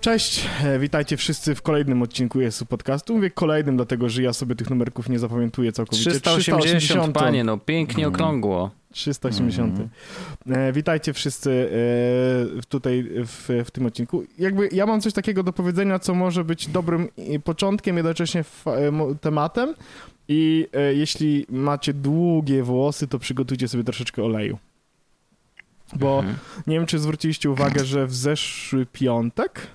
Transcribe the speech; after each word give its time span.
Cześć, 0.00 0.46
e, 0.64 0.78
witajcie 0.78 1.16
wszyscy 1.16 1.54
w 1.54 1.62
kolejnym 1.62 2.02
odcinku 2.02 2.40
ESU 2.40 2.66
Podcastu. 2.66 3.14
Mówię 3.14 3.30
kolejnym, 3.30 3.76
dlatego 3.76 4.08
że 4.08 4.22
ja 4.22 4.32
sobie 4.32 4.54
tych 4.54 4.70
numerków 4.70 5.08
nie 5.08 5.18
zapamiętuję 5.18 5.72
całkowicie. 5.72 6.10
380, 6.10 6.62
380 6.62 7.14
panie, 7.14 7.44
no 7.44 7.58
pięknie 7.58 8.04
mm. 8.04 8.14
okrągło. 8.14 8.70
380. 8.92 9.78
Mm. 9.78 9.88
E, 10.58 10.72
witajcie 10.72 11.12
wszyscy 11.12 11.70
e, 12.58 12.62
tutaj 12.62 13.04
w, 13.26 13.62
w, 13.64 13.70
tym 13.70 13.86
odcinku. 13.86 14.22
Jakby 14.38 14.68
ja 14.72 14.86
mam 14.86 15.00
coś 15.00 15.12
takiego 15.12 15.42
do 15.42 15.52
powiedzenia, 15.52 15.98
co 15.98 16.14
może 16.14 16.44
być 16.44 16.68
dobrym 16.68 17.08
początkiem, 17.44 17.96
jednocześnie 17.96 18.44
e, 18.66 19.14
tematem. 19.20 19.74
I 20.28 20.66
e, 20.72 20.94
jeśli 20.94 21.46
macie 21.48 21.94
długie 21.94 22.62
włosy, 22.62 23.08
to 23.08 23.18
przygotujcie 23.18 23.68
sobie 23.68 23.84
troszeczkę 23.84 24.22
oleju. 24.22 24.58
Bo 25.96 26.18
mhm. 26.18 26.36
nie 26.66 26.74
wiem, 26.74 26.86
czy 26.86 26.98
zwróciliście 26.98 27.50
uwagę, 27.50 27.84
że 27.84 28.06
w 28.06 28.14
zeszły 28.14 28.86
piątek 28.86 29.66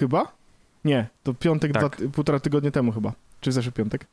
Chyba? 0.00 0.32
Nie, 0.84 1.06
to 1.22 1.34
piątek, 1.34 1.72
tak. 1.72 1.96
dwa, 1.96 2.10
półtora 2.10 2.40
tygodnia 2.40 2.70
temu 2.70 2.92
chyba. 2.92 3.12
Czy 3.40 3.50
w 3.50 3.52
zeszły 3.52 3.72
piątek? 3.72 4.06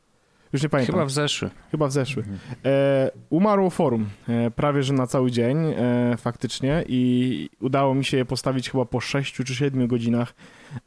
Już 0.52 0.62
nie 0.62 0.68
pamiętam. 0.68 0.94
Chyba 0.94 1.04
w 1.06 1.10
zeszły. 1.10 1.50
Chyba 1.70 1.88
w 1.88 1.92
zeszły. 1.92 2.22
Mhm. 2.22 2.38
E, 2.64 3.10
umarło 3.30 3.70
forum, 3.70 4.08
e, 4.28 4.50
prawie 4.50 4.82
że 4.82 4.92
na 4.92 5.06
cały 5.06 5.30
dzień 5.30 5.58
e, 5.66 6.16
faktycznie 6.16 6.84
i 6.88 7.50
udało 7.60 7.94
mi 7.94 8.04
się 8.04 8.16
je 8.16 8.24
postawić 8.24 8.70
chyba 8.70 8.84
po 8.84 9.00
6 9.00 9.34
czy 9.34 9.54
7 9.54 9.86
godzinach 9.86 10.34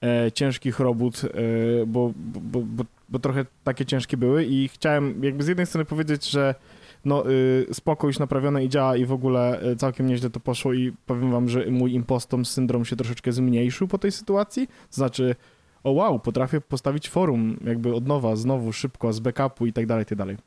e, 0.04 0.32
ciężkich 0.32 0.80
robót, 0.80 1.22
e, 1.24 1.86
bo, 1.86 2.14
bo, 2.16 2.62
bo, 2.62 2.86
bo, 3.10 3.20
trochę 3.20 3.46
takie 3.64 3.86
ciężkie 3.86 4.18
były 4.18 4.46
i 4.46 4.68
chciałem 4.68 5.24
jakby 5.24 5.44
z 5.44 5.48
jednej 5.48 5.66
strony 5.66 5.86
powiedzieć, 5.86 6.30
że 6.30 6.56
no 7.06 7.32
y, 7.32 7.68
spoko 7.74 8.08
już 8.08 8.20
naprawione 8.20 8.66
i 8.66 8.70
działa 8.70 8.98
i 8.98 9.06
w 9.06 9.12
ogóle 9.12 9.64
y, 9.64 9.76
całkiem 9.76 10.08
nieźle 10.08 10.30
to 10.30 10.40
poszło 10.40 10.74
i 10.74 10.94
powiem 11.06 11.32
wam, 11.32 11.50
że 11.50 11.66
mój 11.72 11.94
impostom 11.94 12.46
syndrom 12.46 12.86
się 12.86 12.96
troszeczkę 12.96 13.32
zmniejszył 13.32 13.88
po 13.88 13.98
tej 13.98 14.12
sytuacji, 14.12 14.68
to 14.68 14.96
znaczy 14.96 15.36
o 15.84 15.92
wow, 15.92 16.20
potrafię 16.20 16.62
postawić 16.62 17.10
forum 17.10 17.58
jakby 17.64 17.96
od 17.96 18.08
nowa, 18.08 18.36
znowu, 18.36 18.74
szybko, 18.74 19.14
z 19.14 19.20
backupu 19.20 19.66
i 19.66 19.74
tak 19.74 19.86
dalej, 19.86 20.04
i 20.04 20.06
tak 20.06 20.18
dalej. 20.18 20.38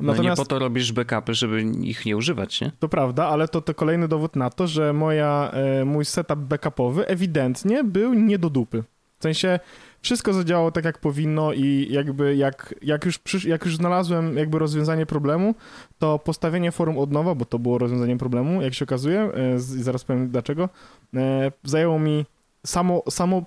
No 0.00 0.12
Natomiast, 0.12 0.38
nie 0.38 0.44
po 0.44 0.48
to 0.48 0.58
robisz 0.58 0.92
backupy, 0.92 1.34
żeby 1.34 1.62
ich 1.62 2.06
nie 2.06 2.16
używać, 2.16 2.60
nie? 2.60 2.72
To 2.78 2.88
prawda, 2.88 3.26
ale 3.26 3.48
to, 3.48 3.60
to 3.60 3.74
kolejny 3.74 4.08
dowód 4.08 4.36
na 4.36 4.50
to, 4.50 4.66
że 4.66 4.92
moja, 4.92 5.50
e, 5.52 5.84
mój 5.84 6.04
setup 6.04 6.38
backupowy 6.38 7.06
ewidentnie 7.06 7.84
był 7.84 8.14
nie 8.14 8.38
do 8.38 8.50
dupy. 8.50 8.84
W 9.18 9.22
sensie 9.22 9.60
wszystko 10.02 10.32
zadziałało 10.32 10.70
tak, 10.70 10.84
jak 10.84 10.98
powinno 10.98 11.52
i 11.52 11.86
jakby 11.90 12.36
jak, 12.36 12.74
jak, 12.82 13.04
już 13.04 13.18
przysz, 13.18 13.44
jak 13.44 13.64
już 13.64 13.76
znalazłem 13.76 14.36
jakby 14.36 14.58
rozwiązanie 14.58 15.06
problemu, 15.06 15.54
to 15.98 16.18
postawienie 16.18 16.72
forum 16.72 16.98
od 16.98 17.12
nowa, 17.12 17.34
bo 17.34 17.44
to 17.44 17.58
było 17.58 17.78
rozwiązanie 17.78 18.16
problemu, 18.16 18.62
jak 18.62 18.74
się 18.74 18.84
okazuje, 18.84 19.20
e, 19.20 19.56
i 19.56 19.82
zaraz 19.82 20.04
powiem 20.04 20.28
dlaczego, 20.30 20.68
e, 21.16 21.52
zajęło 21.64 21.98
mi 21.98 22.26
samo, 22.66 23.02
samo 23.10 23.42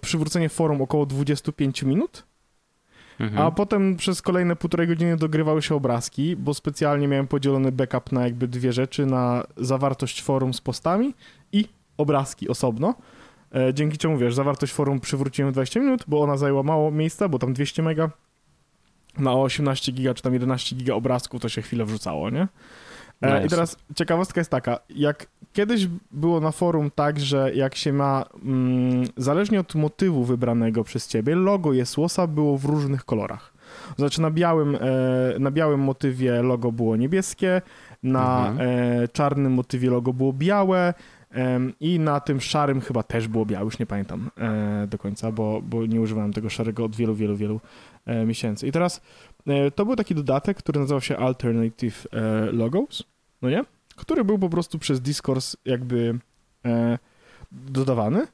przywrócenie 0.00 0.48
forum 0.48 0.82
około 0.82 1.06
25 1.06 1.82
minut, 1.82 2.24
mhm. 3.20 3.46
a 3.46 3.50
potem 3.50 3.96
przez 3.96 4.22
kolejne 4.22 4.56
półtorej 4.56 4.88
godziny 4.88 5.16
dogrywały 5.16 5.62
się 5.62 5.74
obrazki, 5.74 6.36
bo 6.36 6.54
specjalnie 6.54 7.08
miałem 7.08 7.28
podzielony 7.28 7.72
backup 7.72 8.12
na 8.12 8.24
jakby 8.24 8.48
dwie 8.48 8.72
rzeczy, 8.72 9.06
na 9.06 9.44
zawartość 9.56 10.22
forum 10.22 10.54
z 10.54 10.60
postami 10.60 11.14
i 11.52 11.68
obrazki 11.96 12.48
osobno. 12.48 12.94
E, 13.54 13.74
dzięki 13.74 13.98
czemu, 13.98 14.18
wiesz, 14.18 14.34
zawartość 14.34 14.72
forum 14.72 15.00
przywróciłem 15.00 15.52
20 15.52 15.80
minut, 15.80 16.04
bo 16.08 16.22
ona 16.22 16.36
zajęła 16.36 16.62
mało 16.62 16.90
miejsca, 16.90 17.28
bo 17.28 17.38
tam 17.38 17.52
200 17.52 17.82
mega 17.82 18.10
na 19.18 19.34
18 19.34 19.92
giga 19.92 20.14
czy 20.14 20.22
tam 20.22 20.32
11 20.32 20.76
giga 20.76 20.94
obrazków 20.94 21.40
to 21.42 21.48
się 21.48 21.62
chwilę 21.62 21.84
wrzucało, 21.84 22.30
nie? 22.30 22.48
E, 23.20 23.30
no 23.30 23.44
I 23.44 23.48
teraz 23.48 23.76
ciekawostka 23.94 24.40
jest 24.40 24.50
taka, 24.50 24.78
jak 24.90 25.26
kiedyś 25.52 25.88
było 26.10 26.40
na 26.40 26.52
forum 26.52 26.90
tak, 26.94 27.20
że 27.20 27.54
jak 27.54 27.74
się 27.74 27.92
ma, 27.92 28.24
mm, 28.44 29.04
zależnie 29.16 29.60
od 29.60 29.74
motywu 29.74 30.24
wybranego 30.24 30.84
przez 30.84 31.08
ciebie, 31.08 31.34
logo 31.34 31.72
Jesłosa 31.72 32.26
było 32.26 32.58
w 32.58 32.64
różnych 32.64 33.04
kolorach. 33.04 33.52
Znaczy 33.98 34.20
na 34.20 34.30
białym, 34.30 34.78
e, 34.80 35.38
na 35.38 35.50
białym 35.50 35.80
motywie 35.80 36.42
logo 36.42 36.72
było 36.72 36.96
niebieskie, 36.96 37.62
na 38.02 38.48
mhm. 38.48 38.68
e, 38.70 39.08
czarnym 39.08 39.52
motywie 39.52 39.90
logo 39.90 40.12
było 40.12 40.32
białe, 40.32 40.94
i 41.80 41.98
na 41.98 42.20
tym 42.20 42.40
szarym 42.40 42.80
chyba 42.80 43.02
też 43.02 43.28
było 43.28 43.46
białe, 43.46 43.64
już 43.64 43.78
nie 43.78 43.86
pamiętam 43.86 44.30
e, 44.38 44.86
do 44.86 44.98
końca, 44.98 45.32
bo, 45.32 45.62
bo 45.62 45.86
nie 45.86 46.00
używałem 46.00 46.32
tego 46.32 46.50
szarego 46.50 46.84
od 46.84 46.96
wielu, 46.96 47.14
wielu, 47.14 47.36
wielu 47.36 47.60
e, 48.06 48.26
miesięcy. 48.26 48.66
I 48.66 48.72
teraz 48.72 49.00
e, 49.46 49.70
to 49.70 49.84
był 49.84 49.96
taki 49.96 50.14
dodatek, 50.14 50.56
który 50.56 50.80
nazywał 50.80 51.00
się 51.00 51.16
Alternative 51.16 52.06
Logos, 52.52 53.02
no 53.42 53.50
nie? 53.50 53.64
Który 53.96 54.24
był 54.24 54.38
po 54.38 54.48
prostu 54.48 54.78
przez 54.78 55.00
Discourse 55.00 55.56
jakby 55.64 56.18
dodawany 57.52 58.26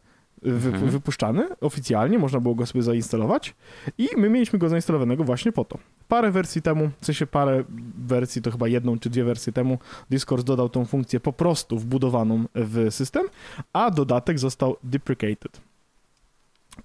wy, 0.42 0.68
mhm. 0.68 0.90
wypuszczany 0.90 1.48
oficjalnie, 1.60 2.18
można 2.18 2.40
było 2.40 2.54
go 2.54 2.66
sobie 2.66 2.82
zainstalować 2.82 3.54
i 3.98 4.08
my 4.16 4.30
mieliśmy 4.30 4.58
go 4.58 4.68
zainstalowanego 4.68 5.24
właśnie 5.24 5.52
po 5.52 5.64
to. 5.64 5.78
Parę 6.08 6.30
wersji 6.30 6.62
temu, 6.62 6.90
w 7.00 7.06
sensie 7.06 7.26
parę 7.26 7.64
wersji, 7.98 8.42
to 8.42 8.50
chyba 8.50 8.68
jedną 8.68 8.98
czy 8.98 9.10
dwie 9.10 9.24
wersje 9.24 9.52
temu, 9.52 9.78
Discord 10.10 10.46
dodał 10.46 10.68
tą 10.68 10.84
funkcję 10.84 11.20
po 11.20 11.32
prostu 11.32 11.78
wbudowaną 11.78 12.44
w 12.54 12.86
system, 12.90 13.26
a 13.72 13.90
dodatek 13.90 14.38
został 14.38 14.76
deprecated. 14.82 15.60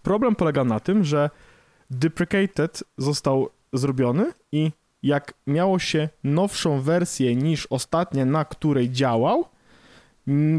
Problem 0.01 0.35
polega 0.35 0.63
na 0.63 0.79
tym, 0.79 1.03
że 1.03 1.29
deprecated 1.89 2.83
został 2.97 3.49
zrobiony 3.73 4.33
i 4.51 4.71
jak 5.03 5.33
miało 5.47 5.79
się 5.79 6.09
nowszą 6.23 6.81
wersję 6.81 7.35
niż 7.35 7.67
ostatnia, 7.69 8.25
na 8.25 8.45
której 8.45 8.91
działał, 8.91 9.45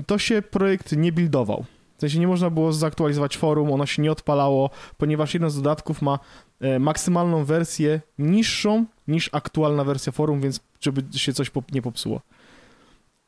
to 0.06 0.18
się 0.18 0.42
projekt 0.42 0.92
nie 0.92 1.12
buildował. 1.12 1.64
W 1.96 2.00
sensie 2.00 2.18
nie 2.18 2.26
można 2.26 2.50
było 2.50 2.72
zaktualizować 2.72 3.36
forum, 3.36 3.72
ono 3.72 3.86
się 3.86 4.02
nie 4.02 4.12
odpalało, 4.12 4.70
ponieważ 4.98 5.34
jeden 5.34 5.50
z 5.50 5.56
dodatków 5.56 6.02
ma 6.02 6.18
e, 6.60 6.78
maksymalną 6.78 7.44
wersję 7.44 8.00
niższą 8.18 8.84
niż 9.08 9.30
aktualna 9.32 9.84
wersja 9.84 10.12
forum, 10.12 10.40
więc 10.40 10.60
żeby 10.80 11.18
się 11.18 11.32
coś 11.32 11.50
nie 11.72 11.82
popsuło. 11.82 12.20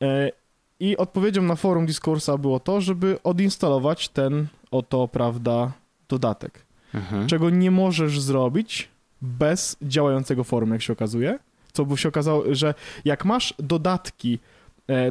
E, 0.01 0.31
I 0.79 0.97
odpowiedzią 0.97 1.41
na 1.41 1.55
forum 1.55 1.85
Discoursa 1.85 2.37
było 2.37 2.59
to, 2.59 2.81
żeby 2.81 3.19
odinstalować 3.23 4.09
ten 4.09 4.47
oto, 4.71 5.07
prawda, 5.07 5.71
dodatek. 6.09 6.65
Mhm. 6.93 7.27
Czego 7.27 7.49
nie 7.49 7.71
możesz 7.71 8.19
zrobić 8.19 8.89
bez 9.21 9.77
działającego 9.81 10.43
forum, 10.43 10.71
jak 10.71 10.81
się 10.81 10.93
okazuje. 10.93 11.39
Co 11.73 11.85
by 11.85 11.97
się 11.97 12.09
okazało, 12.09 12.43
że 12.51 12.73
jak 13.05 13.25
masz 13.25 13.53
dodatki 13.59 14.39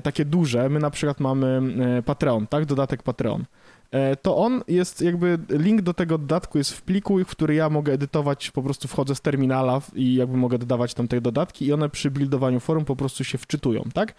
takie 0.03 0.25
duże, 0.25 0.69
my 0.69 0.81
na 0.81 0.91
przykład 0.91 1.21
mamy 1.21 1.61
e, 1.99 2.03
Patreon, 2.03 2.47
tak, 2.47 2.67
dodatek 2.67 3.03
Patreon, 3.03 3.45
e, 3.91 4.17
to 4.17 4.37
on 4.37 4.63
jest 4.69 5.01
jakby, 5.01 5.39
link 5.49 5.83
do 5.83 5.95
tego 5.95 6.19
dodatku 6.19 6.59
jest 6.59 6.73
w 6.73 6.83
pliku, 6.83 7.25
w 7.25 7.27
który 7.27 7.55
ja 7.55 7.71
mogę 7.71 7.93
edytować, 7.93 8.51
po 8.51 8.63
prostu 8.63 8.89
wchodzę 8.89 9.15
z 9.15 9.21
terminala 9.21 9.81
i 9.95 10.15
jakby 10.15 10.37
mogę 10.37 10.59
dodawać 10.59 10.95
tam 10.95 11.09
te 11.09 11.21
dodatki 11.21 11.67
i 11.67 11.73
one 11.73 11.89
przy 11.89 12.11
buildowaniu 12.11 12.61
forum 12.61 12.85
po 12.85 12.97
prostu 12.97 13.25
się 13.25 13.39
wczytują, 13.39 13.83
tak? 13.95 14.15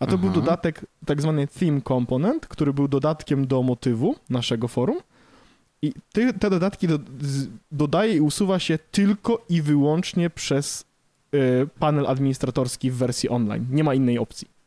A 0.00 0.06
to 0.06 0.12
Aha. 0.12 0.16
był 0.16 0.30
dodatek, 0.30 0.86
tak 1.06 1.22
zwany 1.22 1.46
theme 1.46 1.80
component, 1.82 2.46
który 2.46 2.72
był 2.72 2.88
dodatkiem 2.88 3.46
do 3.46 3.62
motywu 3.62 4.16
naszego 4.30 4.68
forum 4.68 4.98
i 5.82 5.92
ty, 6.12 6.32
te 6.32 6.50
dodatki 6.50 6.88
do, 6.88 6.98
dodaje 7.72 8.14
i 8.16 8.20
usuwa 8.20 8.58
się 8.58 8.78
tylko 8.90 9.44
i 9.48 9.62
wyłącznie 9.62 10.30
przez 10.30 10.84
y, 11.34 11.68
panel 11.78 12.06
administratorski 12.06 12.90
w 12.90 12.94
wersji 12.94 13.28
online. 13.28 13.66
Nie 13.70 13.84
ma 13.84 13.94
innej 13.94 14.18
opcji. 14.18 14.57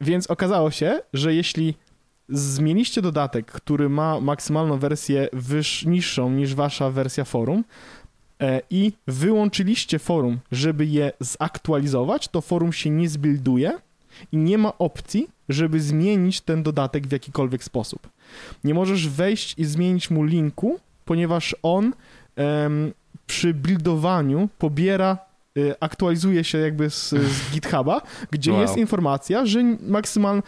Więc 0.00 0.26
okazało 0.26 0.70
się, 0.70 1.00
że 1.12 1.34
jeśli 1.34 1.74
zmieniście 2.28 3.02
dodatek, 3.02 3.52
który 3.52 3.88
ma 3.88 4.20
maksymalną 4.20 4.78
wersję 4.78 5.28
wyż, 5.32 5.84
niższą 5.86 6.30
niż 6.30 6.54
wasza 6.54 6.90
wersja 6.90 7.24
forum 7.24 7.64
e, 8.40 8.60
i 8.70 8.92
wyłączyliście 9.06 9.98
forum, 9.98 10.38
żeby 10.52 10.86
je 10.86 11.12
zaktualizować, 11.20 12.28
to 12.28 12.40
forum 12.40 12.72
się 12.72 12.90
nie 12.90 13.08
zbilduje 13.08 13.72
i 14.32 14.36
nie 14.36 14.58
ma 14.58 14.78
opcji, 14.78 15.28
żeby 15.48 15.80
zmienić 15.80 16.40
ten 16.40 16.62
dodatek 16.62 17.06
w 17.06 17.12
jakikolwiek 17.12 17.64
sposób. 17.64 18.08
Nie 18.64 18.74
możesz 18.74 19.08
wejść 19.08 19.54
i 19.58 19.64
zmienić 19.64 20.10
mu 20.10 20.24
linku, 20.24 20.78
ponieważ 21.04 21.56
on 21.62 21.92
em, 22.36 22.92
przy 23.26 23.54
buildowaniu 23.54 24.48
pobiera 24.58 25.18
aktualizuje 25.80 26.44
się 26.44 26.58
jakby 26.58 26.90
z, 26.90 27.10
z 27.10 27.50
GitHuba, 27.52 28.02
gdzie 28.30 28.52
wow. 28.52 28.60
jest 28.60 28.76
informacja, 28.76 29.46
że 29.46 29.62
maksymalnie 29.80 30.42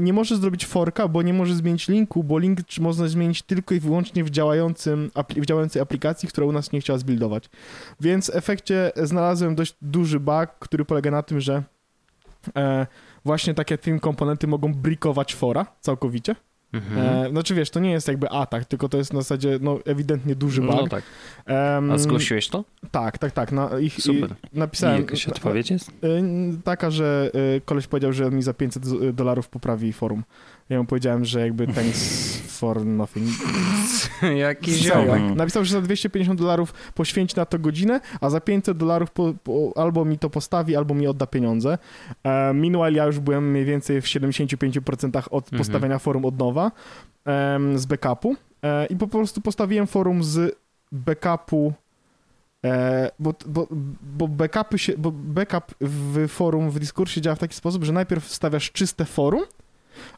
nie 0.00 0.12
może 0.12 0.36
zrobić 0.36 0.66
forka, 0.66 1.08
bo 1.08 1.22
nie 1.22 1.34
może 1.34 1.54
zmienić 1.54 1.88
linku, 1.88 2.24
bo 2.24 2.38
link 2.38 2.58
można 2.80 3.08
zmienić 3.08 3.42
tylko 3.42 3.74
i 3.74 3.80
wyłącznie 3.80 4.24
w, 4.24 4.30
działającym, 4.30 5.10
w 5.36 5.46
działającej 5.46 5.82
aplikacji, 5.82 6.28
która 6.28 6.46
u 6.46 6.52
nas 6.52 6.72
nie 6.72 6.80
chciała 6.80 6.98
zbuildować. 6.98 7.50
Więc 8.00 8.30
w 8.30 8.36
efekcie 8.36 8.92
znalazłem 8.96 9.54
dość 9.54 9.76
duży 9.82 10.20
bug, 10.20 10.50
który 10.58 10.84
polega 10.84 11.10
na 11.10 11.22
tym, 11.22 11.40
że 11.40 11.62
e, 12.56 12.86
właśnie 13.24 13.54
takie 13.54 13.78
theme 13.78 14.00
komponenty 14.00 14.46
mogą 14.46 14.74
brikować 14.74 15.34
fora 15.34 15.66
całkowicie. 15.80 16.34
Mhm. 16.74 17.26
E, 17.26 17.30
znaczy 17.30 17.54
wiesz, 17.54 17.70
to 17.70 17.80
nie 17.80 17.90
jest 17.90 18.08
jakby 18.08 18.30
atak, 18.30 18.64
tylko 18.64 18.88
to 18.88 18.98
jest 18.98 19.12
na 19.12 19.20
zasadzie 19.20 19.58
no, 19.60 19.78
ewidentnie 19.84 20.34
duży 20.34 20.60
no 20.60 20.72
bug. 20.72 20.80
No 20.80 20.88
tak. 20.88 21.04
Um, 21.48 21.90
A 21.90 21.98
zgłosiłeś 21.98 22.48
to? 22.48 22.64
Tak, 22.90 23.18
tak, 23.18 23.32
tak. 23.32 23.52
Na, 23.52 23.78
ich, 23.78 24.00
Super. 24.00 24.34
I 24.52 24.58
napisałem. 24.58 24.96
I 24.98 25.00
jakaś 25.00 25.28
odpowiedź 25.28 25.70
jest? 25.70 25.88
E, 25.88 25.92
taka, 26.64 26.90
że 26.90 27.30
e, 27.56 27.60
koleś 27.60 27.86
powiedział, 27.86 28.12
że 28.12 28.30
mi 28.30 28.42
za 28.42 28.54
500 28.54 29.12
dolarów 29.12 29.48
poprawi 29.48 29.92
forum. 29.92 30.24
Ja 30.70 30.78
mu 30.78 30.84
powiedziałem, 30.84 31.24
że 31.24 31.40
jakby 31.40 31.66
thanks 31.66 32.30
for 32.58 32.86
nothing. 32.86 33.28
Jaki 34.36 34.72
ziomek. 34.72 35.36
Napisał, 35.36 35.64
że 35.64 35.72
za 35.72 35.80
250 35.80 36.40
dolarów 36.40 36.72
poświęci 36.94 37.36
na 37.36 37.46
to 37.46 37.58
godzinę, 37.58 38.00
a 38.20 38.30
za 38.30 38.40
500 38.40 38.78
dolarów 38.78 39.10
po, 39.10 39.34
po, 39.44 39.72
albo 39.76 40.04
mi 40.04 40.18
to 40.18 40.30
postawi, 40.30 40.76
albo 40.76 40.94
mi 40.94 41.06
odda 41.06 41.26
pieniądze. 41.26 41.78
E, 42.24 42.52
meanwhile 42.52 42.92
ja 42.92 43.04
już 43.04 43.18
byłem 43.20 43.50
mniej 43.50 43.64
więcej 43.64 44.00
w 44.00 44.04
75% 44.04 45.22
od 45.30 45.44
mhm. 45.44 45.58
postawienia 45.58 45.98
forum 45.98 46.24
od 46.24 46.38
nowa, 46.38 46.72
e, 47.26 47.58
z 47.74 47.86
backupu 47.86 48.36
e, 48.62 48.86
i 48.86 48.96
po 48.96 49.06
prostu 49.06 49.40
postawiłem 49.40 49.86
forum 49.86 50.24
z 50.24 50.58
backupu 50.92 51.72
E, 52.64 53.10
bo, 53.18 53.34
bo, 53.46 53.68
bo, 54.02 54.28
backupy 54.28 54.78
się, 54.78 54.92
bo 54.98 55.12
backup 55.12 55.74
w 55.80 56.28
forum 56.28 56.70
w 56.70 56.78
Discordie 56.78 57.22
działa 57.22 57.36
w 57.36 57.38
taki 57.38 57.54
sposób, 57.54 57.84
że 57.84 57.92
najpierw 57.92 58.28
stawiasz 58.28 58.72
czyste 58.72 59.04
forum, 59.04 59.42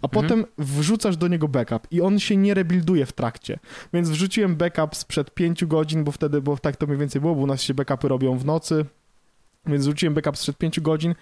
a 0.02 0.06
mhm. 0.06 0.10
potem 0.10 0.44
wrzucasz 0.58 1.16
do 1.16 1.28
niego 1.28 1.48
backup 1.48 1.86
i 1.90 2.00
on 2.00 2.18
się 2.18 2.36
nie 2.36 2.54
rebuilduje 2.54 3.06
w 3.06 3.12
trakcie. 3.12 3.58
Więc 3.92 4.10
wrzuciłem 4.10 4.56
backup 4.56 4.96
sprzed 4.96 5.34
5 5.34 5.64
godzin, 5.64 6.04
bo 6.04 6.12
wtedy, 6.12 6.40
bo 6.40 6.56
tak 6.56 6.76
to 6.76 6.86
mniej 6.86 6.98
więcej 6.98 7.20
było, 7.20 7.34
bo 7.34 7.40
u 7.40 7.46
nas 7.46 7.62
się 7.62 7.74
backupy 7.74 8.08
robią 8.08 8.38
w 8.38 8.44
nocy, 8.44 8.84
więc 9.66 9.84
wrzuciłem 9.84 10.14
backup 10.14 10.36
sprzed 10.36 10.58
5 10.58 10.80
godzin. 10.80 11.14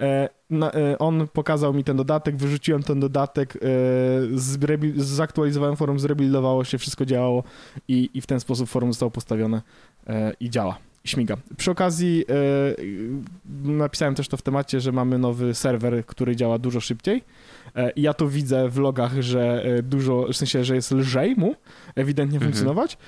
E, 0.00 0.28
na, 0.50 0.72
e, 0.72 0.98
on 0.98 1.28
pokazał 1.32 1.74
mi 1.74 1.84
ten 1.84 1.96
dodatek, 1.96 2.36
wyrzuciłem 2.36 2.82
ten 2.82 3.00
dodatek, 3.00 3.56
e, 3.56 3.60
zaktualizowałem 4.96 5.76
forum, 5.76 6.00
zrebuildowało 6.00 6.64
się, 6.64 6.78
wszystko 6.78 7.06
działało 7.06 7.42
i, 7.88 8.10
i 8.14 8.20
w 8.20 8.26
ten 8.26 8.40
sposób 8.40 8.68
forum 8.68 8.92
zostało 8.92 9.10
postawione 9.10 9.62
e, 10.06 10.32
i 10.40 10.50
działa 10.50 10.78
śmiga. 11.06 11.36
Przy 11.56 11.70
okazji 11.70 12.24
e, 12.28 13.68
napisałem 13.68 14.14
też 14.14 14.28
to 14.28 14.36
w 14.36 14.42
temacie, 14.42 14.80
że 14.80 14.92
mamy 14.92 15.18
nowy 15.18 15.54
serwer, 15.54 16.06
który 16.06 16.36
działa 16.36 16.58
dużo 16.58 16.80
szybciej. 16.80 17.24
E, 17.76 17.90
I 17.90 18.02
ja 18.02 18.14
to 18.14 18.28
widzę 18.28 18.68
w 18.68 18.78
logach, 18.78 19.22
że 19.22 19.64
e, 19.64 19.82
dużo, 19.82 20.26
w 20.32 20.36
sensie, 20.36 20.64
że 20.64 20.74
jest 20.74 20.90
lżej 20.90 21.36
mu 21.36 21.54
ewidentnie 21.94 22.36
mhm. 22.36 22.52
funkcjonować. 22.52 22.98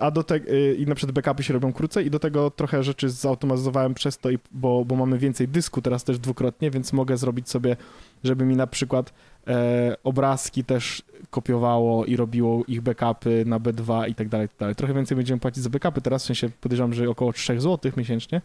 A 0.00 0.10
do 0.10 0.22
tego, 0.22 0.46
i 0.78 0.86
na 0.86 0.94
przykład 0.94 1.14
backupy 1.14 1.42
się 1.42 1.54
robią 1.54 1.72
krócej 1.72 2.06
i 2.06 2.10
do 2.10 2.18
tego 2.18 2.50
trochę 2.50 2.82
rzeczy 2.82 3.10
zautomatyzowałem 3.10 3.94
przez 3.94 4.18
to, 4.18 4.28
bo, 4.52 4.84
bo 4.84 4.96
mamy 4.96 5.18
więcej 5.18 5.48
dysku 5.48 5.82
teraz 5.82 6.04
też 6.04 6.18
dwukrotnie, 6.18 6.70
więc 6.70 6.92
mogę 6.92 7.16
zrobić 7.16 7.50
sobie, 7.50 7.76
żeby 8.24 8.44
mi 8.44 8.56
na 8.56 8.66
przykład 8.66 9.12
e, 9.48 9.96
obrazki 10.04 10.64
też 10.64 11.02
kopiowało 11.30 12.04
i 12.04 12.16
robiło 12.16 12.64
ich 12.68 12.80
backupy 12.80 13.44
na 13.46 13.60
B2 13.60 14.08
i 14.08 14.14
tak 14.14 14.28
dalej, 14.28 14.48
tak 14.48 14.58
dalej. 14.58 14.74
Trochę 14.74 14.94
więcej 14.94 15.16
będziemy 15.16 15.40
płacić 15.40 15.62
za 15.62 15.70
backupy 15.70 16.00
teraz, 16.00 16.22
w 16.22 16.26
sensie 16.26 16.48
podejrzewam, 16.60 16.94
że 16.94 17.10
około 17.10 17.32
3 17.32 17.60
zł 17.60 17.92
miesięcznie. 17.96 18.40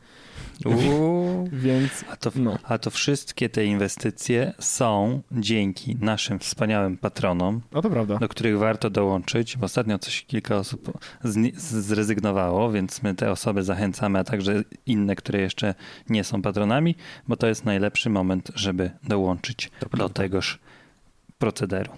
Uuu, 0.66 1.50
Więc, 1.54 2.06
a 2.12 2.16
to, 2.16 2.32
no. 2.36 2.58
a 2.64 2.78
to 2.78 2.90
wszystkie 2.90 3.50
te 3.50 3.66
inwestycje 3.66 4.54
są 4.60 5.22
dzięki 5.32 5.96
naszym 5.96 6.40
wspaniałym 6.40 6.98
patronom, 6.98 7.62
no 7.72 7.82
to 7.82 7.90
prawda. 7.90 8.18
do 8.18 8.28
których 8.28 8.58
warto 8.58 8.90
dołączyć, 8.90 9.58
ostatnio 9.62 10.00
coś 10.00 10.26
kilka 10.26 10.56
osób 10.56 10.98
zrezygnowało, 11.56 12.72
więc 12.72 13.04
my 13.04 13.16
te 13.16 13.32
osoby 13.32 13.64
zachęcamy, 13.64 14.20
a 14.20 14.24
także 14.24 14.64
inne, 14.86 15.16
które 15.16 15.42
jeszcze 15.42 15.76
nie 16.10 16.24
są 16.24 16.42
patronami, 16.42 16.96
bo 17.28 17.38
to 17.38 17.48
jest 17.48 17.66
najlepszy 17.66 18.10
moment, 18.10 18.52
żeby 18.56 18.92
dołączyć 19.04 19.72
do 19.98 20.10
tegoż 20.10 20.60
procederu. 21.38 21.92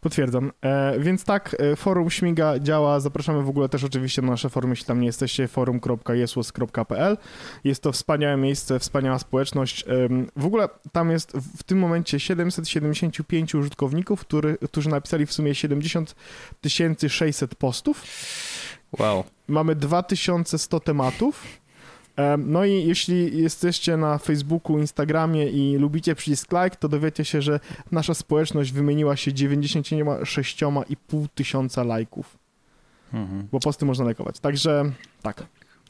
Potwierdzam. 0.00 0.52
E, 0.62 1.00
więc 1.00 1.24
tak, 1.24 1.56
e, 1.58 1.76
forum 1.76 2.10
Śmiga 2.10 2.58
działa. 2.58 3.00
Zapraszamy 3.00 3.42
w 3.42 3.48
ogóle 3.48 3.68
też 3.68 3.84
oczywiście 3.84 4.22
na 4.22 4.30
nasze 4.30 4.50
forum, 4.50 4.70
jeśli 4.70 4.86
tam 4.86 5.00
nie 5.00 5.06
jesteście, 5.06 5.48
forum.jesłos.pl. 5.48 7.16
Jest 7.64 7.82
to 7.82 7.92
wspaniałe 7.92 8.36
miejsce, 8.36 8.78
wspaniała 8.78 9.18
społeczność. 9.18 9.82
E, 9.82 9.86
w 10.36 10.46
ogóle 10.46 10.68
tam 10.92 11.10
jest 11.10 11.32
w 11.56 11.62
tym 11.62 11.78
momencie 11.78 12.20
775 12.20 13.54
użytkowników, 13.54 14.20
który, 14.20 14.58
którzy 14.58 14.88
napisali 14.88 15.26
w 15.26 15.32
sumie 15.32 15.54
70 15.54 16.14
600 17.08 17.54
postów. 17.54 18.04
Wow. 18.98 19.24
Mamy 19.48 19.74
2100 19.74 20.80
tematów. 20.80 21.59
No 22.38 22.64
i 22.64 22.84
jeśli 22.84 23.42
jesteście 23.42 23.96
na 23.96 24.18
Facebooku, 24.18 24.78
Instagramie 24.78 25.48
i 25.48 25.76
lubicie 25.76 26.14
przycisk 26.14 26.52
like, 26.52 26.76
to 26.76 26.88
dowiecie 26.88 27.24
się, 27.24 27.42
że 27.42 27.60
nasza 27.92 28.14
społeczność 28.14 28.72
wymieniła 28.72 29.16
się 29.16 29.30
96,5 29.30 31.26
tysiąca 31.34 31.84
lajków. 31.84 32.38
Mhm. 33.12 33.48
Bo 33.52 33.60
posty 33.60 33.84
można 33.84 34.04
lajkować. 34.04 34.40
Także 34.40 34.92
tak. 35.22 35.46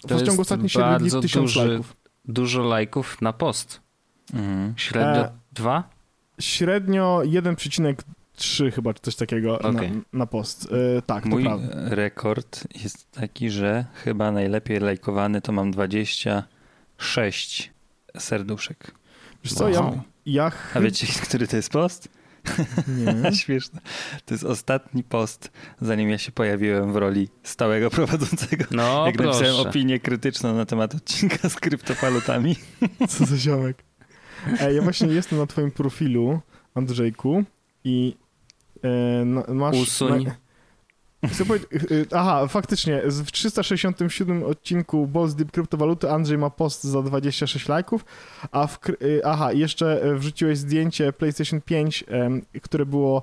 To 0.08 0.18
w 0.18 0.22
ciągu 0.22 0.42
ostatnich 0.42 0.72
7 0.72 0.98
dni 0.98 1.10
1000 1.22 1.56
lajków. 1.56 1.96
Dużo 2.24 2.62
lajków 2.62 3.22
na 3.22 3.32
post. 3.32 3.80
Mhm. 4.34 4.74
Średnio 4.76 5.24
e, 5.24 5.32
dwa? 5.52 5.90
Średnio 6.40 7.22
1,2 7.24 7.94
trzy 8.40 8.70
chyba, 8.70 8.94
czy 8.94 9.00
coś 9.00 9.16
takiego 9.16 9.58
okay. 9.58 9.90
na, 9.90 10.00
na, 10.12 10.26
post. 10.26 10.68
Yy, 10.70 11.02
tak, 11.06 11.24
Mój 11.24 11.44
to 11.44 11.48
prawda. 11.48 11.94
rekord 11.94 12.64
jest 12.82 13.10
taki, 13.10 13.50
że 13.50 13.84
chyba 13.94 14.32
najlepiej 14.32 14.80
lajkowany 14.80 15.40
to 15.40 15.52
mam 15.52 15.70
26 15.70 17.72
serduszek. 18.18 18.94
Wiesz 19.44 19.54
co, 19.54 19.64
wow. 19.64 19.72
ja, 19.72 20.02
ja... 20.26 20.52
A 20.74 20.80
wiecie, 20.80 21.06
który 21.26 21.48
to 21.48 21.56
jest 21.56 21.70
post? 21.70 22.08
Nie. 22.88 23.32
Śmieszne. 23.36 23.80
To 24.24 24.34
jest 24.34 24.44
ostatni 24.44 25.04
post, 25.04 25.50
zanim 25.80 26.10
ja 26.10 26.18
się 26.18 26.32
pojawiłem 26.32 26.92
w 26.92 26.96
roli 26.96 27.28
stałego 27.42 27.90
prowadzącego. 27.90 28.64
No, 28.70 29.06
Jak 29.06 29.16
proszę. 29.16 29.40
napisałem 29.40 29.68
opinię 29.68 30.00
krytyczną 30.00 30.54
na 30.54 30.66
temat 30.66 30.94
odcinka 30.94 31.48
z 31.48 31.56
kryptowalutami. 31.56 32.56
Co 33.08 33.26
za 33.26 33.36
ziomek. 33.36 33.84
Ej, 34.60 34.76
ja 34.76 34.82
właśnie 34.82 35.06
jestem 35.06 35.38
na 35.38 35.46
twoim 35.46 35.70
profilu, 35.70 36.40
Andrzejku, 36.74 37.44
i 37.84 38.16
E, 38.84 39.24
no, 39.24 39.44
masz... 39.48 39.76
Usuń. 39.76 40.26
Y, 41.90 42.06
aha, 42.12 42.46
faktycznie, 42.48 43.02
w 43.04 43.32
367 43.32 44.42
odcinku 44.42 45.06
Balls 45.06 45.34
Deep 45.34 45.50
Kryptowaluty 45.50 46.10
Andrzej 46.10 46.38
ma 46.38 46.50
post 46.50 46.84
za 46.84 47.02
26 47.02 47.68
lajków, 47.68 48.04
a 48.52 48.66
w, 48.66 48.78
y, 49.02 49.20
aha, 49.24 49.52
jeszcze 49.52 50.02
e, 50.02 50.14
wrzuciłeś 50.14 50.58
zdjęcie 50.58 51.12
PlayStation 51.12 51.60
5, 51.60 52.04
które 52.62 52.86
było 52.86 53.22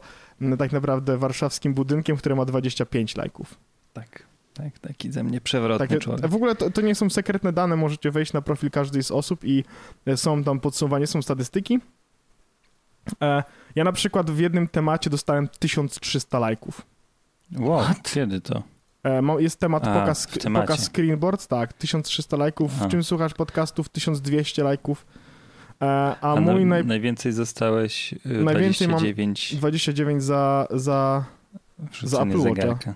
tak 0.60 0.72
naprawdę 0.72 1.18
warszawskim 1.18 1.74
budynkiem, 1.74 2.18
które 2.18 2.36
ma 2.36 2.46
25 2.46 3.16
lajków. 3.16 3.56
Tak. 3.94 4.28
Tak, 4.54 4.80
taki 4.80 5.12
ze 5.12 5.24
mnie 5.24 5.42
przewrotny 5.42 5.88
tak, 5.88 6.00
człowiek. 6.00 6.28
W 6.28 6.36
ogóle 6.36 6.56
to, 6.56 6.70
to 6.70 6.82
nie 6.82 6.96
są 6.96 7.10
sekretne 7.10 7.54
dane, 7.54 7.76
możecie 7.76 8.12
wejść 8.12 8.34
na 8.34 8.42
profil 8.42 8.72
każdej 8.72 9.04
z 9.04 9.12
osób 9.12 9.44
i 9.44 9.64
e, 10.06 10.18
są 10.18 10.44
tam 10.44 10.60
podsumowanie, 10.60 11.08
są 11.08 11.22
statystyki. 11.22 11.80
E, 13.22 13.44
ja 13.76 13.84
na 13.84 13.92
przykład 13.92 14.32
w 14.32 14.40
jednym 14.40 14.68
temacie 14.68 15.10
dostałem 15.10 15.48
1300 15.60 16.40
lajków. 16.40 16.82
Wow, 17.56 17.84
What? 17.84 18.12
kiedy 18.12 18.42
to? 18.42 18.64
E, 19.04 19.22
jest 19.40 19.60
temat 19.60 19.88
A, 19.88 20.00
pokaz, 20.00 20.28
pokaz 20.54 20.90
screenboards, 20.90 21.48
tak, 21.48 21.74
1300 21.74 22.38
lajków. 22.38 22.82
A. 22.82 22.88
W 22.88 22.92
czym 22.92 23.04
słuchasz 23.04 23.34
podcastów? 23.34 23.90
1200 23.90 24.64
lajków. 24.64 25.06
E, 25.82 25.86
a, 25.86 26.34
a 26.34 26.42
mój 26.42 26.66
naj... 26.66 26.86
najwięcej 26.86 27.32
zostałeś 27.32 28.14
29. 28.26 28.46
Najwięcej 28.46 28.88
mam 28.88 29.34
29 29.60 30.24
za, 30.24 30.68
za, 30.72 31.26
za 32.04 32.22
Apple 32.22 32.38
Watcha. 32.38 32.94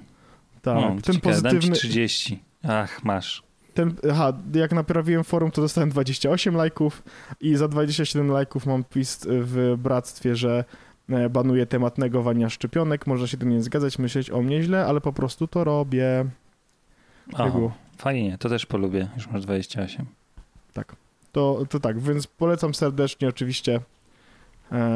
Tak, 0.61 0.75
no, 0.75 0.95
ten 1.03 1.15
ciekawe, 1.15 1.41
pozytywny... 1.41 1.75
30. 1.75 2.43
Ach, 2.63 3.03
masz. 3.03 3.43
Ten, 3.73 3.93
aha, 4.11 4.33
jak 4.53 4.71
naprawiłem 4.71 5.23
forum, 5.23 5.51
to 5.51 5.61
dostałem 5.61 5.89
28 5.89 6.55
lajków 6.55 7.03
i 7.41 7.55
za 7.55 7.67
27 7.67 8.31
lajków 8.31 8.65
mam 8.65 8.83
twist 8.83 9.27
w 9.29 9.75
bractwie, 9.77 10.35
że 10.35 10.63
e, 11.09 11.29
banuję 11.29 11.65
temat 11.65 11.97
negowania 11.97 12.49
szczepionek. 12.49 13.07
Można 13.07 13.27
się 13.27 13.37
tym 13.37 13.49
nie 13.49 13.63
zgadzać, 13.63 13.99
myśleć 13.99 14.29
o 14.29 14.41
mnie 14.41 14.63
źle, 14.63 14.85
ale 14.85 15.01
po 15.01 15.13
prostu 15.13 15.47
to 15.47 15.63
robię. 15.63 16.25
Aha, 17.33 17.51
fajnie, 17.97 18.37
to 18.37 18.49
też 18.49 18.65
polubię. 18.65 19.07
Już 19.15 19.27
masz 19.27 19.41
28. 19.41 20.05
Tak. 20.73 20.95
To, 21.31 21.63
to 21.69 21.79
tak, 21.79 21.99
więc 21.99 22.27
polecam 22.27 22.73
serdecznie 22.73 23.27
oczywiście 23.27 23.79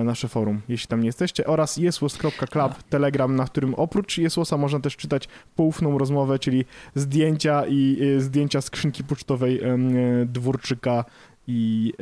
nasze 0.04 0.28
forum, 0.28 0.62
jeśli 0.70 0.88
tam 0.88 1.00
nie 1.00 1.06
jesteście, 1.06 1.48
oraz 1.48 1.78
jesłos.club, 1.78 2.84
telegram, 2.90 3.36
na 3.36 3.46
którym 3.46 3.74
oprócz 3.74 4.18
jesłosa 4.18 4.58
można 4.58 4.80
też 4.80 4.98
czytać 4.98 5.28
poufną 5.56 5.98
rozmowę, 5.98 6.40
czyli 6.40 6.66
zdjęcia 6.96 7.64
i 7.68 7.98
e, 8.18 8.22
zdjęcia 8.22 8.62
skrzynki 8.62 9.04
pocztowej 9.04 9.64
e, 9.64 9.78
Dwórczyka 10.26 11.06
i 11.48 11.94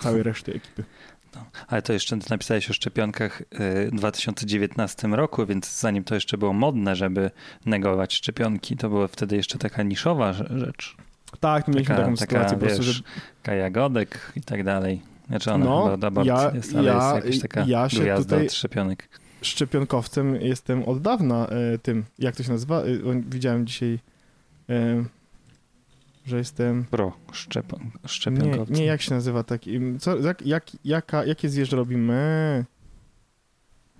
całej 0.00 0.22
reszty 0.22 0.54
ekipy. 0.54 0.84
No, 1.34 1.44
ale 1.68 1.82
to 1.82 1.92
jeszcze 1.92 2.18
napisałeś 2.30 2.70
o 2.70 2.72
szczepionkach 2.72 3.42
w 3.92 3.96
2019 3.96 5.08
roku, 5.08 5.46
więc 5.46 5.80
zanim 5.80 6.04
to 6.04 6.14
jeszcze 6.14 6.38
było 6.38 6.52
modne, 6.52 6.96
żeby 6.96 7.30
negować 7.66 8.14
szczepionki, 8.14 8.76
to 8.76 8.88
była 8.88 9.08
wtedy 9.08 9.36
jeszcze 9.36 9.58
taka 9.58 9.82
niszowa 9.82 10.32
rzecz. 10.32 10.96
Tak, 11.40 11.68
mieliśmy 11.68 11.94
taka, 11.94 12.04
taką 12.04 12.16
sytuację 12.16 12.58
po 12.58 12.66
prostu, 12.66 12.82
że... 12.82 13.02
Kajagodek 13.42 14.32
i 14.36 14.40
tak 14.40 14.64
dalej. 14.64 15.02
Znaczy 15.28 15.52
ona 15.52 15.64
no, 15.64 15.90
chyba 15.90 16.06
abort 16.06 16.26
ja, 16.26 16.50
jest, 16.54 16.76
ale 16.76 16.88
ja, 16.88 17.14
jest 17.14 17.24
jakaś 17.24 17.40
taka 17.40 17.64
ja 17.66 17.88
się 17.88 18.14
tutaj 18.16 18.46
od 18.46 18.52
szczepionek. 18.52 19.08
Szczepionkowcem 19.42 20.36
jestem 20.36 20.84
od 20.84 21.02
dawna 21.02 21.46
e, 21.46 21.78
tym, 21.78 22.04
jak 22.18 22.36
to 22.36 22.42
się 22.42 22.52
nazywa? 22.52 22.80
E, 22.82 22.84
widziałem 23.28 23.66
dzisiaj, 23.66 23.98
e, 24.70 25.04
że 26.26 26.38
jestem... 26.38 26.84
Pro, 26.84 27.12
szczep, 27.32 27.72
szczepionkowcem. 28.06 28.74
Nie, 28.74 28.80
nie, 28.80 28.86
jak 28.86 29.02
się 29.02 29.14
nazywa 29.14 29.42
taki, 29.42 29.80
co, 29.98 30.16
jak, 30.16 30.46
jak, 30.46 30.64
jaka, 30.84 31.24
jakie 31.24 31.48
zjeżdża 31.48 31.76
robimy? 31.76 32.64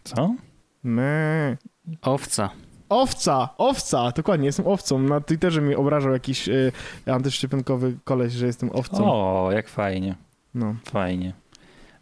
Co? 0.05 0.35
Me. 0.83 1.57
Owca. 2.03 2.51
Owca, 2.89 3.49
owca, 3.59 4.13
dokładnie, 4.17 4.47
jestem 4.47 4.67
owcą. 4.67 4.99
Na 4.99 5.21
Twitterze 5.21 5.61
mi 5.61 5.75
obrażał 5.75 6.13
jakiś 6.13 6.49
y, 6.49 6.73
antyszczepionkowy 7.07 7.97
koleś, 8.05 8.33
że 8.33 8.47
jestem 8.47 8.71
owcą. 8.73 9.13
O, 9.13 9.49
jak 9.53 9.69
fajnie. 9.69 10.15
No. 10.55 10.77
Fajnie. 10.85 11.33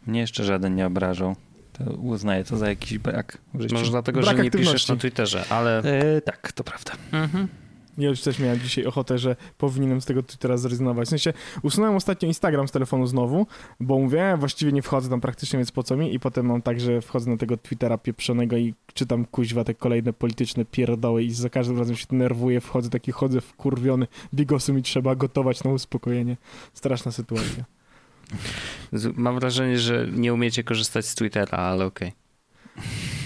Mnie 0.07 0.19
jeszcze 0.19 0.43
żaden 0.43 0.75
nie 0.75 0.87
obrażał. 0.87 1.35
To 1.73 1.83
uznaję 1.83 2.43
to 2.43 2.57
za 2.57 2.69
jakiś 2.69 2.97
brak 2.97 3.37
w 3.53 3.61
życiu. 3.61 3.75
Może 3.75 3.91
dlatego, 3.91 4.21
brak 4.21 4.37
że 4.37 4.43
nie 4.43 4.51
piszesz 4.51 4.87
na 4.87 4.95
Twitterze, 4.95 5.45
ale... 5.49 5.79
E, 5.79 6.21
tak, 6.21 6.51
to 6.51 6.63
prawda. 6.63 6.91
Mhm. 7.11 7.47
Ja 7.97 8.09
już 8.09 8.21
też 8.21 8.39
miałem 8.39 8.59
dzisiaj 8.59 8.85
ochotę, 8.85 9.17
że 9.17 9.35
powinienem 9.57 10.01
z 10.01 10.05
tego 10.05 10.23
Twittera 10.23 10.57
zrezygnować. 10.57 11.07
W 11.07 11.09
sensie 11.09 11.33
usunąłem 11.61 11.95
ostatnio 11.95 12.27
Instagram 12.27 12.67
z 12.67 12.71
telefonu 12.71 13.07
znowu, 13.07 13.47
bo 13.79 13.99
mówię, 13.99 14.35
właściwie 14.39 14.71
nie 14.71 14.81
wchodzę 14.81 15.09
tam 15.09 15.21
praktycznie, 15.21 15.57
więc 15.57 15.71
po 15.71 15.83
co 15.83 15.97
mi? 15.97 16.13
I 16.13 16.19
potem 16.19 16.45
mam 16.45 16.61
tak, 16.61 16.79
że 16.79 17.01
wchodzę 17.01 17.31
na 17.31 17.37
tego 17.37 17.57
Twittera 17.57 17.97
pieprzonego 17.97 18.57
i 18.57 18.73
czytam 18.93 19.25
kuźwa 19.25 19.63
te 19.63 19.73
kolejne 19.73 20.13
polityczne 20.13 20.65
pierdoły 20.65 21.23
i 21.23 21.31
za 21.31 21.49
każdym 21.49 21.79
razem 21.79 21.95
się 21.95 22.05
denerwuję, 22.09 22.61
wchodzę 22.61 22.89
taki, 22.89 23.11
chodzę 23.11 23.41
wkurwiony, 23.41 24.07
bigosu 24.33 24.73
mi 24.73 24.83
trzeba 24.83 25.15
gotować 25.15 25.63
na 25.63 25.71
uspokojenie. 25.71 26.37
Straszna 26.73 27.11
sytuacja. 27.11 27.76
Mam 29.15 29.39
wrażenie, 29.39 29.79
że 29.79 30.07
nie 30.11 30.33
umiecie 30.33 30.63
korzystać 30.63 31.05
z 31.05 31.15
Twittera, 31.15 31.57
ale 31.57 31.85
okej. 31.85 32.07
Okay. 32.07 32.27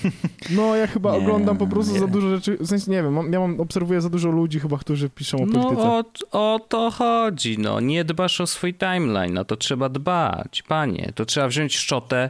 No, 0.49 0.75
ja 0.75 0.87
chyba 0.87 1.11
nie, 1.11 1.17
oglądam 1.17 1.57
po 1.57 1.67
prostu 1.67 1.93
nie. 1.93 1.99
za 1.99 2.07
dużo 2.07 2.29
rzeczy, 2.29 2.57
w 2.57 2.67
sensie 2.67 2.91
nie 2.91 3.03
wiem, 3.03 3.33
ja 3.33 3.39
mam, 3.39 3.59
obserwuję 3.59 4.01
za 4.01 4.09
dużo 4.09 4.29
ludzi 4.29 4.59
chyba, 4.59 4.77
którzy 4.77 5.09
piszą 5.09 5.37
o 5.37 5.45
no, 5.45 5.53
polityce. 5.53 5.81
No 5.87 6.03
o, 6.31 6.53
o 6.53 6.59
to 6.59 6.91
chodzi, 6.91 7.57
no. 7.59 7.79
Nie 7.79 8.03
dbasz 8.03 8.41
o 8.41 8.47
swój 8.47 8.73
timeline, 8.73 9.33
no 9.33 9.45
to 9.45 9.55
trzeba 9.55 9.89
dbać, 9.89 10.61
panie. 10.61 11.11
To 11.15 11.25
trzeba 11.25 11.47
wziąć 11.47 11.77
szczotę, 11.77 12.29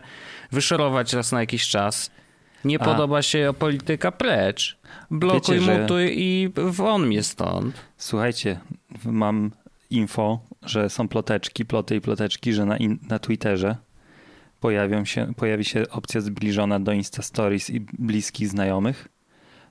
wyszorować 0.51 1.13
raz 1.13 1.32
na 1.32 1.40
jakiś 1.40 1.68
czas. 1.68 2.12
Nie 2.66 2.82
A. 2.82 2.86
podoba 2.86 3.22
się 3.22 3.54
polityka, 3.60 4.12
precz. 4.12 4.78
Blokuj, 5.12 5.60
Wiecie, 5.60 5.80
mutuj 5.80 6.08
że... 6.08 6.13
i 6.13 6.50
won 6.56 7.08
mnie 7.08 7.24
stąd. 7.24 7.75
Słuchajcie, 7.98 8.60
mam 9.06 9.51
info, 9.90 10.40
że 10.65 10.89
są 10.89 11.08
ploteczki, 11.08 11.65
ploty 11.65 11.96
i 11.96 12.01
ploteczki, 12.01 12.53
że 12.53 12.65
na, 12.65 12.77
in, 12.77 13.00
na 13.10 13.20
Twitterze 13.20 13.75
pojawią 14.60 15.06
się, 15.06 15.34
pojawi 15.38 15.65
się 15.65 15.84
opcja 15.89 16.22
zbliżona 16.22 16.80
do 16.80 16.91
Insta 16.91 17.22
Stories 17.22 17.70
i 17.70 17.80
bliskich 17.80 18.48
znajomych, 18.48 19.08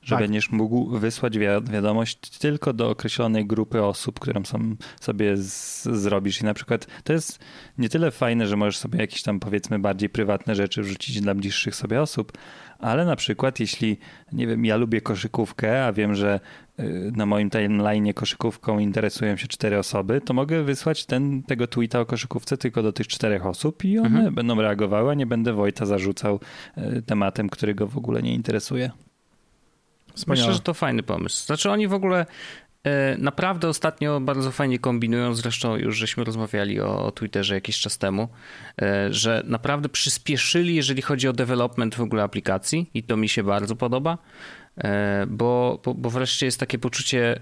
że 0.02 0.14
tak. 0.14 0.24
będziesz 0.24 0.50
mógł 0.50 0.98
wysłać 0.98 1.38
wiadomość 1.72 2.38
tylko 2.38 2.72
do 2.72 2.90
określonej 2.90 3.46
grupy 3.46 3.82
osób, 3.82 4.20
którą 4.20 4.44
sam 4.44 4.76
sobie 5.00 5.36
z, 5.36 5.82
zrobisz. 5.82 6.40
I 6.40 6.44
na 6.44 6.54
przykład 6.54 6.86
to 7.04 7.12
jest 7.12 7.38
nie 7.78 7.88
tyle 7.88 8.10
fajne, 8.10 8.46
że 8.46 8.56
możesz 8.56 8.76
sobie 8.78 8.98
jakieś 8.98 9.22
tam 9.22 9.40
powiedzmy 9.40 9.78
bardziej 9.78 10.08
prywatne 10.08 10.54
rzeczy 10.54 10.82
wrzucić 10.82 11.20
dla 11.20 11.34
bliższych 11.34 11.74
sobie 11.74 12.02
osób, 12.02 12.32
ale 12.80 13.04
na 13.04 13.16
przykład 13.16 13.60
jeśli, 13.60 13.98
nie 14.32 14.46
wiem, 14.46 14.64
ja 14.64 14.76
lubię 14.76 15.00
koszykówkę, 15.00 15.84
a 15.86 15.92
wiem, 15.92 16.14
że 16.14 16.40
y, 16.80 17.12
na 17.16 17.26
moim 17.26 17.50
timeline 17.50 18.12
koszykówką 18.12 18.78
interesują 18.78 19.36
się 19.36 19.48
cztery 19.48 19.78
osoby, 19.78 20.20
to 20.20 20.34
mogę 20.34 20.62
wysłać 20.62 21.06
ten, 21.06 21.42
tego 21.42 21.66
tweeta 21.66 22.00
o 22.00 22.06
koszykówce 22.06 22.56
tylko 22.56 22.82
do 22.82 22.92
tych 22.92 23.08
czterech 23.08 23.46
osób 23.46 23.84
i 23.84 23.98
one 23.98 24.08
mhm. 24.08 24.34
będą 24.34 24.60
reagowały, 24.60 25.10
a 25.10 25.14
nie 25.14 25.26
będę 25.26 25.52
Wojta 25.52 25.86
zarzucał 25.86 26.40
y, 26.78 27.02
tematem, 27.02 27.48
który 27.48 27.74
go 27.74 27.86
w 27.86 27.96
ogóle 27.96 28.22
nie 28.22 28.34
interesuje. 28.34 28.90
Wspaniale. 30.14 30.42
Myślę, 30.42 30.54
że 30.54 30.60
to 30.60 30.74
fajny 30.74 31.02
pomysł. 31.02 31.46
Znaczy 31.46 31.70
oni 31.70 31.88
w 31.88 31.94
ogóle 31.94 32.26
naprawdę 33.18 33.68
ostatnio 33.68 34.20
bardzo 34.20 34.50
fajnie 34.50 34.78
kombinują, 34.78 35.34
zresztą 35.34 35.76
już 35.76 35.96
żeśmy 35.96 36.24
rozmawiali 36.24 36.80
o, 36.80 37.12
Twitterze 37.12 37.54
jakiś 37.54 37.78
czas 37.78 37.98
temu, 37.98 38.28
e, 38.82 39.12
że 39.12 39.42
naprawdę 39.46 39.88
przyspieszyli, 39.88 40.74
jeżeli 40.74 41.02
chodzi 41.02 41.28
o 41.28 41.32
development 41.32 41.94
w 41.94 42.00
ogóle 42.00 42.22
aplikacji 42.22 42.90
i 42.94 43.02
to 43.02 43.16
mi 43.16 43.28
się 43.28 43.42
bardzo 43.42 43.76
podoba, 43.76 44.18
e, 44.78 45.26
bo, 45.26 45.80
bo, 45.84 45.94
bo 45.94 46.10
wreszcie 46.10 46.46
jest 46.46 46.60
takie 46.60 46.78
poczucie 46.78 47.40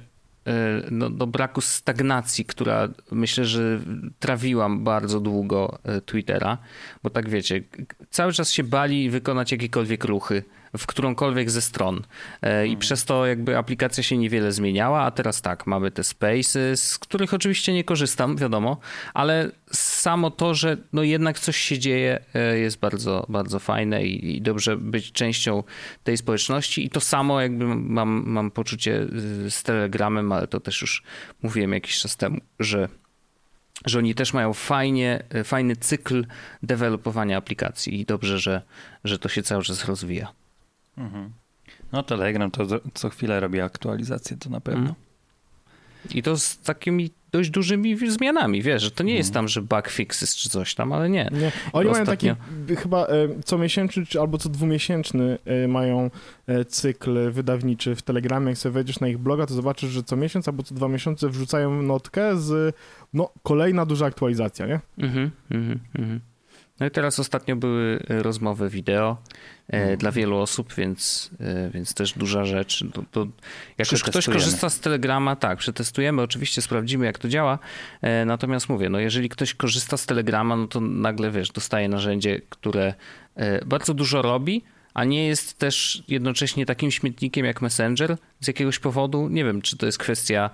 no, 0.91 1.11
do 1.11 1.27
braku 1.27 1.61
stagnacji, 1.61 2.45
która 2.45 2.89
myślę, 3.11 3.45
że 3.45 3.81
trawiłam 4.19 4.85
bardzo 4.85 5.21
długo 5.21 5.79
Twittera, 6.07 6.59
bo 7.03 7.11
tak 7.11 7.29
wiecie, 7.29 7.63
cały 8.11 8.33
czas 8.33 8.53
się 8.53 8.65
bali 8.65 9.11
wykonać 9.11 9.53
jakiekolwiek 9.53 10.05
ruchy 10.05 10.43
w 10.77 10.87
którąkolwiek 10.87 11.51
ze 11.51 11.63
stron. 11.63 11.97
E, 12.43 12.65
I 12.65 12.69
hmm. 12.69 12.79
przez 12.79 13.05
to 13.05 13.27
jakby 13.27 13.59
aplikacja 13.59 14.03
się 14.03 14.17
niewiele 14.17 14.53
zmieniała, 14.53 15.03
a 15.03 15.11
teraz 15.11 15.43
tak, 15.43 15.67
mamy 15.67 15.91
te 15.91 16.05
spaces, 16.05 16.91
z 16.91 16.99
których 16.99 17.35
oczywiście 17.35 17.73
nie 17.73 17.85
korzystam, 17.85 18.37
wiadomo, 18.37 18.77
ale 19.15 19.51
samo 19.73 20.31
to, 20.31 20.55
że 20.55 20.77
no 20.93 21.03
jednak 21.03 21.39
coś 21.39 21.57
się 21.57 21.79
dzieje 21.79 22.21
e, 22.35 22.59
jest 22.59 22.79
bardzo, 22.79 23.27
bardzo 23.29 23.59
fajne 23.59 24.05
i, 24.05 24.37
i 24.37 24.43
dobrze 24.43 24.77
być 24.77 25.13
częścią 25.13 25.63
tej 26.05 26.17
społeczności 26.17 26.87
i 26.87 26.91
to 26.91 27.01
samo 27.01 27.41
jakby 27.41 27.65
mam, 27.67 28.23
mam 28.27 28.51
poczucie 28.51 29.07
z 29.49 29.63
Telegramem, 29.63 30.33
ale 30.33 30.47
to 30.47 30.61
też 30.61 30.81
już 30.81 31.03
mówiłem 31.43 31.73
jakiś 31.73 31.99
czas 31.99 32.17
temu, 32.17 32.41
że 32.61 32.89
że 33.87 33.99
oni 33.99 34.15
też 34.15 34.33
mają 34.33 34.53
fajnie, 34.53 35.23
fajny 35.45 35.77
cykl 35.77 36.27
dewelopowania 36.63 37.37
aplikacji 37.37 38.01
i 38.01 38.05
dobrze, 38.05 38.39
że, 38.39 38.63
że 39.05 39.19
to 39.19 39.29
się 39.29 39.43
cały 39.43 39.63
czas 39.63 39.85
rozwija. 39.85 40.33
Mhm. 40.99 41.31
No 41.93 42.03
Telegram 42.03 42.51
to 42.51 42.67
co 42.95 43.09
chwilę 43.09 43.41
robi 43.41 43.61
aktualizację, 43.61 44.37
to 44.37 44.51
na 44.51 44.61
pewno. 44.61 44.81
Mhm. 44.81 44.95
I 46.15 46.23
to 46.23 46.37
z 46.39 46.59
takimi 46.59 47.11
dość 47.33 47.51
dużymi 47.51 48.11
zmianami, 48.11 48.63
wiesz, 48.63 48.83
że 48.83 48.91
to 48.91 49.05
nie 49.05 49.15
jest 49.15 49.31
mhm. 49.31 49.35
tam, 49.35 49.49
że 49.49 49.63
bug 49.63 49.89
fixes 49.89 50.37
czy 50.37 50.49
coś 50.49 50.75
tam, 50.75 50.93
ale 50.93 51.11
nie. 51.11 51.29
nie. 51.33 51.53
Oni 51.73 51.91
mają 51.91 52.05
taki 52.05 52.31
chyba 52.79 53.07
e, 53.07 53.29
co 53.45 53.59
miesięczny 53.59 54.05
albo 54.21 54.39
co 54.39 54.49
dwumiesięczny 54.49 55.39
e, 55.45 55.69
mają 55.69 56.11
e, 56.47 56.65
cykl 56.65 57.31
wydawniczy 57.31 57.95
w 57.95 58.03
Telegramie. 58.03 58.49
Jak 58.49 58.59
sobie 58.59 58.73
wejdziesz 58.73 59.01
na 59.01 59.09
ich 59.09 59.19
bloga, 59.19 59.47
to 59.47 59.55
zobaczysz, 59.55 59.91
że 59.91 60.03
co 60.03 60.17
miesiąc 60.17 60.49
albo 60.49 60.63
co 60.63 60.75
dwa 60.75 60.89
miesiące 60.89 61.29
wrzucają 61.29 61.83
notkę 61.83 62.39
z 62.41 62.77
no, 63.13 63.33
kolejna 63.43 63.87
duża 63.87 64.07
aktualizacja, 64.07 64.67
nie? 64.67 64.81
Mhm, 64.99 65.31
mhm, 65.51 65.81
mhm. 65.99 66.21
No 66.81 66.87
i 66.87 66.91
teraz 66.91 67.19
ostatnio 67.19 67.57
były 67.57 67.99
rozmowy 68.09 68.71
wideo 68.71 69.17
E, 69.69 69.97
dla 69.97 70.13
wielu 70.13 70.39
osób, 70.39 70.75
więc, 70.75 71.31
e, 71.41 71.71
więc 71.71 71.95
też 71.95 72.13
duża 72.13 72.45
rzecz. 72.45 72.85
To, 72.93 73.03
to 73.11 73.27
jak 73.79 73.93
już 73.93 74.03
ktoś 74.03 74.27
korzysta 74.27 74.71
z 74.71 74.81
Telegrama, 74.81 75.37
tak, 75.37 75.59
przetestujemy, 75.59 76.23
oczywiście 76.23 76.63
sprawdzimy, 76.63 77.07
jak 77.07 77.19
to 77.19 77.29
działa. 77.29 77.59
E, 78.03 78.25
natomiast 78.25 78.69
mówię, 78.69 78.89
no 78.89 78.99
jeżeli 78.99 79.29
ktoś 79.29 79.55
korzysta 79.55 79.97
z 79.97 80.07
Telegrama, 80.07 80.57
no 80.57 80.67
to 80.67 80.81
nagle 80.81 81.31
wiesz, 81.31 81.51
dostaje 81.51 81.89
narzędzie, 81.89 82.41
które 82.49 82.95
bardzo 83.67 83.95
dużo 83.95 84.23
robi, 84.23 84.63
a 84.95 85.05
nie 85.05 85.27
jest 85.27 85.59
też 85.59 86.03
jednocześnie 86.09 86.67
takim 86.67 86.91
śmietnikiem 86.91 87.47
jak 87.47 87.63
Messenger 87.63 88.17
z 88.41 88.49
jakiegoś 88.49 88.79
powodu. 88.79 89.29
Nie 89.29 89.45
wiem, 89.45 89.63
czy 89.63 89.77
to 89.77 89.87
jest 89.87 89.99
kwestia 89.99 90.51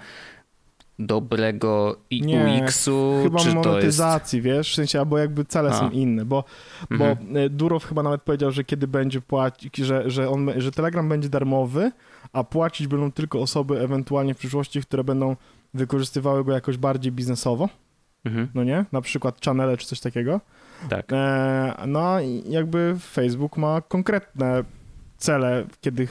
dobrego 0.98 1.96
UX-u? 2.12 3.20
Chyba 3.22 3.38
czy 3.38 3.54
monetyzacji, 3.54 4.42
to 4.42 4.48
jest... 4.48 4.56
wiesz, 4.58 4.72
w 4.72 4.74
sensie, 4.74 4.98
albo 4.98 5.18
jakby 5.18 5.44
cele 5.44 5.70
A. 5.70 5.78
są 5.78 5.90
inne, 5.90 6.24
bo, 6.24 6.44
mhm. 6.90 7.16
bo 7.32 7.38
e, 7.40 7.48
Durow 7.48 7.84
chyba 7.84 8.02
nawet 8.02 8.22
powiedział, 8.22 8.50
że 8.50 8.64
kiedy 8.64 8.88
będzie 8.88 9.20
płacić, 9.20 9.76
że, 9.76 10.10
że, 10.10 10.30
on, 10.30 10.50
że 10.56 10.72
Telegram 10.72 11.08
będzie 11.08 11.28
darmowy, 11.28 11.92
a 12.32 12.44
płacić 12.44 12.86
będą 12.86 13.12
tylko 13.12 13.40
osoby 13.40 13.80
ewentualnie 13.80 14.34
w 14.34 14.38
przyszłości, 14.38 14.80
które 14.80 15.04
będą 15.04 15.36
wykorzystywały 15.74 16.44
go 16.44 16.52
jakoś 16.52 16.76
bardziej 16.76 17.12
biznesowo, 17.12 17.68
mhm. 18.24 18.48
no 18.54 18.64
nie? 18.64 18.84
Na 18.92 19.00
przykład 19.00 19.44
channele 19.44 19.76
czy 19.76 19.86
coś 19.86 20.00
takiego. 20.00 20.40
Tak. 20.88 21.12
E, 21.12 21.74
no 21.86 22.16
jakby 22.48 22.96
Facebook 23.00 23.56
ma 23.56 23.80
konkretne 23.80 24.64
cele, 25.16 25.66
kiedy 25.80 26.08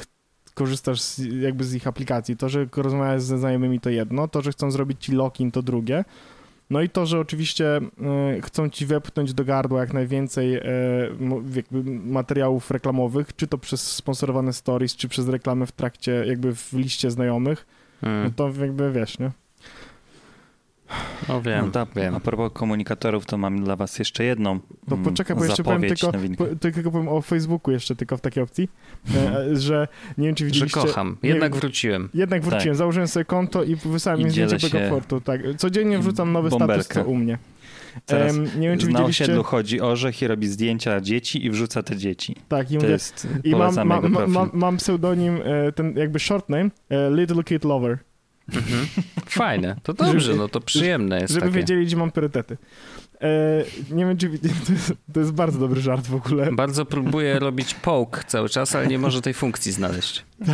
korzystasz 0.54 1.02
z, 1.02 1.20
jakby 1.42 1.64
z 1.64 1.74
ich 1.74 1.88
aplikacji. 1.88 2.38
To, 2.38 2.50
że 2.50 2.68
rozmawiasz 2.76 3.22
ze 3.22 3.38
znajomymi 3.38 3.80
to 3.80 3.90
jedno, 3.90 4.28
to, 4.28 4.42
że 4.42 4.52
chcą 4.52 4.72
zrobić 4.72 5.06
ci 5.06 5.12
login 5.12 5.52
to 5.52 5.62
drugie. 5.62 6.06
No 6.70 6.82
i 6.82 6.90
to, 6.90 7.06
że 7.06 7.20
oczywiście 7.20 7.78
y, 8.38 8.42
chcą 8.42 8.70
ci 8.70 8.86
wepchnąć 8.86 9.34
do 9.34 9.46
gardła 9.46 9.80
jak 9.80 9.94
najwięcej 9.94 10.56
y, 10.56 10.62
materiałów 12.06 12.72
reklamowych, 12.72 13.36
czy 13.36 13.48
to 13.48 13.58
przez 13.58 13.92
sponsorowane 13.92 14.54
stories, 14.54 14.96
czy 14.96 15.10
przez 15.10 15.28
reklamy 15.28 15.66
w 15.66 15.72
trakcie, 15.72 16.24
jakby 16.28 16.56
w 16.56 16.74
liście 16.74 17.12
znajomych, 17.12 17.66
hmm. 18.02 18.24
no 18.24 18.32
to 18.36 18.62
jakby 18.62 18.92
wiesz, 18.92 19.20
nie? 19.20 19.32
No 21.30 21.42
wiem, 21.42 21.72
no, 21.76 21.88
wiem. 21.96 22.16
A 22.16 22.20
propos 22.20 22.52
komunikatorów, 22.54 23.26
to 23.26 23.38
mam 23.38 23.64
dla 23.64 23.76
was 23.76 24.00
jeszcze 24.00 24.24
jedną 24.24 24.60
To 24.60 24.96
mm, 24.96 25.06
poczekaj, 25.06 25.36
bo 25.36 25.46
jeszcze 25.46 25.64
powiem 25.64 25.82
tylko, 25.82 26.12
po, 26.38 26.56
tylko 26.56 26.92
powiem 26.92 27.08
o 27.08 27.22
Facebooku 27.22 27.72
jeszcze 27.72 27.96
tylko 27.96 28.18
w 28.18 28.22
takiej 28.22 28.44
opcji, 28.44 28.70
mhm. 29.08 29.54
e, 29.54 29.56
że 29.56 29.88
nie 30.18 30.28
wiem, 30.28 30.36
czy 30.36 30.46
widzieliście... 30.46 30.82
Że 30.82 30.88
kocham. 30.88 31.18
Jednak 31.24 31.54
nie, 31.54 31.60
wróciłem. 31.60 32.10
Jednak 32.14 32.42
wróciłem. 32.42 32.68
Tak. 32.68 32.76
Założyłem 32.76 33.08
sobie 33.08 33.26
konto 33.26 33.64
i 33.64 33.76
wysłałem 33.76 34.24
mi 34.24 34.30
zdjęcie 34.30 34.70
tego 34.70 34.90
portu. 34.90 35.22
Tak. 35.22 35.42
Codziennie 35.58 36.00
wrzucam 36.00 36.32
nowy 36.32 36.50
bąbelka. 36.50 36.84
status, 36.84 37.04
co 37.04 37.10
u 37.10 37.16
mnie. 37.16 37.38
Teraz 38.06 38.38
um, 38.38 38.46
nie 38.60 38.68
wiem, 38.68 38.80
czy 38.80 38.86
na 38.88 38.92
widzieliście... 39.00 39.24
osiedlu 39.24 39.44
chodzi 39.44 39.82
orzech 39.82 40.22
i 40.22 40.28
robi 40.28 40.48
zdjęcia 40.48 41.02
dzieci 41.02 41.46
i 41.46 41.52
wrzuca 41.52 41.84
te 41.84 41.98
dzieci. 41.98 42.36
Tak, 42.50 42.72
i, 42.72 42.76
mówię, 42.76 42.98
i 43.44 43.56
mam, 43.56 43.76
mam, 43.86 44.28
mam, 44.28 44.50
mam, 44.54 44.78
pseudonim, 44.78 45.40
e, 45.44 45.72
ten 45.72 45.98
jakby 45.98 46.20
short 46.20 46.50
name, 46.50 46.70
e, 46.90 47.12
Little 47.12 47.44
Kid 47.44 47.64
Lover. 47.64 47.98
Mhm. 48.50 48.88
Fajne, 49.26 49.76
to 49.84 49.94
dobrze, 49.94 50.36
no 50.36 50.48
to 50.48 50.62
przyjemne 50.62 51.20
jest 51.22 51.34
Żeby 51.34 51.46
takie. 51.46 51.58
wiedzieli, 51.58 51.86
gdzie 51.86 51.98
mam 51.98 52.12
priorytety. 52.12 52.58
E, 53.22 53.28
nie 53.90 54.06
wiem, 54.06 54.18
czy 54.18 54.30
to 54.66 54.72
jest, 54.74 54.94
to 55.14 55.20
jest, 55.20 55.32
bardzo 55.32 55.60
dobry 55.60 55.82
żart 55.82 56.08
w 56.08 56.16
ogóle. 56.16 56.52
Bardzo 56.52 56.86
próbuję 56.86 57.40
robić 57.40 57.74
poke 57.74 58.24
cały 58.28 58.50
czas, 58.50 58.76
ale 58.76 58.88
nie 58.88 59.00
może 59.00 59.22
tej 59.22 59.34
funkcji 59.34 59.72
znaleźć. 59.72 60.26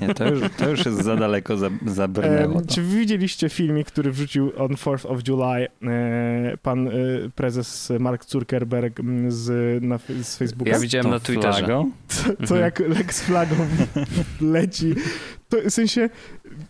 Nie, 0.00 0.14
to 0.14 0.28
już, 0.28 0.40
to 0.58 0.70
już 0.70 0.86
jest 0.86 1.04
za 1.04 1.16
daleko 1.16 1.56
za, 1.56 1.70
zabrnęło. 1.86 2.60
E, 2.60 2.66
czy 2.66 2.82
widzieliście 2.82 3.48
filmik, 3.48 3.86
który 3.86 4.12
wrzucił 4.12 4.52
on 4.58 4.68
4th 4.68 5.06
of 5.06 5.28
July 5.28 5.68
e, 5.82 6.56
pan 6.62 6.88
e, 6.88 6.92
prezes 7.34 7.92
Mark 8.00 8.24
Zuckerberg 8.24 9.00
z, 9.28 9.82
na, 9.82 9.98
z 10.22 10.36
Facebooka? 10.36 10.70
Ja 10.70 10.78
widziałem 10.78 11.04
to 11.04 11.10
na 11.10 11.20
Twitterze. 11.20 11.58
Flagą? 11.58 11.90
Co, 12.08 12.22
co 12.24 12.30
mhm. 12.32 12.60
jak 12.60 12.78
Lex 12.78 13.22
flagą 13.22 13.56
leci. 14.40 14.94
To 15.48 15.56
w 15.64 15.70
sensie, 15.70 16.10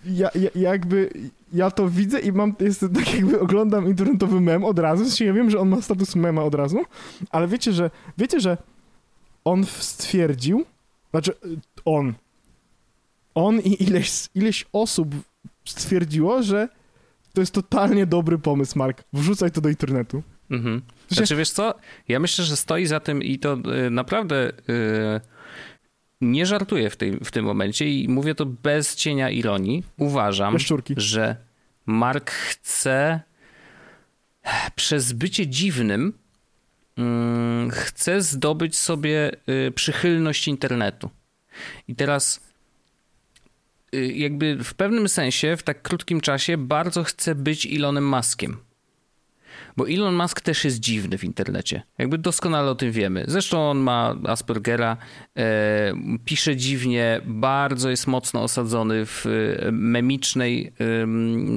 ja, 0.07 0.31
ja, 0.35 0.51
jakby 0.55 1.11
ja 1.53 1.71
to 1.71 1.89
widzę 1.89 2.21
i 2.21 2.33
mam, 2.33 2.55
jest 2.61 2.81
tak 2.81 3.15
jakby 3.15 3.41
oglądam 3.41 3.89
internetowy 3.89 4.41
mem 4.41 4.65
od 4.65 4.79
razu, 4.79 5.05
w 5.05 5.07
sensie 5.07 5.25
ja 5.25 5.33
wiem, 5.33 5.51
że 5.51 5.59
on 5.59 5.69
ma 5.69 5.83
status 5.83 6.17
mema 6.17 6.43
od 6.43 6.55
razu, 6.55 6.79
ale 7.31 7.49
wiecie, 7.49 7.73
że 7.73 7.91
wiecie, 8.19 8.41
że 8.41 8.57
on 9.45 9.65
stwierdził, 9.65 10.65
znaczy 11.11 11.33
on, 11.85 12.15
on 13.37 13.61
i 13.61 13.83
ileś, 13.83 14.29
ileś 14.35 14.65
osób 14.73 15.15
stwierdziło, 15.65 16.43
że 16.43 16.69
to 17.33 17.41
jest 17.41 17.55
totalnie 17.55 18.07
dobry 18.07 18.39
pomysł, 18.39 18.79
Mark. 18.79 19.05
Wrzucaj 19.13 19.51
to 19.51 19.61
do 19.61 19.69
internetu. 19.69 20.23
Mhm. 20.51 20.83
Znaczy, 21.09 21.37
wiesz 21.37 21.51
co? 21.51 21.75
Ja 22.09 22.21
myślę, 22.21 22.45
że 22.45 22.57
stoi 22.57 22.87
za 22.87 23.01
tym 23.01 23.23
i 23.23 23.39
to 23.39 23.59
y, 23.87 23.91
naprawdę 23.91 24.53
y, 24.69 25.21
nie 26.21 26.47
żartuję 26.47 26.91
w, 26.91 26.97
tej, 26.97 27.13
w 27.25 27.31
tym 27.31 27.45
momencie 27.45 27.91
i 27.91 28.09
mówię 28.09 28.35
to 28.35 28.47
bez 28.47 28.97
cienia 28.97 29.31
ironii. 29.31 29.83
Uważam, 29.97 30.57
że 30.97 31.37
Mark 31.87 32.31
chce 32.31 33.21
przez 34.75 35.13
bycie 35.13 35.47
dziwnym 35.47 36.13
mm, 36.97 37.71
chce 37.71 38.23
zdobyć 38.23 38.79
sobie 38.79 39.31
y, 39.49 39.73
przychylność 39.73 40.49
internetu. 40.49 41.11
I 41.89 41.95
teraz 41.95 42.41
Y, 42.41 42.56
jakby 44.15 44.65
w 44.65 44.75
pewnym 44.75 45.09
sensie, 45.09 45.57
w 45.57 45.63
tak 45.63 45.83
krótkim 45.83 46.21
czasie, 46.21 46.57
bardzo 46.57 47.05
chce 47.05 47.35
być 47.35 47.67
Elonem 47.67 48.09
Muskiem. 48.09 48.66
Bo 49.77 49.89
Elon 49.89 50.15
Musk 50.15 50.41
też 50.41 50.65
jest 50.65 50.81
dziwny 50.81 51.19
w 51.19 51.25
internecie. 51.25 51.83
Jakby 51.99 52.19
doskonale 52.19 52.71
o 52.71 52.75
tym 52.75 52.93
wiemy. 52.93 53.25
Zresztą 53.29 53.71
on 53.71 53.79
ma 53.79 54.17
Aspergera, 54.27 54.97
e, 55.37 55.95
pisze 56.25 56.57
dziwnie, 56.57 57.21
bardzo 57.25 57.91
jest 57.91 58.07
mocno 58.07 58.43
osadzony 58.43 59.07
w 59.07 59.27
e, 59.27 59.73
memicznej 59.73 60.73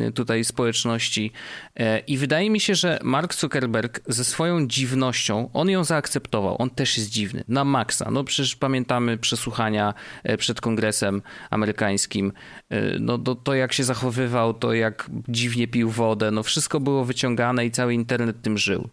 e, 0.08 0.12
tutaj 0.12 0.44
społeczności. 0.44 1.32
E, 1.76 2.00
I 2.00 2.18
wydaje 2.18 2.50
mi 2.50 2.60
się, 2.60 2.76
że 2.76 3.00
Mark 3.04 3.34
Zuckerberg 3.34 4.00
ze 4.08 4.26
swoją 4.26 4.68
dziwnością, 4.68 5.50
on 5.54 5.70
ją 5.70 5.84
zaakceptował. 5.84 6.62
On 6.62 6.70
też 6.70 6.98
jest 6.98 7.10
dziwny. 7.10 7.44
Na 7.48 7.64
maksa. 7.64 8.12
No 8.12 8.24
przecież 8.24 8.56
pamiętamy 8.56 9.18
przesłuchania 9.18 9.94
e, 10.24 10.38
przed 10.38 10.62
kongresem 10.62 11.22
amerykańskim. 11.50 12.32
E, 12.70 13.00
no 13.00 13.18
to, 13.18 13.36
to 13.36 13.54
jak 13.54 13.74
się 13.74 13.84
zachowywał, 13.84 14.54
to 14.54 14.74
jak 14.74 15.10
dziwnie 15.30 15.68
pił 15.68 15.90
wodę. 15.90 16.32
No 16.32 16.44
wszystko 16.44 16.80
było 16.80 17.06
wyciągane 17.06 17.66
i 17.66 17.72
cały 17.72 17.94
internet 17.94 18.09
tym 18.42 18.58
żył. 18.58 18.90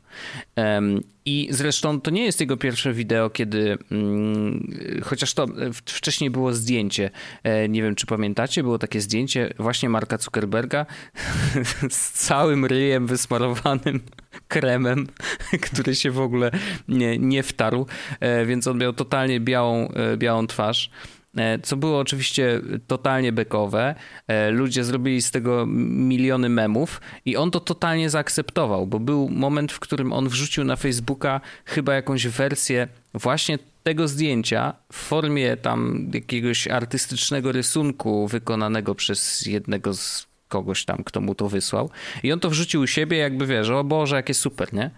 I 1.27 1.49
zresztą 1.51 2.01
to 2.01 2.11
nie 2.11 2.25
jest 2.25 2.41
jego 2.41 2.57
pierwsze 2.57 2.93
wideo, 2.93 3.31
kiedy 3.31 3.79
mm, 3.91 4.77
chociaż 5.05 5.35
to 5.35 5.47
wcześniej 5.73 6.31
było 6.31 6.53
zdjęcie. 6.53 7.11
E, 7.43 7.69
nie 7.69 7.83
wiem, 7.83 7.95
czy 7.95 8.07
pamiętacie, 8.07 8.63
było 8.63 8.79
takie 8.79 9.01
zdjęcie 9.01 9.55
właśnie 9.59 9.89
Marka 9.89 10.19
Zuckerberga 10.19 10.87
z 11.91 12.13
całym 12.13 12.65
ryjem 12.65 13.07
wysmarowanym 13.07 14.01
kremem, 14.49 15.07
który 15.71 15.95
się 15.95 16.11
w 16.11 16.21
ogóle 16.21 16.51
nie, 16.89 17.19
nie 17.19 17.43
wtarł, 17.43 17.87
e, 18.21 18.47
więc 18.47 18.67
on 18.67 18.79
miał 18.79 18.93
totalnie 18.93 19.41
białą, 19.41 19.89
e, 19.89 20.17
białą 20.17 20.47
twarz. 20.47 20.91
E, 21.37 21.59
co 21.59 21.77
było 21.77 21.99
oczywiście 21.99 22.61
totalnie 22.87 23.33
bekowe. 23.33 23.95
E, 24.29 24.51
ludzie 24.51 24.85
zrobili 24.85 25.23
z 25.23 25.31
tego 25.31 25.67
miliony 25.67 26.49
memów 26.49 27.01
i 27.25 27.37
on 27.37 27.51
to 27.51 27.61
totalnie 27.61 28.11
zaakceptował, 28.11 28.87
bo 28.87 29.01
był 29.01 29.29
moment, 29.29 29.73
w 29.73 29.81
którym 29.81 30.13
on 30.13 30.29
wrzucił 30.29 30.65
na 30.65 30.77
Facebooka 30.77 31.41
chyba 31.65 31.95
jakąś 31.95 32.27
wersję 32.27 32.89
właśnie 33.15 33.59
tego 33.83 34.09
zdjęcia 34.09 34.75
w 34.93 34.97
formie 34.97 35.57
tam 35.57 36.11
jakiegoś 36.15 36.69
artystycznego 36.69 37.53
rysunku 37.53 38.29
wykonanego 38.29 38.95
przez 38.95 39.47
jednego 39.47 39.95
z 39.95 40.27
kogoś 40.49 40.85
tam, 40.85 41.05
kto 41.05 41.21
mu 41.21 41.35
to 41.35 41.49
wysłał. 41.49 41.91
I 42.23 42.33
on 42.33 42.41
to 42.41 42.51
wrzucił 42.51 42.81
u 42.81 42.87
siebie, 42.87 43.17
jakby 43.17 43.47
wiesz, 43.47 43.71
o 43.71 43.85
Boże, 43.85 44.17
jakie 44.17 44.35
super, 44.35 44.75
nie? 44.75 44.91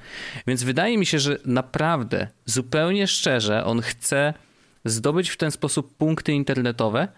Więc 0.47 0.63
wydaje 0.63 0.99
mi 0.99 1.07
się, 1.07 1.19
że 1.19 1.39
naprawdę, 1.45 2.29
zupełnie 2.45 3.07
szczerze, 3.07 3.65
on 3.65 3.81
chce 3.81 4.35
zdobyć 4.89 5.31
w 5.31 5.37
ten 5.37 5.51
sposób 5.51 5.97
punkty 5.97 6.33
internetowe 6.33 7.09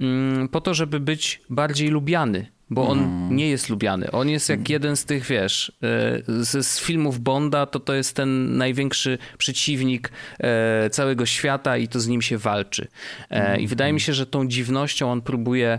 mm, 0.00 0.48
po 0.48 0.60
to, 0.60 0.74
żeby 0.74 1.00
być 1.00 1.42
bardziej 1.50 1.88
lubiany, 1.88 2.46
bo 2.70 2.88
on 2.88 2.98
mm. 2.98 3.36
nie 3.36 3.48
jest 3.48 3.68
lubiany. 3.68 4.10
On 4.10 4.28
jest 4.28 4.48
jak 4.48 4.58
mm. 4.58 4.66
jeden 4.68 4.96
z 4.96 5.04
tych, 5.04 5.26
wiesz, 5.26 5.72
e, 5.82 6.42
z, 6.42 6.66
z, 6.66 6.80
filmów 6.80 7.20
Bonda, 7.20 7.66
to 7.66 7.80
to 7.80 7.94
jest 7.94 8.16
ten 8.16 8.56
największy 8.56 9.18
przeciwnik 9.38 10.12
e, 10.38 10.90
całego 10.90 11.26
świata 11.26 11.76
i 11.76 11.88
to 11.88 12.00
z 12.00 12.08
nim 12.08 12.22
się 12.22 12.38
walczy. 12.38 12.88
Mm. 13.28 13.60
I 13.60 13.66
wydaje 13.66 13.92
mi 13.92 14.00
się, 14.00 14.12
że 14.12 14.26
tą 14.26 14.48
dziwnością 14.48 15.12
on 15.12 15.22
próbuje 15.22 15.78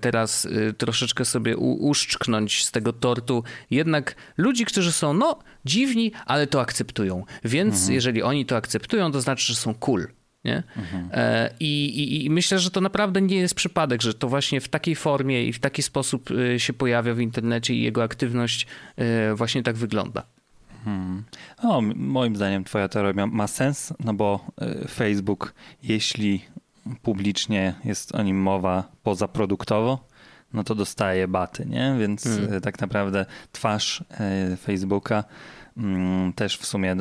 teraz 0.00 0.48
troszeczkę 0.78 1.24
sobie 1.24 1.56
uszczknąć 1.56 2.64
z 2.64 2.70
tego 2.70 2.92
tortu 2.92 3.44
jednak 3.70 4.16
ludzi, 4.36 4.64
którzy 4.64 4.92
są 4.92 5.14
no 5.14 5.38
dziwni, 5.64 6.12
ale 6.26 6.46
to 6.46 6.60
akceptują. 6.60 7.24
Więc 7.44 7.74
mhm. 7.74 7.94
jeżeli 7.94 8.22
oni 8.22 8.46
to 8.46 8.56
akceptują, 8.56 9.12
to 9.12 9.20
znaczy, 9.20 9.46
że 9.46 9.54
są 9.54 9.74
cool. 9.74 10.06
Nie? 10.44 10.62
Mhm. 10.76 11.08
I, 11.60 11.84
i, 11.84 12.24
I, 12.24 12.30
myślę, 12.30 12.58
że 12.58 12.70
to 12.70 12.80
naprawdę 12.80 13.22
nie 13.22 13.36
jest 13.36 13.54
przypadek, 13.54 14.02
że 14.02 14.14
to 14.14 14.28
właśnie 14.28 14.60
w 14.60 14.68
takiej 14.68 14.94
formie 14.94 15.44
i 15.44 15.52
w 15.52 15.58
taki 15.58 15.82
sposób 15.82 16.30
e, 16.30 16.60
się 16.60 16.72
pojawia 16.72 17.14
w 17.14 17.20
internecie 17.20 17.74
i 17.74 17.82
jego 17.82 18.02
aktywność 18.02 18.66
e, 18.96 19.34
właśnie 19.34 19.62
tak 19.62 19.76
wygląda. 19.76 20.22
Hmm. 20.84 21.24
O, 21.58 21.80
moim 21.96 22.36
zdaniem 22.36 22.64
twoja 22.64 22.88
teoria 22.88 23.26
ma 23.26 23.46
sens, 23.46 23.92
no 24.04 24.14
bo 24.14 24.46
Facebook, 24.88 25.54
jeśli 25.82 26.44
publicznie 27.02 27.74
jest 27.84 28.14
o 28.14 28.22
nim 28.22 28.36
mowa 28.36 28.84
pozaproduktowo, 29.02 30.08
no 30.52 30.64
to 30.64 30.74
dostaje 30.74 31.28
baty, 31.28 31.66
nie? 31.66 31.96
Więc 32.00 32.24
hmm. 32.24 32.60
tak 32.60 32.80
naprawdę 32.80 33.26
twarz 33.52 34.04
Facebooka 34.62 35.24
też 36.34 36.58
w 36.58 36.66
sumie 36.66 36.96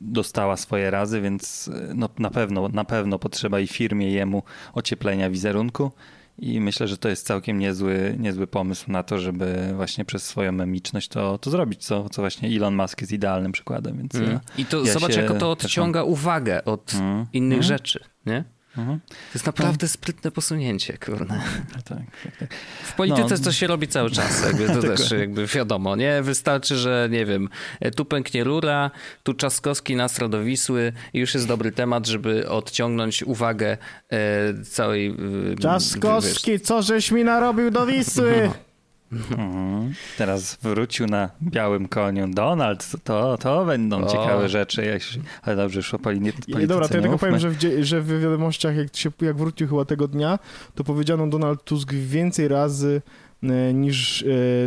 dostała 0.00 0.56
swoje 0.56 0.90
razy, 0.90 1.20
więc 1.20 1.70
no, 1.94 2.08
na, 2.18 2.30
pewno, 2.30 2.68
na 2.68 2.84
pewno 2.84 3.18
potrzeba 3.18 3.60
i 3.60 3.66
firmie 3.66 4.10
jemu 4.10 4.42
ocieplenia 4.72 5.30
wizerunku. 5.30 5.92
I 6.38 6.60
myślę, 6.60 6.88
że 6.88 6.98
to 6.98 7.08
jest 7.08 7.26
całkiem 7.26 7.58
niezły, 7.58 8.16
niezły 8.18 8.46
pomysł 8.46 8.92
na 8.92 9.02
to, 9.02 9.18
żeby 9.18 9.72
właśnie 9.74 10.04
przez 10.04 10.24
swoją 10.24 10.52
memiczność 10.52 11.08
to, 11.08 11.38
to 11.38 11.50
zrobić, 11.50 11.84
co, 11.84 12.08
co 12.08 12.22
właśnie 12.22 12.48
Elon 12.48 12.76
Musk 12.76 13.00
jest 13.00 13.12
idealnym 13.12 13.52
przykładem. 13.52 13.98
Więc 13.98 14.14
mm. 14.14 14.30
ja, 14.30 14.40
I 14.58 14.64
to 14.64 14.84
ja 14.84 14.92
zobacz, 14.92 15.16
jak 15.16 15.38
to 15.38 15.50
odciąga 15.50 16.02
uwagę 16.02 16.64
od 16.64 16.94
mm. 16.94 17.26
innych 17.32 17.58
mm. 17.58 17.62
rzeczy, 17.62 18.04
nie? 18.26 18.44
Mhm. 18.78 19.00
To 19.08 19.14
jest 19.34 19.46
naprawdę 19.46 19.84
no. 19.86 19.88
sprytne 19.88 20.30
posunięcie, 20.30 20.98
kurde. 20.98 21.26
Tak, 21.26 21.84
tak, 21.84 22.36
tak. 22.38 22.54
W 22.82 22.92
polityce 22.92 23.34
no. 23.34 23.44
to 23.44 23.52
się 23.52 23.66
robi 23.66 23.88
cały 23.88 24.10
czas, 24.10 24.44
jakby 24.44 24.66
to 24.66 24.82
też 24.96 25.10
jakby 25.10 25.46
wiadomo, 25.46 25.96
nie? 25.96 26.22
Wystarczy, 26.22 26.76
że 26.76 27.08
nie 27.10 27.26
wiem, 27.26 27.48
tu 27.96 28.04
pęknie 28.04 28.44
rura, 28.44 28.90
tu 29.22 29.34
Czaskowski 29.34 29.96
nas 29.96 30.18
Radowisły 30.18 30.92
i 31.12 31.18
już 31.18 31.34
jest 31.34 31.46
dobry 31.46 31.72
temat, 31.72 32.06
żeby 32.06 32.48
odciągnąć 32.48 33.22
uwagę 33.22 33.78
e, 34.10 34.18
całej... 34.64 35.16
E, 35.52 35.56
Czaskowski, 35.56 36.50
wiesz... 36.50 36.62
co 36.62 36.82
żeś 36.82 37.10
mi 37.10 37.24
narobił 37.24 37.70
do 37.70 37.86
Wisły? 37.86 38.50
Mhm. 39.12 39.94
Teraz 40.18 40.58
wrócił 40.62 41.06
na 41.06 41.30
białym 41.42 41.88
koniu 41.88 42.28
Donald. 42.28 42.90
To, 43.04 43.38
to 43.38 43.64
będą 43.64 44.04
o. 44.04 44.06
ciekawe 44.06 44.48
rzeczy. 44.48 44.84
Jeśli, 44.84 45.22
ale 45.42 45.56
dobrze, 45.56 45.78
już 45.78 45.94
o 45.94 45.98
polityce 45.98 46.66
Dobra, 46.66 46.88
to 46.88 46.96
ja 46.96 47.02
tylko 47.02 47.18
powiem, 47.18 47.38
że 47.38 47.50
w, 47.50 47.56
że 47.80 48.00
w 48.00 48.20
wiadomościach, 48.20 48.76
jak, 48.76 48.96
się, 48.96 49.10
jak 49.20 49.36
wrócił 49.36 49.68
chyba 49.68 49.84
tego 49.84 50.08
dnia, 50.08 50.38
to 50.74 50.84
powiedziano 50.84 51.26
Donald 51.26 51.64
Tusk 51.64 51.92
więcej 51.92 52.48
razy 52.48 53.02
e, 53.42 53.74
niż 53.74 54.22
e, 54.22 54.26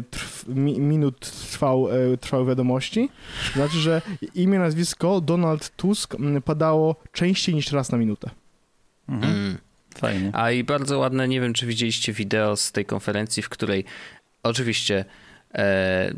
trw, 0.10 0.48
mi, 0.48 0.80
minut 0.80 1.20
trwał, 1.20 1.90
e, 1.92 2.18
trwały 2.18 2.46
wiadomości. 2.46 3.10
Znaczy, 3.54 3.78
że 3.78 4.02
imię, 4.36 4.60
nazwisko 4.60 5.22
Donald 5.22 5.76
Tusk 5.76 6.16
padało 6.46 6.96
częściej 7.12 7.56
niż 7.56 7.72
raz 7.72 7.92
na 7.92 7.98
minutę. 7.98 8.30
Mhm. 9.10 9.34
Mm. 9.34 9.58
Fajnie. 9.98 10.30
A 10.34 10.52
i 10.52 10.64
bardzo 10.64 11.00
ładne, 11.00 11.28
nie 11.28 11.42
wiem 11.42 11.54
czy 11.54 11.66
widzieliście 11.66 12.14
wideo 12.14 12.56
z 12.56 12.72
tej 12.72 12.86
konferencji, 12.86 13.44
w 13.44 13.50
której 13.50 13.86
Oczywiście 14.44 15.06
e, 15.54 16.14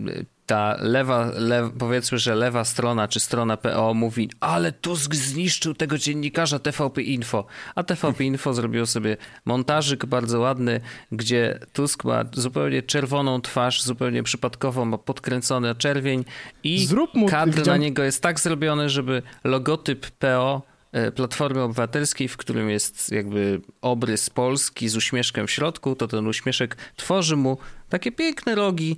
ta 0.45 0.77
lewa, 0.79 1.31
lew, 1.35 1.71
powiedzmy, 1.79 2.17
że 2.17 2.35
lewa 2.35 2.65
strona 2.65 3.07
czy 3.07 3.19
strona 3.19 3.57
PO 3.57 3.93
mówi, 3.93 4.29
ale 4.39 4.71
Tusk 4.71 5.15
zniszczył 5.15 5.73
tego 5.73 5.97
dziennikarza 5.97 6.59
TVP 6.59 7.01
Info. 7.01 7.45
A 7.75 7.83
TVP 7.83 8.23
Info 8.33 8.53
zrobiło 8.53 8.85
sobie 8.85 9.17
montażyk 9.45 10.05
bardzo 10.05 10.39
ładny, 10.39 10.81
gdzie 11.11 11.59
Tusk 11.73 12.03
ma 12.03 12.23
zupełnie 12.33 12.81
czerwoną 12.81 13.41
twarz, 13.41 13.83
zupełnie 13.83 14.23
przypadkowo 14.23 14.85
ma 14.85 14.97
podkręcony 14.97 15.75
czerwień 15.75 16.25
i 16.63 16.87
mu, 17.13 17.27
kadr 17.27 17.57
widziałem... 17.57 17.81
na 17.81 17.85
niego 17.85 18.03
jest 18.03 18.21
tak 18.21 18.39
zrobiony, 18.39 18.89
żeby 18.89 19.21
logotyp 19.43 20.11
PO 20.11 20.61
e, 20.91 21.11
Platformy 21.11 21.61
Obywatelskiej, 21.61 22.27
w 22.27 22.37
którym 22.37 22.69
jest 22.69 23.11
jakby 23.11 23.61
obrys 23.81 24.29
Polski 24.29 24.89
z 24.89 24.95
uśmieszkiem 24.95 25.47
w 25.47 25.51
środku, 25.51 25.95
to 25.95 26.07
ten 26.07 26.27
uśmieszek 26.27 26.77
tworzy 26.95 27.35
mu 27.35 27.57
takie 27.93 28.11
piękne 28.11 28.55
rogi, 28.55 28.97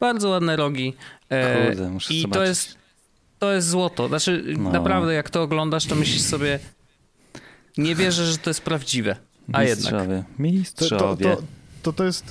bardzo 0.00 0.28
ładne 0.28 0.56
rogi. 0.56 0.94
E, 1.28 1.66
Kurde, 1.66 1.90
muszę 1.90 2.14
I 2.14 2.22
zobaczyć. 2.22 2.40
to 2.40 2.44
jest, 2.48 2.76
to 3.38 3.52
jest 3.52 3.68
złoto. 3.68 4.08
Znaczy, 4.08 4.44
no. 4.58 4.72
naprawdę, 4.72 5.14
jak 5.14 5.30
to 5.30 5.42
oglądasz, 5.42 5.86
to 5.86 5.94
myślisz 5.94 6.22
sobie, 6.22 6.58
nie 7.78 7.94
wierzę, 7.94 8.26
że 8.26 8.38
to 8.38 8.50
jest 8.50 8.60
prawdziwe. 8.60 9.16
A 9.52 9.62
Mistrzowie. 9.62 10.14
jednak. 10.14 10.38
Mistrzowie. 10.38 11.24
To, 11.24 11.36
to, 11.36 11.42
to, 11.42 11.42
to, 11.82 11.92
to 11.92 12.04
jest 12.04 12.24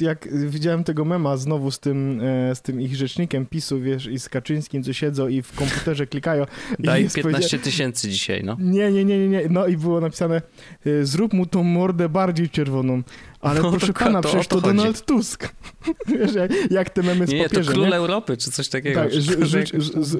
jak 0.00 0.28
widziałem 0.50 0.84
tego 0.84 1.04
mema 1.04 1.36
znowu 1.36 1.70
z 1.70 1.78
tym, 1.78 2.20
e, 2.20 2.54
z 2.54 2.62
tym 2.62 2.80
ich 2.80 2.96
rzecznikiem 2.96 3.46
PiSu, 3.46 3.80
wiesz, 3.80 4.06
i 4.06 4.18
z 4.18 4.28
Kaczyńskim, 4.28 4.82
co 4.82 4.92
siedzą 4.92 5.28
i 5.28 5.42
w 5.42 5.52
komputerze 5.52 6.06
klikają. 6.06 6.46
Daj 6.78 7.08
15 7.14 7.58
tysięcy 7.58 8.08
dzisiaj, 8.10 8.44
no. 8.44 8.56
Nie, 8.60 8.90
nie, 8.90 9.04
nie, 9.04 9.18
nie, 9.18 9.28
nie. 9.28 9.48
No 9.50 9.66
i 9.66 9.76
było 9.76 10.00
napisane, 10.00 10.42
e, 10.86 11.04
zrób 11.04 11.32
mu 11.32 11.46
tą 11.46 11.62
mordę 11.62 12.08
bardziej 12.08 12.50
czerwoną. 12.50 13.02
Ale 13.40 13.62
no, 13.62 13.70
proszę 13.70 13.86
to, 13.86 13.92
pana, 13.92 14.22
to, 14.22 14.28
przecież 14.28 14.46
to, 14.46 14.60
to 14.60 14.66
Donald 14.66 15.04
Tusk. 15.04 15.48
Wiesz, 16.18 16.34
jak, 16.34 16.50
jak 16.70 16.90
te 16.90 17.02
memy 17.02 17.26
z 17.26 17.30
nie, 17.30 17.42
papierze, 17.42 17.66
to 17.66 17.72
król 17.72 17.88
nie? 17.88 17.96
Europy, 17.96 18.36
czy 18.36 18.50
coś 18.50 18.68
takiego. 18.68 19.00
Tak, 19.00 19.10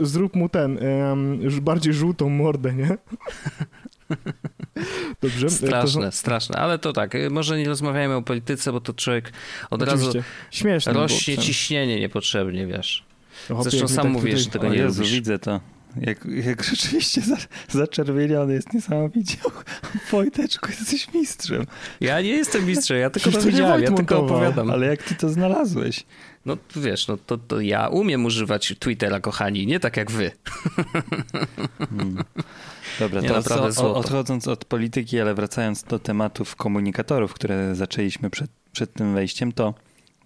zrób 0.03 0.37
mu 0.37 0.49
ten, 0.49 0.79
um, 0.79 1.61
bardziej 1.61 1.93
żółtą 1.95 2.29
mordę, 2.29 2.75
nie? 2.75 2.89
Dobrze. 5.23 5.51
Straszne, 5.51 6.07
to... 6.07 6.13
straszne, 6.13 6.57
ale 6.57 6.79
to 6.79 6.93
tak, 6.93 7.17
może 7.31 7.59
nie 7.59 7.69
rozmawiajmy 7.69 8.15
o 8.15 8.23
polityce, 8.23 8.73
bo 8.73 8.81
to 8.81 8.93
człowiek 8.93 9.33
od 9.71 9.83
Oczywiście. 9.83 10.07
razu 10.07 10.29
Śmieszne 10.51 10.93
rośnie 10.93 11.39
ciśnienie 11.39 12.01
niepotrzebnie, 12.01 12.67
wiesz. 12.67 13.05
Zresztą 13.61 13.89
sam 13.89 14.05
tak 14.05 14.13
mówisz, 14.13 14.41
że 14.41 14.51
tego 14.51 14.69
nie 14.69 14.79
Jezu, 14.79 15.03
widzę 15.03 15.39
to. 15.39 15.61
Jak, 15.97 16.25
jak 16.45 16.65
rzeczywiście 16.65 17.21
za, 17.21 17.37
zaczerwieniony 17.69 18.55
jest 18.55 18.73
niesamowicie. 18.73 19.37
Wojteczku, 20.11 20.69
jesteś 20.71 21.15
mistrzem. 21.15 21.67
Ja 22.01 22.21
nie 22.21 22.29
jestem 22.29 22.67
mistrzem, 22.67 22.97
ja 22.99 23.11
tylko 23.11 23.31
to 23.31 23.41
widziałem, 23.41 23.83
ja 23.83 23.93
tylko 23.93 24.19
opowiadam. 24.19 24.71
Ale 24.71 24.87
jak 24.87 25.03
ty 25.03 25.15
to 25.15 25.29
znalazłeś? 25.29 26.05
No 26.47 26.57
wiesz, 26.77 27.09
no 27.09 27.17
to, 27.17 27.39
to 27.39 27.61
ja 27.61 27.89
umiem 27.89 28.25
używać 28.25 28.75
Twittera, 28.79 29.21
kochani, 29.21 29.67
nie 29.67 29.81
tak 29.81 29.97
jak 29.97 30.11
wy. 30.11 30.31
Hmm. 31.91 32.25
Dobra, 32.99 33.23
to 33.77 33.95
odchodząc 33.95 34.49
od 34.49 34.65
polityki, 34.65 35.21
ale 35.21 35.35
wracając 35.35 35.83
do 35.83 35.99
tematów 35.99 36.57
komunikatorów, 36.57 37.35
które 37.35 37.75
zaczęliśmy 37.75 38.31
przed, 38.31 38.51
przed 38.73 38.93
tym 38.93 39.15
wejściem, 39.15 39.53
to 39.53 39.75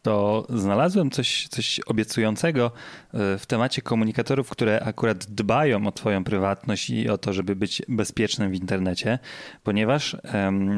to 0.04 0.46
znalazłem 0.48 1.10
coś, 1.10 1.48
coś 1.48 1.80
obiecującego 1.80 2.66
e, 2.66 3.38
w 3.38 3.46
temacie 3.46 3.82
komunikatorów, 3.82 4.50
które 4.50 4.80
akurat 4.80 5.24
dbają 5.24 5.86
o 5.86 5.92
Twoją 5.92 6.24
prywatność 6.24 6.90
i 6.90 7.08
o 7.08 7.18
to, 7.18 7.32
żeby 7.32 7.56
być 7.56 7.82
bezpiecznym 7.88 8.50
w 8.50 8.54
internecie, 8.54 9.18
ponieważ 9.62 10.16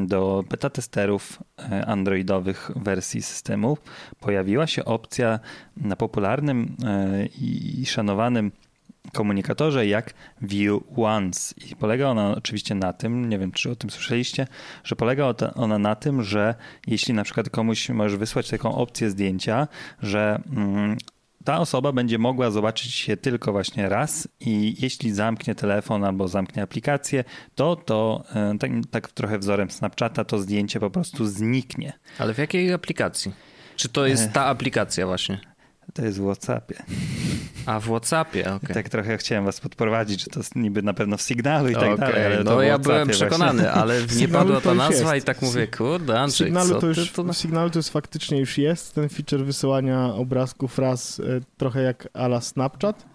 do 0.07 0.45
beta 0.51 0.71
testerów 0.71 1.43
e, 1.59 1.87
androidowych 1.87 2.71
wersji 2.77 3.23
systemu 3.23 3.79
pojawiła 4.21 4.67
się 4.67 4.85
opcja 4.85 5.41
na 5.77 5.97
popularnym 5.97 6.77
e, 6.85 7.27
i 7.27 7.87
szanowanym 7.87 8.53
komunikatorze 9.13 9.87
jak 9.87 10.15
View 10.43 10.81
Once. 10.97 11.55
I 11.71 11.77
polega 11.77 12.09
ona 12.09 12.35
oczywiście 12.37 12.75
na 12.75 12.93
tym, 12.93 13.29
nie 13.29 13.39
wiem 13.39 13.53
czy 13.53 13.71
o 13.71 13.77
tym 13.77 13.91
słyszeliście, 13.91 14.47
że 14.85 14.97
polega 14.97 15.35
ona 15.55 15.79
na 15.79 15.95
tym, 15.95 16.23
że 16.23 16.55
jeśli 16.87 17.15
na 17.15 17.25
przykład 17.25 17.51
komuś 17.51 17.89
możesz 17.89 18.19
wysłać 18.19 18.51
taką 18.51 18.75
opcję 18.75 19.11
zdjęcia, 19.11 19.69
że 20.03 20.43
mm, 20.53 20.97
ta 21.47 21.59
osoba 21.59 21.93
będzie 21.93 22.19
mogła 22.19 22.51
zobaczyć 22.51 23.09
je 23.09 23.17
tylko 23.17 23.53
właśnie 23.53 23.89
raz 23.89 24.29
i 24.41 24.77
jeśli 24.79 25.13
zamknie 25.13 25.55
telefon 25.55 26.05
albo 26.05 26.29
zamknie 26.29 26.63
aplikację, 26.63 27.25
to 27.55 27.77
to 27.77 28.25
e, 28.35 28.59
tak, 28.59 28.71
tak 28.91 29.13
trochę 29.13 29.39
wzorem 29.39 29.71
Snapchata 29.71 30.25
to 30.25 30.39
zdjęcie 30.39 30.81
po 30.81 30.91
prostu 30.91 31.27
zniknie. 31.27 31.93
Ale 32.19 32.35
w 32.35 32.39
jakiej 32.39 32.73
aplikacji? 32.73 33.33
Czy 33.77 33.89
to 33.89 34.07
jest 34.07 34.25
e. 34.25 34.29
ta 34.29 34.45
aplikacja 34.45 35.07
właśnie? 35.07 35.41
To 35.97 36.05
jest 36.05 36.21
w 36.21 36.25
WhatsAppie. 36.25 36.83
A 37.67 37.81
w 37.81 37.85
WhatsAppie, 37.85 38.41
okej. 38.41 38.57
Okay. 38.57 38.75
Tak 38.75 38.89
trochę 38.89 39.19
chciałem 39.19 39.45
was 39.45 39.61
podprowadzić, 39.61 40.21
że 40.21 40.27
to 40.27 40.41
niby 40.57 40.83
na 40.83 40.95
pewno 40.95 41.17
w 41.17 41.23
Sygnalu 41.23 41.69
i 41.69 41.75
tak 41.75 41.83
okay. 41.83 41.97
dalej. 41.97 42.27
Ale 42.27 42.45
no 42.45 42.63
ja 42.63 42.79
byłem 42.79 43.09
przekonany, 43.09 43.63
właśnie. 43.63 43.81
ale 43.81 44.01
nie 44.17 44.29
padła 44.29 44.61
ta 44.61 44.75
nazwa 44.75 45.17
i 45.17 45.23
tak 45.23 45.43
mówię, 45.43 45.67
kurde 45.67 46.21
Andrzej, 46.21 46.47
Sygnalu 46.47 46.69
co 46.69 46.81
to 46.81 46.87
już, 46.87 47.13
to... 47.13 47.25
W 47.25 47.37
Sygnalu 47.37 47.71
to 47.71 47.79
jest 47.79 47.91
faktycznie 47.91 48.41
już 48.41 48.59
jest 48.59 48.95
ten 48.95 49.09
feature 49.09 49.45
wysyłania 49.45 50.15
obrazków 50.15 50.79
raz 50.79 51.21
e, 51.21 51.41
trochę 51.57 51.83
jak 51.83 52.09
ala 52.15 52.41
Snapchat. 52.41 53.07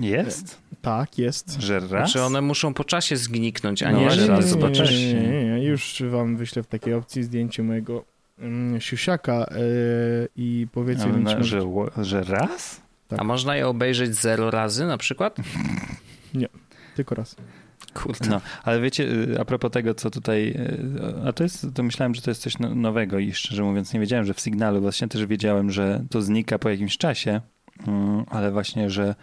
Jest? 0.00 0.60
E, 0.72 0.76
tak, 0.82 1.18
jest. 1.18 1.60
Że 1.60 1.80
raz? 1.80 1.88
Znaczy 1.88 2.22
one 2.22 2.40
muszą 2.40 2.74
po 2.74 2.84
czasie 2.84 3.16
zniknąć, 3.16 3.82
a 3.82 3.92
no 3.92 4.00
nie, 4.00 4.10
że 4.10 4.26
raz 4.26 4.48
zobaczysz. 4.48 4.90
Nie, 4.90 5.14
nie, 5.14 5.44
nie, 5.44 5.44
nie, 5.44 5.64
już 5.64 6.02
wam 6.10 6.36
wyślę 6.36 6.62
w 6.62 6.66
takiej 6.66 6.94
opcji 6.94 7.22
zdjęcie 7.22 7.62
mojego 7.62 8.13
siusiaka 8.78 9.46
yy, 9.50 10.28
i 10.36 10.66
powiedzmy 10.72 11.12
mi, 11.12 11.26
czy... 11.26 11.44
Że, 11.44 11.60
że 12.02 12.22
raz? 12.24 12.80
Tak. 13.08 13.20
A 13.20 13.24
można 13.24 13.56
je 13.56 13.68
obejrzeć 13.68 14.14
zero 14.14 14.50
razy 14.50 14.86
na 14.86 14.98
przykład? 14.98 15.36
Nie, 16.34 16.48
tylko 16.96 17.14
raz. 17.14 17.36
Kurde. 17.94 18.28
No, 18.28 18.40
ale 18.62 18.80
wiecie, 18.80 19.04
y, 19.04 19.40
a 19.40 19.44
propos 19.44 19.70
tego, 19.70 19.94
co 19.94 20.10
tutaj, 20.10 20.48
y, 20.48 21.28
a 21.28 21.32
to 21.32 21.42
jest, 21.42 21.66
to 21.74 21.82
myślałem, 21.82 22.14
że 22.14 22.22
to 22.22 22.30
jest 22.30 22.42
coś 22.42 22.58
no, 22.58 22.74
nowego 22.74 23.18
i 23.18 23.32
szczerze 23.32 23.62
mówiąc 23.62 23.92
nie 23.92 24.00
wiedziałem, 24.00 24.24
że 24.24 24.34
w 24.34 24.40
Signalu, 24.40 24.80
właśnie 24.80 25.08
też 25.08 25.26
wiedziałem, 25.26 25.70
że 25.70 26.04
to 26.10 26.22
znika 26.22 26.58
po 26.58 26.70
jakimś 26.70 26.98
czasie, 26.98 27.40
mm, 27.86 28.24
ale 28.30 28.50
właśnie, 28.50 28.90
że 28.90 29.14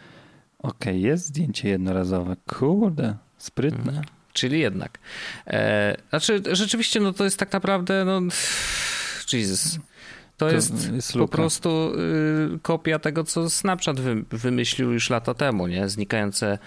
okej, 0.59 0.93
okay, 0.93 0.99
jest 0.99 1.25
zdjęcie 1.25 1.69
jednorazowe. 1.69 2.35
Kurde, 2.47 3.15
sprytne. 3.37 3.91
Mhm. 3.91 4.05
Czyli 4.33 4.59
jednak. 4.59 4.99
E, 5.47 5.97
znaczy, 6.09 6.41
rzeczywiście, 6.51 6.99
no 6.99 7.13
to 7.13 7.23
jest 7.23 7.39
tak 7.39 7.53
naprawdę, 7.53 8.05
no, 8.05 8.21
Jesus. 9.33 9.79
To, 10.37 10.47
to 10.47 10.55
jest, 10.55 10.93
jest 10.93 11.13
po 11.13 11.27
prostu 11.27 11.93
y, 12.55 12.59
kopia 12.61 12.99
tego, 12.99 13.23
co 13.23 13.49
Snapchat 13.49 13.99
wy, 13.99 14.23
wymyślił 14.31 14.91
już 14.91 15.09
lata 15.09 15.33
temu, 15.33 15.67
nie? 15.67 15.89
Znikające 15.89 16.59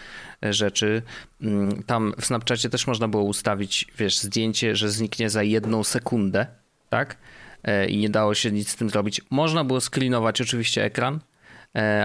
rzeczy. 0.43 1.03
Mm, 1.41 1.83
tam 1.83 2.15
w 2.21 2.27
Snapchacie 2.27 2.71
też 2.71 2.87
można 2.87 3.09
było 3.09 3.23
ustawić, 3.23 3.87
wiesz, 3.99 4.19
zdjęcie, 4.19 4.77
że 4.77 4.91
zniknie 4.91 5.31
za 5.31 5.43
jedną 5.43 5.85
sekundę, 5.85 6.47
tak? 6.91 7.17
E, 7.65 7.87
I 7.89 7.99
nie 7.99 8.11
dało 8.11 8.35
się 8.35 8.53
nic 8.53 8.69
z 8.69 8.77
tym 8.77 8.91
zrobić. 8.91 9.21
Można 9.31 9.65
było 9.65 9.81
screenować 9.81 10.41
oczywiście 10.41 10.85
ekran, 10.85 11.15
E, 11.15 11.21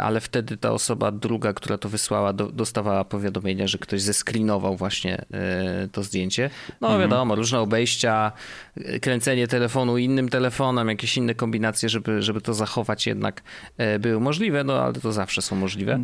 ale 0.02 0.22
wtedy 0.22 0.58
ta 0.58 0.72
osoba 0.72 1.12
druga, 1.12 1.54
która 1.54 1.78
to 1.78 1.90
wysłała, 1.90 2.34
do, 2.34 2.52
dostawała 2.52 3.04
powiadomienia, 3.04 3.68
że 3.68 3.78
ktoś 3.78 4.02
zeskrinował 4.02 4.76
właśnie 4.76 5.26
e, 5.32 5.88
to 5.92 6.04
zdjęcie. 6.04 6.50
No 6.82 6.88
mhm. 6.88 7.10
wiadomo, 7.10 7.36
różne 7.36 7.60
obejścia, 7.60 8.32
e, 8.78 9.00
kręcenie 9.00 9.48
telefonu 9.48 9.98
innym 9.98 10.30
telefonem, 10.30 10.90
jakieś 10.90 11.18
inne 11.18 11.36
kombinacje, 11.36 11.90
żeby, 11.90 12.22
żeby 12.22 12.42
to 12.42 12.54
zachować 12.54 13.08
jednak 13.08 13.44
były 14.00 14.20
możliwe, 14.20 14.64
no 14.64 14.82
ale 14.82 14.94
to 14.94 15.12
zawsze 15.12 15.42
są 15.42 15.56
możliwe. 15.56 16.04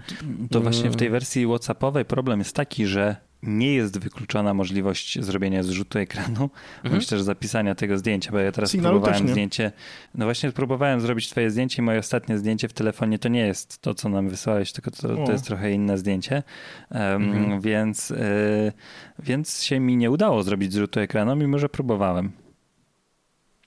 To 0.51 0.62
właśnie 0.62 0.89
w 0.89 0.95
tej 0.95 1.10
wersji 1.10 1.45
WhatsAppowej 1.45 2.06
problem 2.06 2.39
jest 2.39 2.56
taki, 2.56 2.86
że 2.86 3.15
nie 3.43 3.74
jest 3.74 4.00
wykluczona 4.00 4.54
możliwość 4.54 5.24
zrobienia 5.24 5.63
zrzutu 5.63 6.00
ekranu, 6.00 6.50
mhm. 6.76 6.95
myślę, 6.95 7.17
że 7.17 7.24
zapisania 7.24 7.76
tego 7.76 7.98
zdjęcia, 7.98 8.32
bo 8.32 8.39
ja 8.39 8.52
teraz 8.52 8.71
Sygnalu 8.71 9.00
próbowałem 9.00 9.30
zdjęcie, 9.30 9.71
no 10.15 10.26
właśnie 10.26 10.52
próbowałem 10.52 11.02
zrobić 11.02 11.30
twoje 11.30 11.52
zdjęcie 11.52 11.82
i 11.82 11.86
moje 11.86 12.00
ostatnie 12.00 12.38
zdjęcie 12.38 12.67
w 12.67 12.74
telefonie 12.74 13.19
to 13.19 13.30
nie 13.30 13.48
jest 13.48 13.82
to, 13.82 13.93
co 13.93 14.10
nam 14.10 14.30
wysłałeś, 14.30 14.71
tylko 14.71 14.91
to, 14.91 15.26
to 15.26 15.32
jest 15.32 15.45
trochę 15.45 15.71
inne 15.71 15.98
zdjęcie, 15.98 16.43
um, 16.91 17.02
mhm. 17.02 17.62
więc, 17.62 18.12
y, 18.12 18.71
więc 19.19 19.63
się 19.63 19.80
mi 19.80 19.98
nie 19.98 20.12
udało 20.12 20.43
zrobić 20.43 20.74
zrzutu 20.74 21.00
ekranu, 21.00 21.36
mimo 21.36 21.60
że 21.60 21.69
próbowałem. 21.69 22.44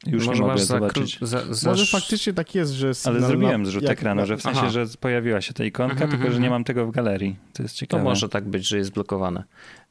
Już 0.07 0.27
Może 0.27 0.43
nie 0.43 0.49
mogę 0.49 0.65
zobaczyć. 0.65 1.19
Za, 1.23 1.55
za... 1.55 1.71
Może 1.71 1.87
faktycznie 1.87 2.33
tak 2.33 2.55
jest, 2.55 2.73
że 2.73 2.93
Ale 3.05 3.21
zrobiłem 3.21 3.67
zrzut 3.67 3.83
jak... 3.83 3.93
ekranu, 3.93 4.27
że 4.27 4.37
w 4.37 4.43
sensie, 4.43 4.61
Aha. 4.61 4.71
że 4.71 4.87
pojawiła 5.01 5.41
się 5.41 5.55
ta 5.55 5.65
ikonka, 5.65 5.95
mm 5.95 6.09
-hmm. 6.09 6.11
tylko 6.11 6.25
że 6.25 6.31
nie 6.31 6.47
mhm. 6.47 6.53
mam 6.53 6.65
tego 6.65 6.87
w 6.87 6.91
galerii. 6.91 7.37
To 7.53 7.63
jest 7.63 7.75
ciekawe. 7.75 8.03
To 8.03 8.09
może 8.09 8.29
tak 8.29 8.49
być, 8.49 8.69
że 8.69 8.77
jest 8.77 8.93
blokowane. 8.93 9.45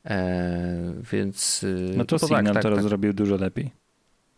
E, 0.05 0.93
więc... 1.11 1.63
Y, 1.63 1.93
no 1.97 2.05
to, 2.05 2.19
to 2.19 2.27
Signal 2.27 2.45
tak, 2.45 2.53
tak, 2.53 2.63
to 2.63 2.75
tak. 2.75 2.83
zrobił 2.83 3.13
dużo 3.13 3.35
lepiej. 3.35 3.71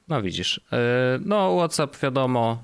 No 0.07 0.21
widzisz. 0.21 0.61
E, 0.71 1.19
no 1.25 1.57
WhatsApp 1.57 2.01
wiadomo, 2.01 2.63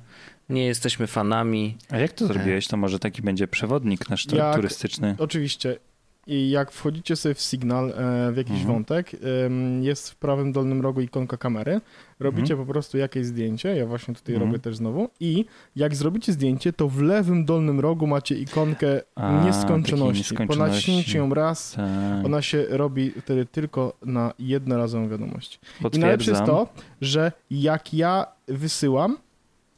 nie 0.50 0.65
jesteśmy 0.65 1.08
fanami. 1.08 1.78
A 1.89 1.98
jak 1.98 2.13
to 2.13 2.28
zrobiłeś? 2.28 2.68
To 2.68 2.78
może 2.78 3.00
taki 3.00 3.22
będzie 3.22 3.48
przewodnik 3.48 4.10
nasz 4.10 4.32
jak, 4.32 4.56
turystyczny. 4.56 5.15
Oczywiście. 5.18 5.80
I 6.28 6.50
jak 6.50 6.72
wchodzicie 6.72 7.16
sobie 7.16 7.36
w 7.36 7.42
Signal, 7.42 7.90
e, 7.90 8.32
w 8.32 8.38
jakiś 8.38 8.58
mhm. 8.58 8.74
wątek, 8.74 9.12
jest 9.82 10.10
w 10.10 10.16
prawym 10.16 10.52
dolnym 10.52 10.82
rogu 10.82 11.02
ikonka 11.02 11.38
kamery, 11.38 11.82
robicie 12.20 12.54
mhm. 12.54 12.68
po 12.68 12.74
prostu 12.74 12.98
jakieś 12.98 13.26
zdjęcie, 13.26 13.76
ja 13.76 13.86
właśnie 13.86 14.16
tutaj 14.16 14.36
mhm. 14.36 14.52
robię 14.52 14.64
też 14.64 14.76
znowu 14.76 15.10
i 15.20 15.46
jak 15.76 15.96
zrobicie 15.96 16.34
zdjęcie, 16.34 16.74
to 16.74 16.90
w 16.90 17.02
lewym 17.02 17.46
dolnym 17.46 17.80
rogu 17.80 18.08
macie 18.08 18.36
ikonkę 18.36 19.02
A, 19.16 19.46
nieskończoności. 19.46 20.18
nieskończoności. 20.18 20.58
Po 20.60 20.68
naciśnięciu 20.68 21.18
ją 21.18 21.34
raz, 21.34 21.72
tak. 21.72 22.26
ona 22.26 22.42
się 22.42 22.66
robi 22.70 23.12
wtedy 23.12 23.46
tylko 23.46 23.94
na 24.06 24.34
jednorazową 24.40 25.10
wiadomość. 25.10 25.60
I 25.94 26.00
najlepsze 26.00 26.32
jest 26.32 26.46
to, 26.46 26.68
że 27.02 27.32
jak 27.52 27.94
ja 27.94 28.26
wysyłam, 28.48 29.18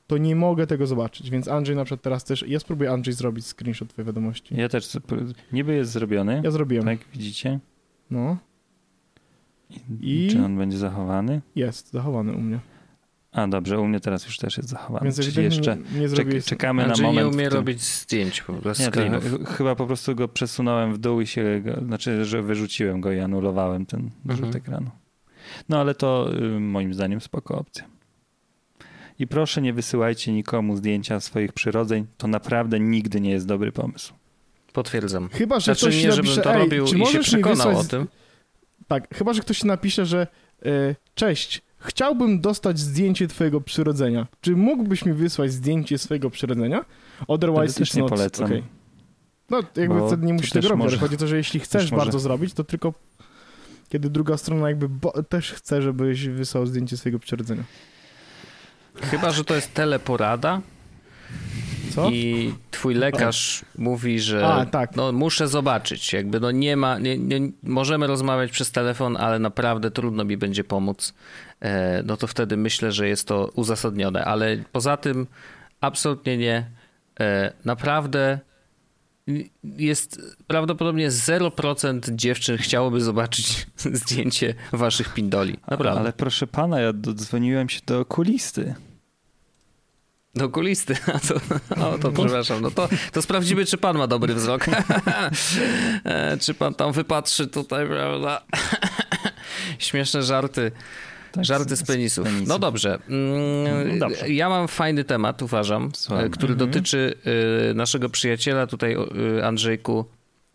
to 0.08 0.18
nie 0.18 0.36
mogę 0.36 0.68
tego 0.68 0.88
zobaczyć, 0.88 1.30
więc 1.30 1.48
Andrzej 1.48 1.76
na 1.76 1.86
przykład 1.86 2.02
teraz 2.02 2.24
też, 2.24 2.46
ja 2.48 2.60
spróbuję 2.60 2.92
Andrzej 2.92 3.14
zrobić 3.14 3.46
screenshot 3.46 3.90
twojej 3.90 4.06
wiadomości. 4.06 4.56
Ja 4.58 4.70
też, 4.70 4.98
niby 5.52 5.76
jest 5.76 5.92
zrobiony. 5.92 6.42
Ja 6.44 6.52
zrobiłem. 6.52 6.86
Tak, 6.86 7.00
widzicie? 7.14 7.60
No. 8.12 8.38
I, 10.02 10.28
Czy 10.32 10.46
on 10.46 10.58
będzie 10.58 10.78
zachowany? 10.78 11.42
Jest, 11.56 11.92
zachowany 11.92 12.34
u 12.34 12.42
mnie. 12.42 12.60
A 13.32 13.48
dobrze, 13.48 13.80
u 13.80 13.88
mnie 13.88 14.00
teraz 14.00 14.26
już 14.26 14.38
też 14.38 14.58
jest 14.58 14.70
zachowany. 14.70 15.04
Więc 15.04 15.20
Czyli 15.20 15.44
jeszcze 15.44 15.78
nie, 15.96 16.00
nie 16.00 16.10
czek 16.10 16.44
czekamy 16.46 16.86
Andrzej 16.86 17.06
na 17.06 17.12
moment. 17.12 17.28
nie 17.28 17.38
umie 17.38 17.50
robić 17.50 17.82
zdjęć 17.82 18.42
po 18.42 18.54
prostu. 18.54 18.84
Nie, 18.84 19.20
chyba 19.46 19.76
po 19.76 19.88
prostu 19.88 20.16
go 20.16 20.28
przesunąłem 20.28 20.94
w 20.94 20.98
dół 20.98 21.22
i 21.22 21.28
się, 21.28 21.62
go, 21.66 21.86
znaczy, 21.86 22.26
że 22.26 22.42
wyrzuciłem 22.42 23.02
go 23.02 23.12
i 23.12 23.20
anulowałem 23.20 23.86
ten 23.86 24.10
mhm. 24.26 24.46
rzut 24.46 24.56
ekranu. 24.56 24.90
No 25.70 25.80
ale 25.80 25.96
to 25.96 26.34
y, 26.34 26.60
moim 26.60 26.94
zdaniem 26.94 27.22
spoko 27.22 27.58
opcja. 27.58 27.97
I 29.20 29.28
proszę 29.28 29.62
nie 29.62 29.74
wysyłajcie 29.74 30.34
nikomu 30.34 30.78
zdjęcia 30.78 31.20
swoich 31.20 31.54
przyrodzeń. 31.54 32.06
To 32.18 32.28
naprawdę 32.28 32.80
nigdy 32.80 33.22
nie 33.22 33.32
jest 33.32 33.48
dobry 33.48 33.72
pomysł. 33.72 34.14
Potwierdzam. 34.74 35.30
Chyba, 35.30 35.60
że 35.60 35.66
znaczy, 35.66 35.82
ktoś 35.82 35.96
nie, 35.96 36.08
napisze, 36.08 36.24
żebym 36.24 36.44
to 36.44 36.54
robił 36.54 36.86
i 36.86 37.06
się 37.06 37.20
przekonał 37.20 37.78
o 37.78 37.84
tym. 37.84 38.08
Tak, 38.88 39.16
chyba, 39.16 39.34
że 39.34 39.42
ktoś 39.42 39.64
napisze, 39.64 40.06
że 40.06 40.28
yy, 40.66 40.96
cześć, 41.16 41.62
chciałbym 41.78 42.42
dostać 42.42 42.80
zdjęcie 42.80 43.28
twojego 43.28 43.62
przyrodzenia. 43.62 44.28
Czy 44.42 44.56
mógłbyś 44.56 45.06
mi 45.06 45.14
wysłać 45.14 45.52
zdjęcie 45.52 45.98
swojego 45.98 46.30
przyrodzenia? 46.30 46.86
Otherwise 47.28 47.80
też 47.80 47.94
nie 47.94 48.02
not, 48.02 48.10
polecam. 48.10 48.46
Okay. 48.46 48.64
No, 49.50 49.64
jakby 49.76 50.00
Bo 50.00 50.08
wtedy 50.08 50.26
nie 50.26 50.34
musisz 50.34 50.52
tego 50.52 50.68
robić, 50.68 50.84
może, 50.84 50.98
ale 50.98 51.02
chodzi 51.02 51.16
o 51.16 51.20
to, 51.20 51.28
że 51.28 51.38
jeśli 51.38 51.60
chcesz 51.60 51.92
bardzo 51.92 52.20
zrobić, 52.20 52.54
to 52.54 52.64
tylko 52.64 52.94
kiedy 53.90 54.10
druga 54.10 54.38
strona 54.38 54.70
jakby 54.70 54.90
też 55.30 55.52
chce, 55.52 55.82
żebyś 55.82 56.28
wysłał 56.28 56.66
zdjęcie 56.66 56.98
swojego 56.98 57.20
przyrodzenia. 57.20 57.64
Chyba, 59.02 59.32
że 59.32 59.44
to 59.44 59.56
jest 59.56 59.74
teleporada. 59.74 60.62
Co? 61.96 62.10
I 62.10 62.54
twój 62.72 62.94
lekarz 62.94 63.66
mówi, 63.78 64.20
że 64.20 64.48
A, 64.48 64.66
tak. 64.66 64.96
no, 64.96 65.12
muszę 65.12 65.48
zobaczyć. 65.48 66.14
Jakby 66.14 66.40
no 66.40 66.52
nie 66.52 66.78
ma, 66.78 67.00
nie, 67.00 67.18
nie, 67.18 67.40
możemy 67.64 68.08
rozmawiać 68.08 68.52
przez 68.52 68.72
telefon, 68.72 69.18
ale 69.18 69.40
naprawdę 69.40 69.92
trudno 69.92 70.26
mi 70.26 70.38
będzie 70.38 70.64
pomóc. 70.64 71.14
E, 71.62 72.04
no 72.06 72.18
to 72.18 72.28
wtedy 72.28 72.58
myślę, 72.58 72.92
że 72.92 73.08
jest 73.08 73.28
to 73.28 73.52
uzasadnione. 73.56 74.26
Ale 74.26 74.58
poza 74.72 74.98
tym 74.98 75.28
absolutnie 75.82 76.38
nie. 76.38 76.66
E, 77.20 77.54
naprawdę 77.66 78.40
jest 79.64 80.22
prawdopodobnie 80.48 81.10
0% 81.10 82.16
dziewczyn 82.16 82.58
chciałoby 82.58 83.02
zobaczyć 83.02 83.68
zdjęcie 84.02 84.54
waszych 84.72 85.14
pindoli. 85.14 85.58
Naprawdę. 85.68 86.02
Ale 86.02 86.14
proszę 86.14 86.48
pana, 86.48 86.80
ja 86.80 86.94
dodzwoniłem 86.94 87.70
się 87.70 87.80
do 87.86 88.00
okulisty. 88.00 88.76
Do 90.36 90.46
okulisty, 90.46 90.96
a 91.14 91.20
to, 91.20 91.36
o, 91.88 91.98
to 91.98 92.12
przepraszam, 92.12 92.62
no 92.62 92.72
to, 92.72 92.90
to 93.12 93.22
sprawdzimy, 93.22 93.66
czy 93.66 93.78
pan 93.78 93.98
ma 93.98 94.08
dobry 94.08 94.34
wzrok. 94.34 94.66
E, 96.04 96.38
czy 96.38 96.54
pan 96.54 96.74
tam 96.74 96.92
wypatrzy 96.92 97.48
tutaj, 97.48 97.88
prawda? 97.88 98.42
Śmieszne 99.80 100.24
żarty. 100.24 100.72
Tak, 101.38 101.46
żarty 101.46 101.76
z 101.76 101.84
penisów. 101.84 102.28
No 102.48 102.60
dobrze. 102.60 103.00
Mm, 103.10 104.00
dobrze. 104.00 104.30
Ja 104.30 104.50
mam 104.50 104.68
fajny 104.68 105.04
temat, 105.04 105.42
uważam, 105.42 105.92
Słucham. 105.96 106.30
który 106.30 106.54
mhm. 106.54 106.72
dotyczy 106.72 107.14
y, 107.72 107.74
naszego 107.74 108.10
przyjaciela 108.10 108.68
tutaj, 108.68 108.98
y, 109.38 109.46
Andrzejku, 109.46 110.06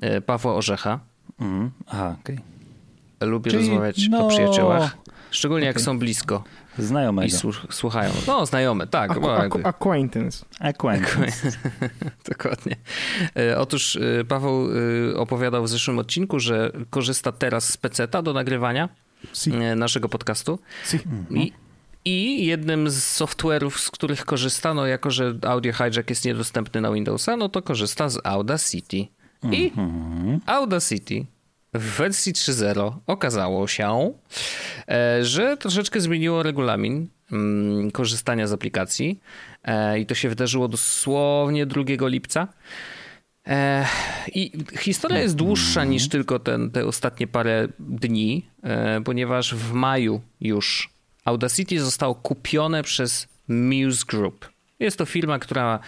y, 0.04 0.20
Pawła 0.20 0.54
Orzecha. 0.54 1.00
Mhm. 1.40 1.70
Aha, 1.86 2.16
okej. 2.22 2.36
Okay. 2.36 3.28
Lubię 3.30 3.50
Czyli 3.50 3.68
rozmawiać 3.68 4.08
no... 4.10 4.26
o 4.26 4.28
przyjaciołach, 4.28 4.96
szczególnie 5.30 5.64
okay. 5.64 5.74
jak 5.74 5.80
są 5.80 5.98
blisko. 5.98 6.44
Znajomego. 6.78 7.28
I 7.28 7.72
słuchają. 7.72 8.10
No, 8.26 8.46
znajome, 8.46 8.86
tak. 8.86 9.10
Ac 9.10 9.52
acquaintance. 9.64 10.44
Acquaintance. 10.60 11.50
Dokładnie. 12.30 12.76
E, 13.36 13.58
otóż 13.58 13.96
e, 13.96 14.24
Paweł 14.24 14.68
e, 15.12 15.16
opowiadał 15.16 15.64
w 15.64 15.68
zeszłym 15.68 15.98
odcinku, 15.98 16.40
że 16.40 16.72
korzysta 16.90 17.32
teraz 17.32 17.68
z 17.68 17.76
peceta 17.76 18.22
do 18.22 18.32
nagrywania 18.32 18.88
si. 19.32 19.50
naszego 19.76 20.08
podcastu. 20.08 20.58
Si. 20.84 20.98
I, 21.30 21.52
I 22.04 22.46
jednym 22.46 22.90
z 22.90 23.20
software'ów, 23.20 23.78
z 23.78 23.90
których 23.90 24.24
korzysta, 24.24 24.74
no 24.74 24.86
jako 24.86 25.10
że 25.10 25.34
Audio 25.42 25.72
Hijack 25.72 26.10
jest 26.10 26.24
niedostępny 26.24 26.80
na 26.80 26.92
Windowsa, 26.92 27.36
no 27.36 27.48
to 27.48 27.62
korzysta 27.62 28.08
z 28.08 28.26
Audacity. 28.26 29.06
I 29.52 29.72
-hmm. 29.76 30.38
Audacity 30.46 31.26
w 31.74 31.96
wersji 31.96 32.32
3.0 32.32 32.92
okazało 33.06 33.66
się, 33.66 34.12
e, 34.88 35.24
że 35.24 35.56
troszeczkę 35.56 36.00
zmieniło 36.00 36.42
regulamin 36.42 37.08
mm, 37.32 37.90
korzystania 37.90 38.46
z 38.46 38.52
aplikacji 38.52 39.20
e, 39.64 39.98
i 39.98 40.06
to 40.06 40.14
się 40.14 40.28
wydarzyło 40.28 40.68
dosłownie 40.68 41.66
2 41.66 41.82
lipca. 42.02 42.48
E, 43.46 43.86
I 44.34 44.52
historia 44.78 45.18
jest 45.20 45.36
dłuższa 45.36 45.84
niż 45.84 46.08
tylko 46.08 46.38
ten, 46.38 46.70
te 46.70 46.86
ostatnie 46.86 47.26
parę 47.26 47.68
dni, 47.78 48.46
ponieważ 49.04 49.54
w 49.54 49.72
maju 49.72 50.20
już 50.40 50.90
Audacity 51.24 51.80
zostało 51.80 52.14
kupione 52.14 52.82
przez 52.82 53.28
Muse 53.48 54.04
Group. 54.08 54.52
Jest 54.80 54.98
to 54.98 55.06
firma, 55.06 55.38
która, 55.38 55.78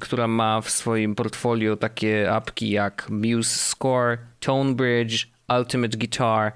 która 0.00 0.28
ma 0.28 0.60
w 0.60 0.70
swoim 0.70 1.14
portfolio 1.14 1.76
takie 1.76 2.32
apki 2.32 2.70
jak 2.70 3.06
Muse 3.10 3.58
Score, 3.58 4.18
Tonebridge, 4.40 5.26
Ultimate 5.58 5.96
Guitar. 5.98 6.52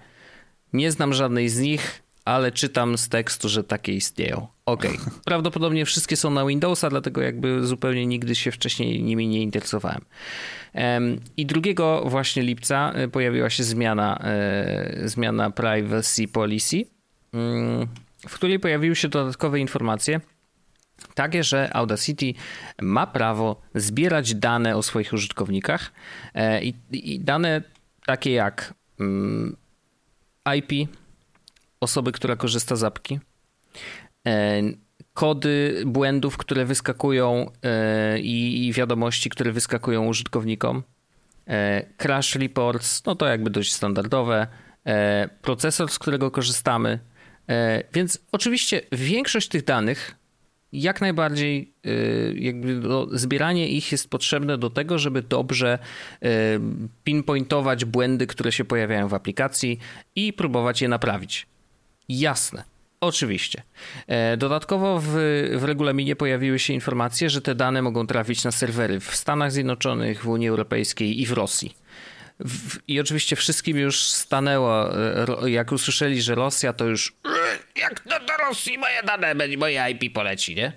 Nie 0.73 0.93
znam 0.93 1.15
żadnej 1.15 1.49
z 1.49 1.59
nich, 1.59 2.03
ale 2.25 2.53
czytam 2.53 2.99
z 2.99 3.09
tekstu, 3.09 3.49
że 3.49 3.65
takie 3.65 3.93
istnieją. 3.93 4.47
Okej. 4.67 4.91
Okay. 4.91 5.13
Prawdopodobnie 5.25 5.85
wszystkie 5.85 6.17
są 6.17 6.31
na 6.31 6.47
Windowsa, 6.47 6.91
dlatego 6.91 7.23
jakby 7.23 7.67
zupełnie 7.67 8.07
nigdy 8.07 8.35
się 8.35 8.53
wcześniej 8.53 9.03
nimi 9.03 9.29
nie 9.29 9.43
interesowałem. 9.43 10.01
I 11.37 11.47
2 11.47 11.61
właśnie 12.05 12.43
lipca 12.43 12.93
e, 12.93 13.09
pojawiła 13.09 13.51
się 13.51 13.65
zmiana, 13.65 14.19
e, 14.25 15.09
zmiana 15.09 15.51
Privacy 15.51 16.29
Policy, 16.29 16.85
mm, 17.33 17.87
w 18.29 18.35
której 18.35 18.61
pojawiły 18.61 18.97
się 18.97 19.09
dodatkowe 19.09 19.61
informacje, 19.61 20.21
takie, 21.15 21.45
że 21.45 21.77
Audacity 21.77 22.35
ma 22.83 23.07
prawo 23.07 23.63
zbierać 23.75 24.35
dane 24.35 24.77
o 24.77 24.83
swoich 24.83 25.13
użytkownikach 25.13 25.93
e, 26.35 26.65
i, 26.65 26.75
i 26.93 27.21
dane 27.21 27.63
takie 28.07 28.33
jak 28.33 28.75
mm, 29.01 29.57
IP 30.57 30.89
osoby, 31.81 32.13
która 32.13 32.37
korzysta 32.37 32.77
z 32.77 32.85
apki, 32.85 33.19
kody 35.13 35.83
błędów, 35.87 36.37
które 36.37 36.65
wyskakują 36.65 37.51
e, 37.63 38.19
i 38.19 38.73
wiadomości, 38.75 39.31
które 39.31 39.53
wyskakują 39.53 40.07
użytkownikom, 40.07 40.83
crash 41.97 42.35
reports, 42.35 43.05
no 43.05 43.15
to 43.15 43.27
jakby 43.27 43.51
dość 43.51 43.73
standardowe, 43.73 44.47
procesor, 45.43 45.91
z 45.91 45.99
którego 45.99 46.31
korzystamy. 46.31 46.99
Więc 47.93 48.19
oczywiście 48.33 48.83
większość 48.93 49.49
tych 49.49 49.65
danych 49.65 50.15
jak 50.73 51.01
najbardziej 51.01 51.73
jakby 52.35 52.75
no, 52.75 53.07
zbieranie 53.13 53.69
ich 53.69 53.93
jest 53.93 54.11
potrzebne 54.11 54.59
do 54.59 54.71
tego, 54.71 54.99
żeby 54.99 55.23
dobrze 55.23 55.79
pinpointować 57.05 57.85
błędy, 57.85 58.27
które 58.27 58.53
się 58.53 58.65
pojawiają 58.65 59.09
w 59.09 59.15
aplikacji 59.15 59.79
i 60.17 60.33
próbować 60.33 60.83
je 60.83 60.89
naprawić. 60.89 61.47
Jasne. 62.09 62.74
Oczywiście. 63.05 63.63
E, 64.07 64.37
dodatkowo 64.37 64.99
w, 64.99 65.07
w, 65.57 65.65
regulaminie 65.65 66.17
pojawiły 66.17 66.59
się 66.59 66.73
informacje, 66.73 67.31
że 67.31 67.43
te 67.43 67.55
dane 67.55 67.83
mogą 67.83 68.07
trafić 68.07 68.45
na 68.45 68.53
serwery 68.53 69.01
w 69.01 69.17
Stanach 69.17 69.53
Zjednoczonych, 69.53 70.23
w 70.23 70.29
Unii 70.29 70.49
Europejskiej 70.49 71.21
i 71.21 71.27
w 71.27 71.33
Rosji. 71.33 71.77
I 72.89 73.01
oczywiście 73.01 73.37
wszystkim 73.37 73.79
już 73.79 74.01
stanęło, 74.01 74.97
e, 75.45 75.51
jak 75.51 75.73
usłyszeli, 75.73 76.23
że 76.23 76.35
Rosja 76.35 76.73
to 76.73 76.85
już 76.85 77.17
jak 77.77 78.03
do, 78.05 78.27
do 78.27 78.37
Rosji 78.49 78.79
moje 78.79 79.03
dane, 79.03 79.35
moje 79.57 79.91
IP 79.91 80.15
poleci, 80.15 80.55
nie? 80.55 80.73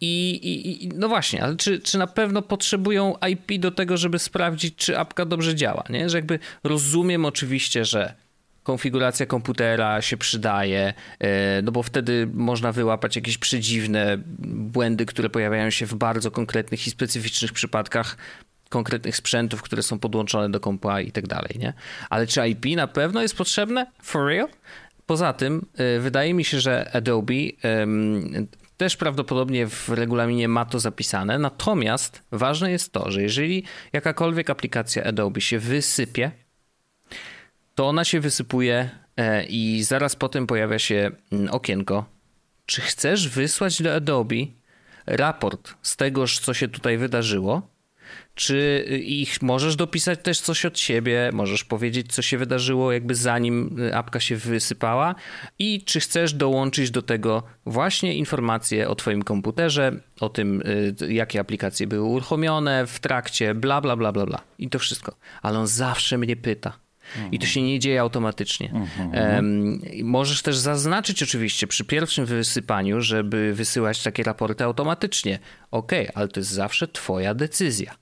I, 0.00 0.40
i, 0.82 0.88
no 0.88 1.08
właśnie, 1.08 1.42
ale 1.42 1.56
czy, 1.56 1.80
czy 1.80 1.98
na 1.98 2.06
pewno 2.06 2.42
potrzebują 2.42 3.14
IP 3.30 3.60
do 3.60 3.70
tego, 3.70 3.96
żeby 3.96 4.18
sprawdzić, 4.18 4.76
czy 4.76 4.98
apka 4.98 5.24
dobrze 5.24 5.54
działa, 5.54 5.84
nie? 5.88 6.10
Że 6.10 6.18
jakby 6.18 6.38
rozumiem 6.64 7.24
oczywiście, 7.24 7.84
że 7.84 8.14
konfiguracja 8.64 9.26
komputera 9.26 10.02
się 10.02 10.16
przydaje, 10.16 10.94
e, 11.18 11.62
no 11.62 11.72
bo 11.72 11.82
wtedy 11.82 12.28
można 12.34 12.72
wyłapać 12.72 13.16
jakieś 13.16 13.38
przedziwne 13.38 14.18
błędy, 14.48 15.06
które 15.06 15.30
pojawiają 15.30 15.70
się 15.70 15.86
w 15.86 15.94
bardzo 15.94 16.30
konkretnych 16.30 16.86
i 16.86 16.90
specyficznych 16.90 17.52
przypadkach 17.52 18.16
konkretnych 18.68 19.16
sprzętów, 19.16 19.62
które 19.62 19.82
są 19.82 19.98
podłączone 19.98 20.50
do 20.50 20.60
kompa 20.60 21.00
i 21.00 21.12
tak 21.12 21.26
dalej, 21.26 21.56
nie? 21.58 21.72
Ale 22.10 22.26
czy 22.26 22.48
IP 22.48 22.64
na 22.76 22.86
pewno 22.86 23.22
jest 23.22 23.36
potrzebne? 23.36 23.86
For 24.02 24.26
real? 24.26 24.48
Poza 25.06 25.32
tym, 25.32 25.66
y, 25.96 26.00
wydaje 26.00 26.34
mi 26.34 26.44
się, 26.44 26.60
że 26.60 26.90
Adobe 26.94 27.34
też 28.76 28.96
prawdopodobnie 28.96 29.66
w 29.66 29.88
regulaminie 29.88 30.48
ma 30.48 30.64
to 30.64 30.80
zapisane. 30.80 31.38
Natomiast 31.38 32.22
ważne 32.32 32.70
jest 32.70 32.92
to, 32.92 33.10
że 33.10 33.22
jeżeli 33.22 33.64
jakakolwiek 33.92 34.50
aplikacja 34.50 35.04
Adobe 35.04 35.40
się 35.40 35.58
wysypie, 35.58 36.30
to 37.74 37.88
ona 37.88 38.04
się 38.04 38.20
wysypuje 38.20 38.90
e, 39.16 39.44
i 39.44 39.82
zaraz 39.82 40.16
potem 40.16 40.46
pojawia 40.46 40.78
się 40.78 41.10
mm, 41.32 41.48
okienko. 41.50 42.04
Czy 42.66 42.80
chcesz 42.80 43.28
wysłać 43.28 43.82
do 43.82 43.94
Adobe 43.94 44.36
raport 45.06 45.74
z 45.82 45.96
tego, 45.96 46.26
co 46.26 46.54
się 46.54 46.68
tutaj 46.68 46.98
wydarzyło? 46.98 47.74
Czy 48.34 48.84
ich 49.04 49.42
możesz 49.42 49.76
dopisać 49.76 50.20
też 50.22 50.40
coś 50.40 50.64
od 50.64 50.78
siebie, 50.78 51.30
możesz 51.32 51.64
powiedzieć, 51.64 52.12
co 52.12 52.22
się 52.22 52.38
wydarzyło, 52.38 52.92
jakby 52.92 53.14
zanim 53.14 53.80
y, 53.80 53.96
apka 53.96 54.20
się 54.20 54.36
wysypała, 54.36 55.14
i 55.58 55.84
czy 55.84 56.00
chcesz 56.00 56.34
dołączyć 56.34 56.90
do 56.90 57.02
tego 57.02 57.42
właśnie 57.66 58.14
informacje 58.14 58.88
o 58.88 58.94
Twoim 58.94 59.22
komputerze, 59.22 60.00
o 60.20 60.28
tym, 60.28 60.62
y, 61.02 61.12
jakie 61.12 61.40
aplikacje 61.40 61.86
były 61.86 62.08
uruchomione 62.08 62.86
w 62.86 63.00
trakcie, 63.00 63.54
bla, 63.54 63.80
bla, 63.80 63.96
bla, 63.96 64.12
bla, 64.12 64.26
bla. 64.26 64.40
I 64.58 64.68
to 64.68 64.78
wszystko. 64.78 65.16
Ale 65.42 65.58
on 65.58 65.66
zawsze 65.66 66.18
mnie 66.18 66.36
pyta. 66.36 66.83
I 67.32 67.38
to 67.38 67.46
się 67.46 67.62
nie 67.62 67.78
dzieje 67.78 68.00
automatycznie. 68.00 68.70
Um, 69.14 69.80
możesz 70.02 70.42
też 70.42 70.56
zaznaczyć 70.56 71.22
oczywiście 71.22 71.66
przy 71.66 71.84
pierwszym 71.84 72.26
wysypaniu, 72.26 73.00
żeby 73.00 73.54
wysyłać 73.54 74.02
takie 74.02 74.22
raporty 74.22 74.64
automatycznie. 74.64 75.38
Ok, 75.70 75.92
ale 76.14 76.28
to 76.28 76.40
jest 76.40 76.50
zawsze 76.50 76.88
Twoja 76.88 77.34
decyzja. 77.34 77.94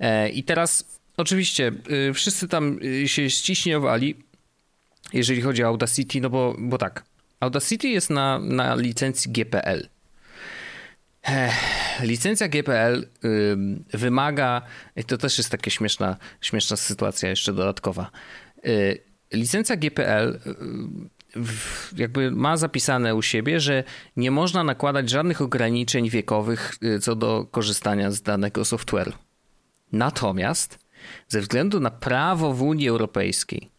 E, 0.00 0.28
I 0.28 0.44
teraz 0.44 1.00
oczywiście 1.16 1.72
y, 2.08 2.14
wszyscy 2.14 2.48
tam 2.48 2.78
y, 2.82 3.08
się 3.08 3.30
ściśniowali, 3.30 4.16
jeżeli 5.12 5.42
chodzi 5.42 5.64
o 5.64 5.66
Audacity, 5.66 6.20
no 6.20 6.30
bo, 6.30 6.56
bo 6.58 6.78
tak, 6.78 7.04
Audacity 7.40 7.88
jest 7.88 8.10
na, 8.10 8.38
na 8.38 8.74
licencji 8.74 9.32
GPL. 9.32 9.88
Licencja 12.02 12.48
GPL 12.48 13.06
wymaga, 13.92 14.62
i 14.96 15.04
to 15.04 15.18
też 15.18 15.38
jest 15.38 15.50
taka 15.50 15.70
śmieszna, 15.70 16.16
śmieszna 16.40 16.76
sytuacja 16.76 17.28
jeszcze 17.28 17.52
dodatkowa. 17.52 18.10
Y, 18.66 19.02
licencja 19.32 19.76
GPL 19.76 20.38
jakby 21.96 22.30
ma 22.30 22.56
zapisane 22.56 23.14
u 23.14 23.22
siebie, 23.22 23.60
że 23.60 23.84
nie 24.16 24.30
można 24.30 24.64
nakładać 24.64 25.10
żadnych 25.10 25.40
ograniczeń 25.40 26.10
wiekowych 26.10 26.74
y, 26.82 27.00
co 27.00 27.16
do 27.16 27.46
korzystania 27.50 28.10
z 28.10 28.22
danego 28.22 28.62
software'u. 28.62 29.12
Natomiast 29.92 30.78
ze 31.28 31.40
względu 31.40 31.80
na 31.80 31.90
prawo 31.90 32.52
w 32.52 32.62
Unii 32.62 32.88
Europejskiej 32.88 33.70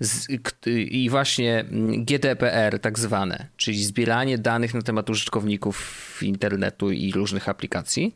z, 0.00 0.26
i 0.66 1.10
właśnie 1.10 1.64
GDPR 1.98 2.78
tak 2.80 2.98
zwane, 2.98 3.46
czyli 3.56 3.84
zbieranie 3.84 4.38
danych 4.38 4.74
na 4.74 4.82
temat 4.82 5.10
użytkowników 5.10 6.18
internetu 6.22 6.90
i 6.90 7.12
różnych 7.12 7.48
aplikacji, 7.48 8.14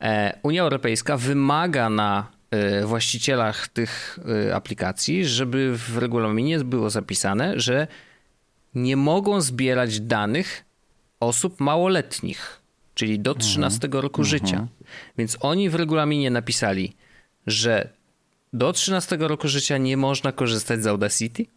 e, 0.00 0.38
Unia 0.42 0.62
Europejska 0.62 1.16
wymaga 1.16 1.90
na 1.90 2.26
e, 2.50 2.86
właścicielach 2.86 3.68
tych 3.68 4.18
e, 4.48 4.54
aplikacji, 4.54 5.26
żeby 5.26 5.78
w 5.78 5.98
regulaminie 5.98 6.58
było 6.58 6.90
zapisane, 6.90 7.60
że 7.60 7.86
nie 8.74 8.96
mogą 8.96 9.40
zbierać 9.40 10.00
danych 10.00 10.64
osób 11.20 11.60
małoletnich, 11.60 12.60
czyli 12.94 13.20
do 13.20 13.34
13 13.34 13.86
mhm. 13.86 14.02
roku 14.02 14.22
mhm. 14.22 14.28
życia. 14.28 14.66
Więc 15.18 15.36
oni 15.40 15.70
w 15.70 15.74
regulaminie 15.74 16.30
napisali, 16.30 16.96
że 17.46 17.88
do 18.54 18.72
13 18.72 19.16
roku 19.20 19.48
życia 19.48 19.78
nie 19.78 19.96
można 19.96 20.32
korzystać 20.32 20.82
z 20.82 20.86
Audacity? 20.86 21.46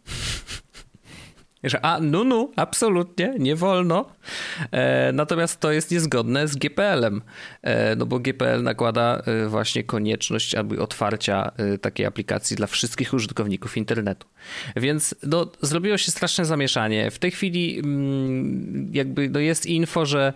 A, 1.82 1.98
no, 2.00 2.24
no, 2.24 2.50
absolutnie, 2.56 3.34
nie 3.38 3.56
wolno. 3.56 4.12
E, 4.70 5.12
natomiast 5.12 5.60
to 5.60 5.72
jest 5.72 5.90
niezgodne 5.90 6.48
z 6.48 6.56
GPL-em, 6.56 7.22
e, 7.62 7.96
no 7.96 8.06
bo 8.06 8.18
GPL 8.18 8.62
nakłada 8.62 9.22
e, 9.26 9.48
właśnie 9.48 9.84
konieczność 9.84 10.54
aby 10.54 10.82
otwarcia 10.82 11.52
e, 11.56 11.78
takiej 11.78 12.06
aplikacji 12.06 12.56
dla 12.56 12.66
wszystkich 12.66 13.14
użytkowników 13.14 13.76
internetu. 13.76 14.26
Więc 14.76 15.14
no, 15.22 15.50
zrobiło 15.62 15.98
się 15.98 16.10
straszne 16.10 16.44
zamieszanie. 16.44 17.10
W 17.10 17.18
tej 17.18 17.30
chwili 17.30 17.78
mm, 17.78 18.90
jakby 18.92 19.28
no, 19.28 19.40
jest 19.40 19.66
info, 19.66 20.06
że... 20.06 20.32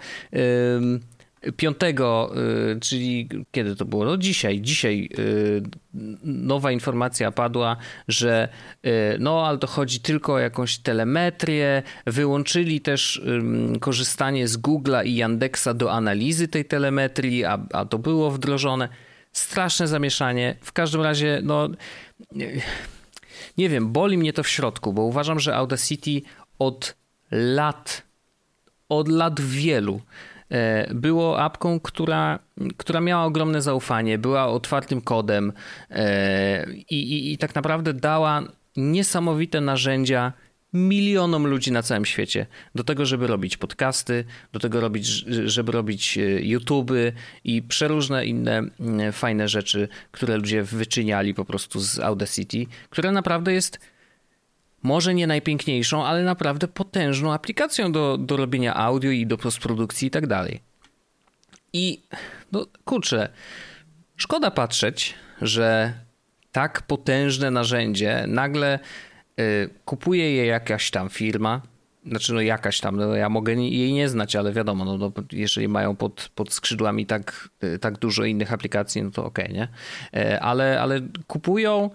5, 1.57 1.77
y, 1.83 2.81
czyli 2.81 3.29
kiedy 3.51 3.77
to 3.77 3.85
było? 3.85 4.05
No 4.05 4.17
dzisiaj, 4.17 4.61
dzisiaj 4.61 5.09
y, 5.19 5.63
nowa 6.25 6.73
informacja 6.73 7.33
padła, 7.33 7.77
że 8.09 8.49
y, 8.87 8.91
no 9.19 9.47
ale 9.47 9.59
to 9.59 9.67
chodzi 9.67 10.01
tylko 10.01 10.33
o 10.33 10.39
jakąś 10.39 10.79
telemetrię. 10.79 11.83
Wyłączyli 12.07 12.81
też 12.81 13.23
korzystanie 13.81 14.49
z 14.49 14.59
Google'a 14.59 15.07
i 15.07 15.17
Yandexa 15.17 15.69
do 15.75 15.93
analizy 15.93 16.49
tej 16.49 16.65
telemetrii, 16.65 17.45
a, 17.45 17.67
a 17.73 17.85
to 17.85 17.99
było 17.99 18.31
wdrożone. 18.31 18.89
Straszne 19.33 19.89
zamieszanie. 19.89 20.57
W 20.61 20.73
każdym 20.73 21.03
razie, 21.03 21.41
no 21.43 21.69
nie 23.59 23.69
wiem, 23.69 23.93
boli 23.93 24.19
mnie 24.19 24.33
to 24.33 24.43
w 24.43 24.49
środku, 24.49 24.93
bo 24.93 25.03
uważam, 25.03 25.41
że 25.41 25.57
Audacity 25.57 26.23
od 26.59 26.95
lat, 27.31 28.03
od 28.89 29.09
lat 29.09 29.41
wielu 29.41 30.01
było 30.95 31.41
apką, 31.41 31.81
która, 31.81 32.38
która 32.77 33.01
miała 33.01 33.25
ogromne 33.25 33.62
zaufanie, 33.62 34.19
była 34.19 34.47
otwartym 34.47 35.01
kodem 35.01 35.53
e, 35.91 36.73
i, 36.73 36.95
i, 36.95 37.33
i 37.33 37.38
tak 37.38 37.55
naprawdę 37.55 37.95
dała 37.95 38.43
niesamowite 38.77 39.61
narzędzia 39.61 40.33
milionom 40.73 41.47
ludzi 41.47 41.73
na 41.73 41.83
całym 41.83 42.05
świecie 42.05 42.47
do 42.75 42.85
tego, 42.85 43.07
żeby 43.07 43.27
robić 43.27 43.57
podcasty, 43.57 44.25
do 44.53 44.61
tego, 44.61 44.81
robić, 44.81 45.07
żeby 45.47 45.73
robić 45.73 46.19
e, 46.19 46.21
YouTuby 46.43 47.12
i 47.45 47.62
przeróżne 47.62 48.27
inne 48.27 48.62
fajne 49.12 49.49
rzeczy, 49.49 49.88
które 50.11 50.37
ludzie 50.37 50.62
wyczyniali 50.62 51.35
po 51.35 51.45
prostu 51.45 51.81
z 51.81 51.99
Audacity, 51.99 52.67
które 52.91 53.12
naprawdę 53.12 53.53
jest 53.53 53.92
może 54.83 55.14
nie 55.14 55.27
najpiękniejszą, 55.27 56.05
ale 56.05 56.23
naprawdę 56.23 56.68
potężną 56.68 57.33
aplikacją 57.33 57.92
do, 57.92 58.18
do 58.18 58.37
robienia 58.37 58.75
audio 58.75 59.11
i 59.11 59.27
do 59.27 59.38
postprodukcji 59.38 60.09
i 60.09 60.11
tak 60.11 60.27
dalej. 60.27 60.61
I 61.73 62.03
no 62.53 62.66
kurczę, 62.85 63.29
szkoda 64.16 64.51
patrzeć, 64.51 65.14
że 65.42 65.92
tak 66.53 66.83
potężne 66.83 67.51
narzędzie 67.51 68.25
nagle 68.29 68.79
y, 69.40 69.71
kupuje 69.85 70.37
je 70.37 70.47
jakaś 70.47 70.90
tam 70.90 71.09
firma, 71.09 71.62
znaczy 72.07 72.35
no 72.35 72.40
jakaś 72.40 72.81
tam, 72.81 72.97
no 72.97 73.14
ja 73.14 73.29
mogę 73.29 73.55
jej 73.55 73.92
nie 73.92 74.09
znać, 74.09 74.37
ale 74.37 74.53
wiadomo, 74.53 74.85
no, 74.85 74.99
no 74.99 75.12
jeżeli 75.33 75.68
mają 75.68 75.97
pod, 75.97 76.31
pod 76.35 76.53
skrzydłami 76.53 77.07
tak, 77.07 77.49
y, 77.64 77.79
tak 77.79 77.99
dużo 77.99 78.25
innych 78.25 78.53
aplikacji, 78.53 79.03
no 79.03 79.11
to 79.11 79.25
okej, 79.25 79.45
okay, 79.45 79.57
nie? 79.57 79.68
Y, 80.21 80.40
ale, 80.40 80.81
ale 80.81 81.01
kupują 81.27 81.90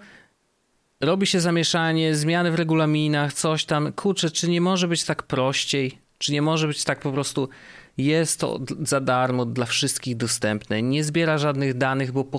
robi 1.00 1.26
się 1.26 1.40
zamieszanie, 1.40 2.14
zmiany 2.14 2.50
w 2.50 2.54
regulaminach, 2.54 3.32
coś 3.32 3.64
tam. 3.64 3.92
Kurczę, 3.92 4.30
czy 4.30 4.48
nie 4.48 4.60
może 4.60 4.88
być 4.88 5.04
tak 5.04 5.22
prościej? 5.22 5.98
Czy 6.18 6.32
nie 6.32 6.42
może 6.42 6.66
być 6.66 6.84
tak 6.84 7.00
po 7.00 7.12
prostu 7.12 7.48
jest 7.96 8.40
to 8.40 8.60
za 8.80 9.00
darmo 9.00 9.44
dla 9.44 9.66
wszystkich 9.66 10.16
dostępne, 10.16 10.82
nie 10.82 11.04
zbiera 11.04 11.38
żadnych 11.38 11.74
danych, 11.74 12.12
bo 12.12 12.24
po 12.24 12.38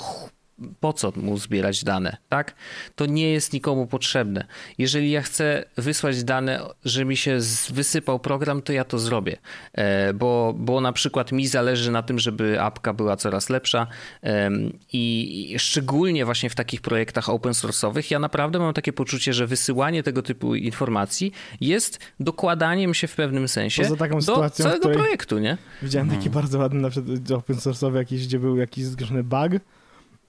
po 0.80 0.94
co 0.94 1.14
mu 1.16 1.38
zbierać 1.38 1.84
dane, 1.84 2.18
tak? 2.30 2.56
To 2.96 3.06
nie 3.06 3.32
jest 3.32 3.54
nikomu 3.54 3.88
potrzebne. 3.88 4.46
Jeżeli 4.78 5.12
ja 5.12 5.22
chcę 5.22 5.66
wysłać 5.78 6.24
dane, 6.24 6.60
że 6.86 7.06
mi 7.06 7.18
się 7.18 7.40
wysypał 7.70 8.20
program, 8.20 8.62
to 8.62 8.74
ja 8.74 8.84
to 8.84 9.00
zrobię, 9.00 9.38
e, 9.74 10.14
bo, 10.14 10.54
bo 10.58 10.82
na 10.82 10.94
przykład 10.94 11.32
mi 11.32 11.48
zależy 11.48 11.92
na 11.92 12.04
tym, 12.04 12.20
żeby 12.20 12.62
apka 12.62 12.94
była 12.94 13.16
coraz 13.16 13.50
lepsza 13.50 13.88
i 14.94 15.56
szczególnie 15.58 16.26
właśnie 16.26 16.50
w 16.50 16.56
takich 16.56 16.82
projektach 16.82 17.30
open 17.30 17.52
source'owych 17.52 18.12
ja 18.12 18.20
naprawdę 18.20 18.60
mam 18.60 18.74
takie 18.74 18.94
poczucie, 18.94 19.34
że 19.34 19.48
wysyłanie 19.48 20.04
tego 20.04 20.22
typu 20.22 20.56
informacji 20.56 21.32
jest 21.62 22.00
dokładaniem 22.20 22.94
się 22.94 23.08
w 23.08 23.16
pewnym 23.16 23.48
sensie 23.48 23.84
do 24.26 24.50
całego 24.50 24.90
projektu, 24.90 25.40
nie? 25.40 25.58
Widziałem 25.82 26.08
taki 26.08 26.24
hmm. 26.24 26.34
bardzo 26.34 26.60
ładny 26.60 26.82
na 26.82 26.90
przykład 26.90 27.32
open 27.32 27.56
source'owy 27.56 27.96
jakiś, 27.96 28.28
gdzie 28.28 28.40
był 28.40 28.58
jakiś 28.58 28.86
zgrzeszony 28.86 29.24
bug, 29.24 29.52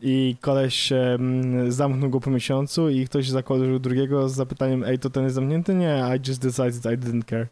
i 0.03 0.37
koleś 0.41 0.93
um, 0.93 1.73
zamknął 1.73 2.11
go 2.11 2.21
po 2.21 2.31
miesiącu 2.31 2.89
i 2.89 3.07
ktoś 3.07 3.29
zakładał 3.29 3.79
drugiego 3.79 4.29
z 4.29 4.35
zapytaniem, 4.35 4.85
ej, 4.85 4.99
to 4.99 5.11
ten 5.11 5.25
jest 5.25 5.35
zamknięty? 5.35 5.75
Nie, 5.75 6.05
I 6.17 6.29
just 6.29 6.43
decided 6.43 6.85
I 6.85 6.99
didn't 6.99 7.25
care. 7.25 7.47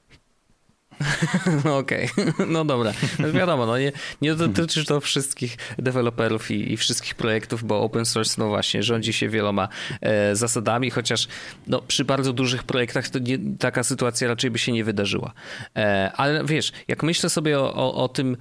Okej, 1.80 2.08
okay. 2.16 2.46
no 2.54 2.64
dobra. 2.64 2.92
No 3.18 3.32
wiadomo, 3.32 3.66
no 3.66 3.78
nie, 3.78 3.92
nie 4.22 4.34
dotyczy 4.34 4.84
to 4.84 5.00
wszystkich 5.00 5.56
deweloperów 5.78 6.50
i, 6.50 6.72
i, 6.72 6.76
wszystkich 6.76 7.14
projektów, 7.14 7.64
bo 7.64 7.80
open 7.80 8.06
source, 8.06 8.34
no 8.38 8.48
właśnie, 8.48 8.82
rządzi 8.82 9.12
się 9.12 9.28
wieloma 9.28 9.68
e, 10.00 10.36
zasadami, 10.36 10.90
chociaż 10.90 11.28
no, 11.66 11.82
przy 11.82 12.04
bardzo 12.04 12.32
dużych 12.32 12.62
projektach 12.62 13.08
to 13.08 13.18
nie, 13.18 13.38
taka 13.58 13.82
sytuacja 13.82 14.28
raczej 14.28 14.50
by 14.50 14.58
się 14.58 14.72
nie 14.72 14.84
wydarzyła. 14.84 15.32
E, 15.76 16.12
ale 16.16 16.44
wiesz, 16.44 16.72
jak 16.88 17.02
myślę 17.02 17.30
sobie 17.30 17.60
o, 17.60 17.74
o, 17.74 17.94
o 17.94 18.08
tym, 18.08 18.36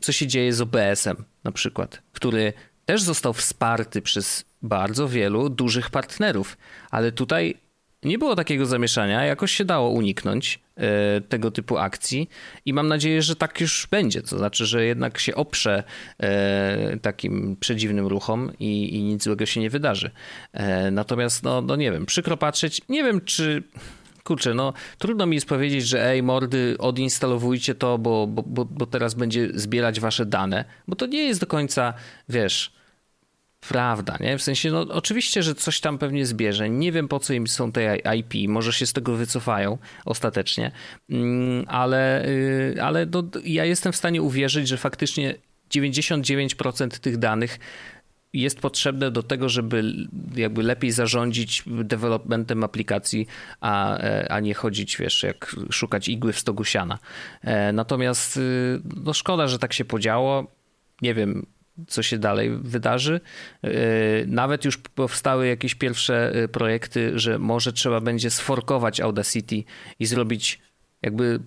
co 0.00 0.12
się 0.12 0.26
dzieje 0.26 0.52
z 0.52 0.60
OBS-em 0.60 1.24
na 1.44 1.52
przykład, 1.52 2.02
który 2.12 2.52
też 2.90 3.02
został 3.02 3.32
wsparty 3.32 4.02
przez 4.02 4.44
bardzo 4.62 5.08
wielu 5.08 5.48
dużych 5.48 5.90
partnerów, 5.90 6.56
ale 6.90 7.12
tutaj 7.12 7.54
nie 8.02 8.18
było 8.18 8.36
takiego 8.36 8.66
zamieszania, 8.66 9.24
jakoś 9.24 9.52
się 9.52 9.64
dało 9.64 9.90
uniknąć 9.90 10.60
e, 10.76 11.20
tego 11.20 11.50
typu 11.50 11.78
akcji 11.78 12.28
i 12.66 12.72
mam 12.72 12.88
nadzieję, 12.88 13.22
że 13.22 13.36
tak 13.36 13.60
już 13.60 13.88
będzie. 13.90 14.22
To 14.22 14.38
znaczy, 14.38 14.66
że 14.66 14.84
jednak 14.84 15.18
się 15.18 15.34
oprze 15.34 15.82
e, 16.20 16.96
takim 17.02 17.56
przedziwnym 17.60 18.06
ruchom 18.06 18.52
i, 18.60 18.96
i 18.96 19.02
nic 19.02 19.24
złego 19.24 19.46
się 19.46 19.60
nie 19.60 19.70
wydarzy. 19.70 20.10
E, 20.52 20.90
natomiast, 20.90 21.42
no, 21.42 21.62
no 21.62 21.76
nie 21.76 21.92
wiem, 21.92 22.06
przykro 22.06 22.36
patrzeć. 22.36 22.80
Nie 22.88 23.04
wiem, 23.04 23.20
czy 23.20 23.62
kurczę, 24.24 24.54
no 24.54 24.72
trudno 24.98 25.26
mi 25.26 25.34
jest 25.34 25.48
powiedzieć, 25.48 25.86
że 25.86 26.06
ej, 26.06 26.22
mordy, 26.22 26.76
odinstalowujcie 26.78 27.74
to, 27.74 27.98
bo, 27.98 28.26
bo, 28.26 28.42
bo, 28.42 28.64
bo 28.64 28.86
teraz 28.86 29.14
będzie 29.14 29.48
zbierać 29.54 30.00
wasze 30.00 30.26
dane, 30.26 30.64
bo 30.88 30.96
to 30.96 31.06
nie 31.06 31.22
jest 31.22 31.40
do 31.40 31.46
końca, 31.46 31.94
wiesz, 32.28 32.79
prawda, 33.68 34.16
nie? 34.20 34.38
W 34.38 34.42
sensie, 34.42 34.70
no 34.70 34.80
oczywiście, 34.80 35.42
że 35.42 35.54
coś 35.54 35.80
tam 35.80 35.98
pewnie 35.98 36.26
zbierze. 36.26 36.70
Nie 36.70 36.92
wiem, 36.92 37.08
po 37.08 37.20
co 37.20 37.32
im 37.32 37.46
są 37.46 37.72
te 37.72 37.96
IP. 38.16 38.48
Może 38.48 38.72
się 38.72 38.86
z 38.86 38.92
tego 38.92 39.16
wycofają 39.16 39.78
ostatecznie, 40.04 40.70
mm, 41.10 41.64
ale, 41.68 42.28
y, 42.28 42.76
ale 42.82 43.06
no, 43.06 43.22
ja 43.44 43.64
jestem 43.64 43.92
w 43.92 43.96
stanie 43.96 44.22
uwierzyć, 44.22 44.68
że 44.68 44.76
faktycznie 44.76 45.34
99% 45.70 46.98
tych 46.98 47.16
danych 47.16 47.58
jest 48.32 48.60
potrzebne 48.60 49.10
do 49.10 49.22
tego, 49.22 49.48
żeby 49.48 49.82
jakby 50.36 50.62
lepiej 50.62 50.90
zarządzić 50.90 51.62
developmentem 51.66 52.64
aplikacji, 52.64 53.26
a, 53.60 53.98
a 54.28 54.40
nie 54.40 54.54
chodzić, 54.54 54.96
wiesz, 54.96 55.22
jak 55.22 55.56
szukać 55.70 56.08
igły 56.08 56.32
w 56.32 56.38
stogu 56.38 56.64
siana. 56.64 56.98
E, 57.42 57.72
natomiast 57.72 58.36
y, 58.36 58.80
no 58.96 59.12
szkoda, 59.12 59.48
że 59.48 59.58
tak 59.58 59.72
się 59.72 59.84
podziało. 59.84 60.46
Nie 61.02 61.14
wiem, 61.14 61.46
co 61.88 62.02
się 62.02 62.18
dalej 62.18 62.50
wydarzy. 62.62 63.20
E, 63.62 63.70
nawet 64.26 64.64
już 64.64 64.78
powstały 64.78 65.46
jakieś 65.46 65.74
pierwsze 65.74 66.32
e, 66.32 66.48
projekty, 66.48 67.18
że 67.18 67.38
może 67.38 67.72
trzeba 67.72 68.00
będzie 68.00 68.30
sforkować 68.30 69.00
Audacity 69.00 69.64
i 69.98 70.06
zrobić 70.06 70.60
jakby 71.02 71.40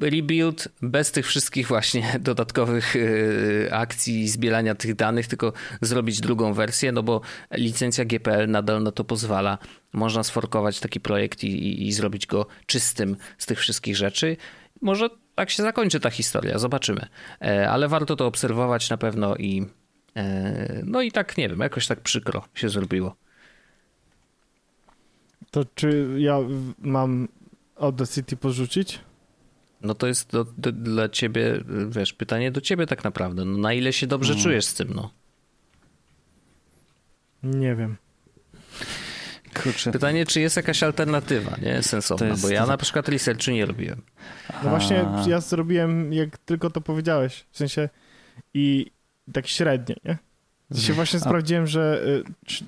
rebuild 0.00 0.68
bez 0.82 1.12
tych 1.12 1.26
wszystkich 1.26 1.68
właśnie 1.68 2.16
dodatkowych 2.20 2.96
e, 2.96 3.74
akcji 3.74 4.20
i 4.22 4.28
zbierania 4.28 4.74
tych 4.74 4.94
danych, 4.94 5.26
tylko 5.26 5.52
zrobić 5.80 6.20
drugą 6.20 6.54
wersję, 6.54 6.92
no 6.92 7.02
bo 7.02 7.20
licencja 7.52 8.04
GPL 8.04 8.50
nadal 8.50 8.82
na 8.82 8.92
to 8.92 9.04
pozwala. 9.04 9.58
Można 9.92 10.22
sforkować 10.22 10.80
taki 10.80 11.00
projekt 11.00 11.44
i, 11.44 11.48
i, 11.48 11.86
i 11.86 11.92
zrobić 11.92 12.26
go 12.26 12.46
czystym 12.66 13.16
z 13.38 13.46
tych 13.46 13.58
wszystkich 13.58 13.96
rzeczy. 13.96 14.36
Może 14.82 15.08
tak 15.36 15.50
się 15.50 15.62
zakończy 15.62 16.00
ta 16.00 16.10
historia, 16.10 16.58
zobaczymy. 16.58 17.06
E, 17.42 17.70
ale 17.70 17.88
warto 17.88 18.16
to 18.16 18.26
obserwować 18.26 18.90
na 18.90 18.96
pewno 18.96 19.36
i 19.36 19.66
e, 20.16 20.82
no 20.84 21.02
i 21.02 21.12
tak, 21.12 21.38
nie 21.38 21.48
wiem, 21.48 21.60
jakoś 21.60 21.86
tak 21.86 22.00
przykro 22.00 22.42
się 22.54 22.68
zrobiło. 22.68 23.16
To 25.50 25.64
czy 25.74 26.08
ja 26.18 26.38
mam 26.78 27.28
Audacity 27.76 28.36
porzucić? 28.36 29.00
No 29.82 29.94
to 29.94 30.06
jest 30.06 30.30
do, 30.30 30.44
do, 30.58 30.72
dla 30.72 31.08
ciebie, 31.08 31.64
wiesz, 31.88 32.12
pytanie 32.12 32.50
do 32.50 32.60
ciebie 32.60 32.86
tak 32.86 33.04
naprawdę. 33.04 33.44
No 33.44 33.58
na 33.58 33.72
ile 33.72 33.92
się 33.92 34.06
dobrze 34.06 34.32
hmm. 34.32 34.44
czujesz 34.44 34.64
z 34.64 34.74
tym, 34.74 34.94
no? 34.94 35.10
Nie 37.42 37.76
wiem. 37.76 37.96
Kurczę. 39.62 39.92
Pytanie, 39.92 40.26
czy 40.26 40.40
jest 40.40 40.56
jakaś 40.56 40.82
alternatywa, 40.82 41.56
nie? 41.62 41.82
Sensowna, 41.82 42.26
jest... 42.26 42.42
bo 42.42 42.48
ja 42.48 42.66
na 42.66 42.76
przykład 42.76 43.08
researchu 43.08 43.50
nie 43.50 43.66
robiłem. 43.66 44.02
No 44.64 44.70
właśnie 44.70 45.04
ja 45.26 45.40
zrobiłem, 45.40 46.12
jak 46.12 46.38
tylko 46.38 46.70
to 46.70 46.80
powiedziałeś, 46.80 47.44
w 47.50 47.56
sensie 47.56 47.88
i 48.54 48.90
tak 49.32 49.46
średnio, 49.46 49.96
nie? 50.04 50.18
Się 50.74 50.92
właśnie 50.92 51.16
A... 51.16 51.22
sprawdziłem, 51.22 51.66
że 51.66 52.02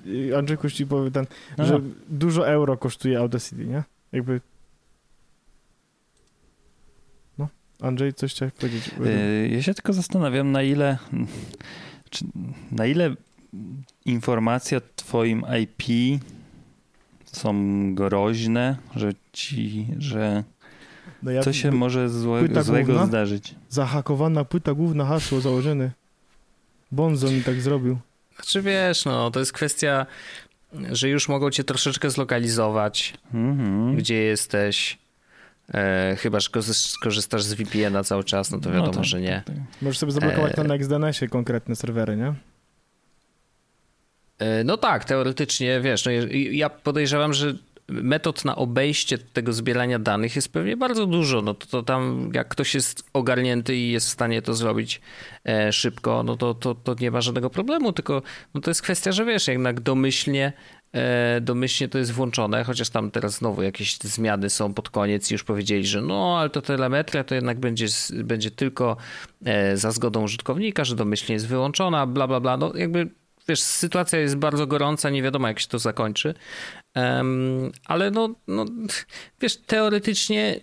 y, 0.07 0.11
y, 0.11 0.36
Andrzejku 0.36 0.70
ci 0.70 0.86
powie 0.86 1.11
ten, 1.11 1.26
no. 1.59 1.66
że 1.66 1.80
dużo 2.09 2.49
euro 2.49 2.76
kosztuje 2.76 3.18
Audacity, 3.18 3.66
nie? 3.66 3.82
Jakby 4.12 4.41
no, 7.39 7.49
Andrzej, 7.80 8.14
coś 8.14 8.34
chciałeś 8.34 8.55
powiedzieć? 8.55 8.91
Y, 9.07 9.49
ja 9.53 9.62
się 9.62 9.74
tylko 9.74 9.93
zastanawiam, 9.93 10.53
na 10.53 10.62
ile 10.62 10.99
na 12.72 12.86
ile 12.86 13.14
informacja 14.05 14.78
o 14.78 14.80
twoim 14.97 15.45
IP 15.62 15.82
są 17.32 17.54
groźne, 17.94 18.76
że 18.96 19.12
ci, 19.32 19.86
że 19.98 20.44
no 21.22 21.30
ja, 21.30 21.42
co 21.42 21.52
się 21.52 21.70
może 21.70 22.08
złe, 22.08 22.62
złego 22.62 22.86
główna, 22.86 23.06
zdarzyć. 23.06 23.54
Zahakowana 23.68 24.44
płyta 24.44 24.74
główna, 24.74 25.04
hasło 25.04 25.40
założone. 25.40 25.90
Bonzo 26.92 27.30
mi 27.30 27.42
tak 27.42 27.60
zrobił. 27.60 27.98
Znaczy 28.36 28.62
wiesz, 28.62 29.04
no 29.04 29.30
to 29.30 29.40
jest 29.40 29.52
kwestia, 29.52 30.06
że 30.90 31.08
już 31.08 31.28
mogą 31.28 31.50
cię 31.50 31.64
troszeczkę 31.64 32.10
zlokalizować, 32.10 33.14
mm-hmm. 33.34 33.96
gdzie 33.96 34.14
jesteś. 34.14 34.98
E, 35.74 36.16
chyba, 36.18 36.40
że 36.40 36.50
skorzystasz 36.74 37.42
z 37.42 37.54
VPN-a 37.54 38.04
cały 38.04 38.24
czas, 38.24 38.50
no 38.50 38.58
to 38.60 38.70
wiadomo, 38.70 38.86
no 38.86 38.92
tak, 38.92 39.04
że 39.04 39.20
nie. 39.20 39.42
Tak, 39.46 39.56
tak. 39.56 39.64
Możesz 39.82 39.98
sobie 39.98 40.12
zablokować 40.12 40.52
e... 40.58 40.62
na 40.62 40.64
NextDNS-ie 40.64 41.28
konkretne 41.28 41.76
serwery, 41.76 42.16
nie? 42.16 42.34
E, 44.39 44.64
no 44.64 44.76
tak, 44.76 45.05
teoretycznie, 45.05 45.80
wiesz, 45.80 46.05
no 46.05 46.12
ja 46.51 46.70
podejrzewam, 46.70 47.34
że 47.34 47.55
metod 47.89 48.45
na 48.45 48.57
obejście 48.57 49.18
tego 49.18 49.53
zbierania 49.53 49.99
danych 49.99 50.36
jest 50.36 50.53
pewnie 50.53 50.76
bardzo 50.76 51.07
dużo. 51.07 51.43
No 51.43 51.55
to, 51.55 51.66
to 51.66 51.82
tam, 51.82 52.30
jak 52.34 52.49
ktoś 52.49 52.74
jest 52.74 53.11
ogarnięty 53.12 53.76
i 53.76 53.91
jest 53.91 54.07
w 54.07 54.11
stanie 54.11 54.43
to 54.43 54.55
zrobić 54.55 55.01
e, 55.45 55.72
szybko, 55.72 56.22
no 56.22 56.36
to, 56.36 56.55
to, 56.55 56.74
to 56.74 56.95
nie 57.01 57.11
ma 57.11 57.20
żadnego 57.20 57.51
problemu, 57.51 57.93
tylko 57.93 58.22
no 58.55 58.61
to 58.61 58.70
jest 58.70 58.82
kwestia, 58.82 59.12
że 59.12 59.24
wiesz, 59.24 59.49
jednak 59.49 59.80
domyślnie 59.80 60.53
e, 60.93 61.41
domyślnie 61.41 61.89
to 61.89 61.99
jest 61.99 62.12
włączone, 62.12 62.64
chociaż 62.64 62.91
tam 62.91 63.11
teraz 63.11 63.34
znowu 63.34 63.62
jakieś 63.62 63.99
zmiany 63.99 64.51
są 64.51 64.74
pod 64.74 64.91
koniec 64.91 65.30
i 65.30 65.34
już 65.34 65.45
powiedzieli, 65.45 65.86
że 65.86 66.03
no, 66.03 66.39
ale 66.39 66.51
to 66.51 66.62
telemetria 66.62 67.24
to 67.24 67.34
jednak 67.34 67.59
będzie, 67.61 67.86
będzie 68.24 68.51
tylko 68.51 68.97
za 69.74 69.91
zgodą 69.91 70.22
użytkownika, 70.22 70.84
że 70.84 70.97
domyślnie 70.97 71.32
jest 71.32 71.47
wyłączona, 71.47 72.07
bla, 72.07 72.26
bla, 72.26 72.41
bla. 72.41 72.57
No 72.57 72.72
jakby 72.76 73.11
wiesz, 73.49 73.62
sytuacja 73.62 74.18
jest 74.18 74.36
bardzo 74.36 74.66
gorąca, 74.66 75.11
nie 75.11 75.22
wiadomo 75.22 75.49
jak 75.49 75.61
się 75.61 75.68
to 75.68 75.78
zakończy, 75.78 76.34
um, 76.94 77.72
ale 77.84 78.11
no, 78.11 78.34
no, 78.49 78.64
wiesz, 79.40 79.57
teoretycznie 79.57 80.61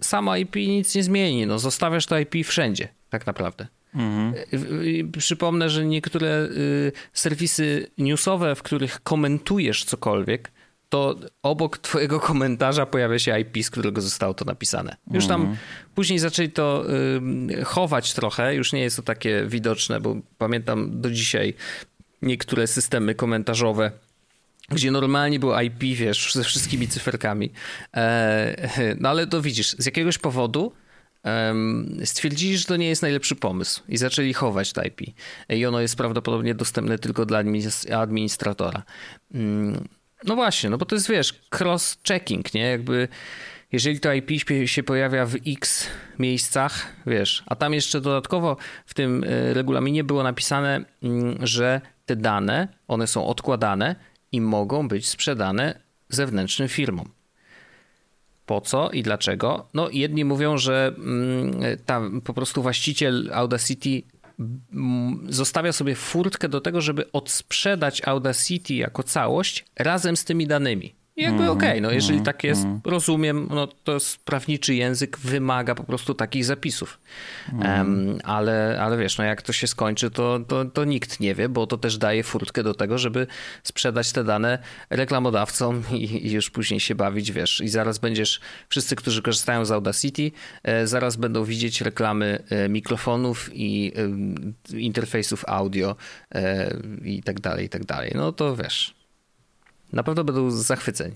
sama 0.00 0.38
IP 0.38 0.56
nic 0.56 0.94
nie 0.94 1.02
zmieni, 1.02 1.46
no 1.46 1.58
zostawiasz 1.58 2.06
to 2.06 2.18
IP 2.18 2.34
wszędzie, 2.44 2.88
tak 3.10 3.26
naprawdę. 3.26 3.66
Mhm. 3.94 4.34
Przypomnę, 5.18 5.70
że 5.70 5.84
niektóre 5.84 6.42
y, 6.42 6.92
serwisy 7.12 7.86
newsowe, 7.98 8.54
w 8.54 8.62
których 8.62 9.02
komentujesz 9.02 9.84
cokolwiek, 9.84 10.52
to 10.88 11.16
obok 11.42 11.78
twojego 11.78 12.20
komentarza 12.20 12.86
pojawia 12.86 13.18
się 13.18 13.40
IP, 13.40 13.64
z 13.64 13.70
którego 13.70 14.00
zostało 14.00 14.34
to 14.34 14.44
napisane. 14.44 14.96
Już 15.10 15.26
tam 15.26 15.40
mhm. 15.40 15.58
później 15.94 16.18
zaczęli 16.18 16.50
to 16.50 16.84
y, 17.50 17.64
chować 17.64 18.14
trochę, 18.14 18.54
już 18.54 18.72
nie 18.72 18.80
jest 18.80 18.96
to 18.96 19.02
takie 19.02 19.44
widoczne, 19.46 20.00
bo 20.00 20.16
pamiętam 20.38 21.00
do 21.00 21.10
dzisiaj 21.10 21.54
niektóre 22.24 22.66
systemy 22.66 23.14
komentarzowe 23.14 23.90
gdzie 24.68 24.90
normalnie 24.90 25.38
było 25.38 25.60
IP, 25.60 25.82
wiesz, 25.82 26.34
ze 26.34 26.44
wszystkimi 26.44 26.88
cyferkami. 26.88 27.50
E, 27.96 28.96
no 29.00 29.08
ale 29.08 29.26
to 29.26 29.42
widzisz, 29.42 29.76
z 29.78 29.86
jakiegoś 29.86 30.18
powodu 30.18 30.72
stwierdzili, 32.04 32.58
że 32.58 32.64
to 32.64 32.76
nie 32.76 32.88
jest 32.88 33.02
najlepszy 33.02 33.36
pomysł 33.36 33.82
i 33.88 33.96
zaczęli 33.96 34.32
chować 34.32 34.72
to 34.72 34.82
IP. 34.82 35.00
I 35.48 35.66
ono 35.66 35.80
jest 35.80 35.96
prawdopodobnie 35.96 36.54
dostępne 36.54 36.98
tylko 36.98 37.26
dla 37.26 37.42
administratora. 37.90 38.82
Mm, 39.34 39.88
no 40.24 40.34
właśnie, 40.34 40.70
no 40.70 40.78
bo 40.78 40.84
to 40.84 40.94
jest, 40.94 41.08
wiesz, 41.08 41.34
cross-checking, 41.50 42.54
nie? 42.54 42.60
Jakby 42.60 43.08
jeżeli 43.72 44.00
to 44.00 44.12
IP 44.12 44.30
się 44.66 44.82
pojawia 44.82 45.26
w 45.26 45.34
X 45.46 45.86
miejscach, 46.18 46.86
wiesz, 47.06 47.42
a 47.46 47.56
tam 47.56 47.74
jeszcze 47.74 48.00
dodatkowo 48.00 48.56
w 48.86 48.94
tym 48.94 49.24
e, 49.24 49.54
regulaminie 49.54 50.04
było 50.04 50.22
napisane, 50.22 50.84
mm, 51.02 51.46
że 51.46 51.80
te 52.06 52.16
dane, 52.16 52.68
one 52.88 53.06
są 53.06 53.26
odkładane 53.26 53.96
i 54.32 54.40
mogą 54.40 54.88
być 54.88 55.08
sprzedane 55.08 55.80
zewnętrznym 56.08 56.68
firmom. 56.68 57.08
Po 58.46 58.60
co 58.60 58.90
i 58.90 59.02
dlaczego? 59.02 59.68
No, 59.74 59.88
jedni 59.90 60.24
mówią, 60.24 60.58
że 60.58 60.94
mm, 60.98 61.52
tam 61.86 62.20
po 62.20 62.34
prostu 62.34 62.62
właściciel 62.62 63.30
Audacity 63.32 64.02
mm, 64.38 65.26
zostawia 65.28 65.72
sobie 65.72 65.94
furtkę 65.94 66.48
do 66.48 66.60
tego, 66.60 66.80
żeby 66.80 67.12
odsprzedać 67.12 68.02
Audacity 68.04 68.74
jako 68.74 69.02
całość 69.02 69.64
razem 69.76 70.16
z 70.16 70.24
tymi 70.24 70.46
danymi. 70.46 70.94
I 71.16 71.22
jakby 71.22 71.42
mm, 71.42 71.50
okej, 71.50 71.70
okay, 71.70 71.80
no 71.80 71.90
jeżeli 71.90 72.14
mm, 72.14 72.24
tak 72.24 72.44
jest, 72.44 72.64
mm. 72.64 72.80
rozumiem, 72.84 73.48
no 73.50 73.66
to 73.66 73.94
jest 73.94 74.24
prawniczy 74.24 74.74
język 74.74 75.18
wymaga 75.18 75.74
po 75.74 75.84
prostu 75.84 76.14
takich 76.14 76.44
zapisów. 76.44 77.00
Um, 77.52 78.18
ale, 78.24 78.78
ale 78.80 78.98
wiesz, 78.98 79.18
no 79.18 79.24
jak 79.24 79.42
to 79.42 79.52
się 79.52 79.66
skończy, 79.66 80.10
to, 80.10 80.40
to, 80.48 80.64
to 80.64 80.84
nikt 80.84 81.20
nie 81.20 81.34
wie, 81.34 81.48
bo 81.48 81.66
to 81.66 81.78
też 81.78 81.98
daje 81.98 82.22
furtkę 82.22 82.62
do 82.62 82.74
tego, 82.74 82.98
żeby 82.98 83.26
sprzedać 83.62 84.12
te 84.12 84.24
dane 84.24 84.58
reklamodawcom 84.90 85.82
i, 85.92 86.26
i 86.26 86.32
już 86.32 86.50
później 86.50 86.80
się 86.80 86.94
bawić, 86.94 87.32
wiesz. 87.32 87.60
I 87.60 87.68
zaraz 87.68 87.98
będziesz, 87.98 88.40
wszyscy, 88.68 88.96
którzy 88.96 89.22
korzystają 89.22 89.64
z 89.64 89.70
Audacity, 89.70 90.30
e, 90.62 90.86
zaraz 90.86 91.16
będą 91.16 91.44
widzieć 91.44 91.80
reklamy 91.80 92.42
e, 92.50 92.68
mikrofonów 92.68 93.50
i 93.52 93.92
e, 94.72 94.78
interfejsów 94.78 95.44
audio 95.48 95.96
e, 96.34 96.76
i 97.04 97.22
tak 97.22 97.40
dalej, 97.40 97.66
i 97.66 97.68
tak 97.68 97.84
dalej. 97.84 98.12
No 98.14 98.32
to 98.32 98.56
wiesz 98.56 99.03
na 99.94 100.02
pewno 100.02 100.24
będą 100.24 100.50
zachwyceni. 100.50 101.14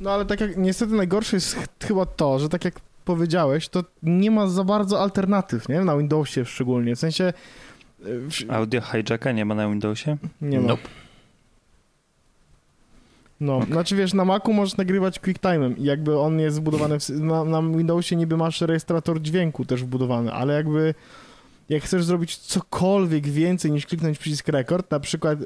No 0.00 0.10
ale 0.10 0.26
tak 0.26 0.40
jak 0.40 0.56
niestety 0.56 0.92
najgorsze 0.92 1.36
jest 1.36 1.56
chyba 1.82 2.06
to, 2.06 2.38
że 2.38 2.48
tak 2.48 2.64
jak 2.64 2.80
powiedziałeś, 3.04 3.68
to 3.68 3.84
nie 4.02 4.30
ma 4.30 4.46
za 4.46 4.64
bardzo 4.64 5.00
alternatyw, 5.00 5.68
nie? 5.68 5.80
Na 5.80 5.96
Windowsie 5.96 6.44
szczególnie. 6.44 6.96
W 6.96 6.98
sensie. 6.98 7.32
E, 8.48 8.54
Audio 8.54 8.80
hijacka 8.80 9.32
nie 9.32 9.44
ma 9.44 9.54
na 9.54 9.68
Windowsie? 9.68 10.16
Nie 10.40 10.60
ma. 10.60 10.68
Nope. 10.68 10.88
No, 13.40 13.56
okay. 13.56 13.72
znaczy 13.72 13.96
wiesz, 13.96 14.14
na 14.14 14.24
Macu 14.24 14.52
możesz 14.52 14.76
nagrywać 14.76 15.20
QuickTime'em 15.20 15.78
i 15.78 15.84
jakby 15.84 16.18
on 16.18 16.38
jest 16.38 16.56
zbudowany, 16.56 17.00
w, 17.00 17.08
na, 17.10 17.44
na 17.44 17.62
Windowsie 17.62 18.16
niby 18.16 18.36
masz 18.36 18.60
rejestrator 18.60 19.20
dźwięku 19.20 19.64
też 19.64 19.82
wbudowany, 19.82 20.32
ale 20.32 20.54
jakby 20.54 20.94
jak 21.68 21.82
chcesz 21.82 22.04
zrobić 22.04 22.36
cokolwiek 22.36 23.26
więcej 23.26 23.70
niż 23.70 23.86
kliknąć 23.86 24.18
przycisk 24.18 24.48
rekord, 24.48 24.90
na 24.90 25.00
przykład 25.00 25.38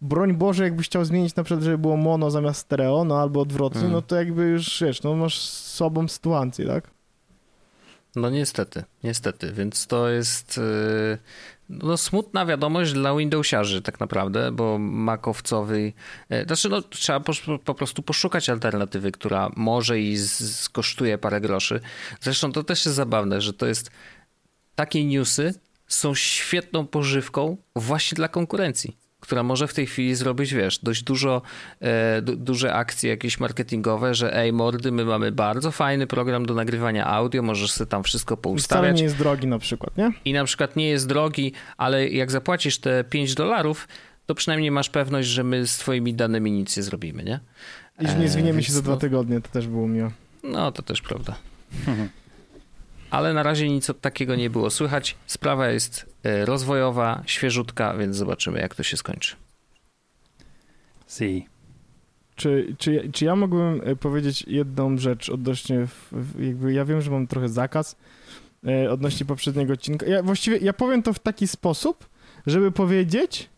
broń 0.00 0.34
Boże, 0.34 0.64
jakbyś 0.64 0.86
chciał 0.86 1.04
zmienić 1.04 1.36
na 1.36 1.44
przykład, 1.44 1.64
żeby 1.64 1.78
było 1.78 1.96
mono 1.96 2.30
zamiast 2.30 2.60
stereo, 2.60 3.04
no 3.04 3.20
albo 3.20 3.40
odwrotnie, 3.40 3.80
mm. 3.80 3.92
no 3.92 4.02
to 4.02 4.16
jakby 4.16 4.42
już, 4.42 4.82
wiesz, 4.82 5.02
no 5.02 5.14
masz 5.14 5.38
słabą 5.48 6.08
sytuację, 6.08 6.66
tak? 6.66 6.90
No 8.16 8.30
niestety, 8.30 8.84
niestety, 9.04 9.52
więc 9.52 9.86
to 9.86 10.08
jest 10.08 10.58
y, 10.58 11.18
no, 11.68 11.96
smutna 11.96 12.46
wiadomość 12.46 12.92
dla 12.92 13.16
Windowsiarzy 13.16 13.82
tak 13.82 14.00
naprawdę, 14.00 14.52
bo 14.52 14.78
makowcowy, 14.78 15.92
y, 16.32 16.44
znaczy 16.46 16.68
no, 16.68 16.82
trzeba 16.82 17.20
po, 17.20 17.32
po, 17.64 17.74
prostu 17.74 18.02
poszukać 18.02 18.48
alternatywy, 18.48 19.12
która 19.12 19.50
może 19.56 20.00
i 20.00 20.18
skosztuje 20.18 21.18
parę 21.18 21.40
groszy. 21.40 21.80
Zresztą 22.20 22.52
to 22.52 22.64
też 22.64 22.84
jest 22.84 22.96
zabawne, 22.96 23.40
że 23.40 23.52
to 23.52 23.66
jest 23.66 23.90
takie 24.74 25.04
newsy 25.04 25.54
są 25.86 26.14
świetną 26.14 26.86
pożywką 26.86 27.56
właśnie 27.76 28.16
dla 28.16 28.28
konkurencji 28.28 28.96
która 29.24 29.42
może 29.42 29.68
w 29.68 29.74
tej 29.74 29.86
chwili 29.86 30.14
zrobić, 30.14 30.54
wiesz, 30.54 30.78
dość 30.78 31.02
dużo, 31.02 31.42
e, 31.80 32.22
du, 32.22 32.36
duże 32.36 32.74
akcje 32.74 33.10
jakieś 33.10 33.40
marketingowe, 33.40 34.14
że 34.14 34.36
ej 34.36 34.52
mordy, 34.52 34.92
my 34.92 35.04
mamy 35.04 35.32
bardzo 35.32 35.70
fajny 35.70 36.06
program 36.06 36.46
do 36.46 36.54
nagrywania 36.54 37.06
audio, 37.06 37.42
możesz 37.42 37.72
sobie 37.72 37.90
tam 37.90 38.02
wszystko 38.02 38.36
poustawiać. 38.36 38.84
Wcale 38.84 38.94
nie 38.94 39.02
jest 39.02 39.16
drogi 39.16 39.46
na 39.46 39.58
przykład, 39.58 39.96
nie? 39.96 40.12
I 40.24 40.32
na 40.32 40.44
przykład 40.44 40.76
nie 40.76 40.88
jest 40.88 41.08
drogi, 41.08 41.52
ale 41.76 42.08
jak 42.08 42.30
zapłacisz 42.30 42.78
te 42.78 43.04
5 43.04 43.34
dolarów, 43.34 43.88
to 44.26 44.34
przynajmniej 44.34 44.70
masz 44.70 44.90
pewność, 44.90 45.28
że 45.28 45.44
my 45.44 45.66
z 45.66 45.78
twoimi 45.78 46.14
danymi 46.14 46.50
nic 46.52 46.76
nie 46.76 46.82
zrobimy, 46.82 47.24
nie? 47.24 47.40
I 48.00 48.06
że 48.06 48.18
nie 48.18 48.28
zwiniemy 48.28 48.58
e, 48.58 48.62
się 48.62 48.72
za 48.72 48.82
dwa 48.82 48.96
tygodnie, 48.96 49.40
to 49.40 49.48
też 49.48 49.68
było 49.68 49.88
miło. 49.88 50.10
No, 50.42 50.72
to 50.72 50.82
też 50.82 51.02
prawda. 51.02 51.36
ale 53.14 53.34
na 53.34 53.42
razie 53.42 53.68
nic 53.68 53.90
od 53.90 54.00
takiego 54.00 54.36
nie 54.36 54.50
było 54.50 54.70
słychać. 54.70 55.16
Sprawa 55.26 55.68
jest 55.68 56.06
e, 56.22 56.44
rozwojowa, 56.44 57.22
świeżutka, 57.26 57.96
więc 57.96 58.16
zobaczymy, 58.16 58.60
jak 58.60 58.74
to 58.74 58.82
się 58.82 58.96
skończy. 58.96 59.36
Si. 61.08 61.46
Czy, 62.36 62.74
czy, 62.78 63.10
czy 63.12 63.24
ja 63.24 63.36
mógłbym 63.36 63.80
e, 63.84 63.96
powiedzieć 63.96 64.44
jedną 64.46 64.98
rzecz 64.98 65.30
odnośnie, 65.30 65.86
jakby 66.38 66.72
ja 66.72 66.84
wiem, 66.84 67.00
że 67.00 67.10
mam 67.10 67.26
trochę 67.26 67.48
zakaz 67.48 67.96
e, 68.66 68.90
odnośnie 68.90 69.26
poprzedniego 69.26 69.72
odcinka. 69.72 70.06
Ja 70.06 70.22
właściwie 70.22 70.56
ja 70.56 70.72
powiem 70.72 71.02
to 71.02 71.12
w 71.12 71.18
taki 71.18 71.48
sposób, 71.48 72.08
żeby 72.46 72.72
powiedzieć, 72.72 73.48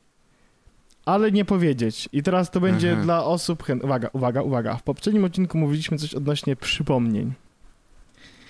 ale 1.05 1.33
nie 1.33 1.45
powiedzieć. 1.45 2.09
I 2.13 2.23
teraz 2.23 2.51
to 2.51 2.61
będzie 2.61 2.89
mhm. 2.89 3.05
dla 3.05 3.25
osób 3.25 3.63
chętnych. 3.63 3.85
Uwaga, 3.85 4.11
uwaga, 4.13 4.43
uwaga. 4.43 4.77
W 4.77 4.83
poprzednim 4.83 5.25
odcinku 5.25 5.59
mówiliśmy 5.59 5.99
coś 5.99 6.15
odnośnie 6.15 6.57
przypomnień. 6.57 7.33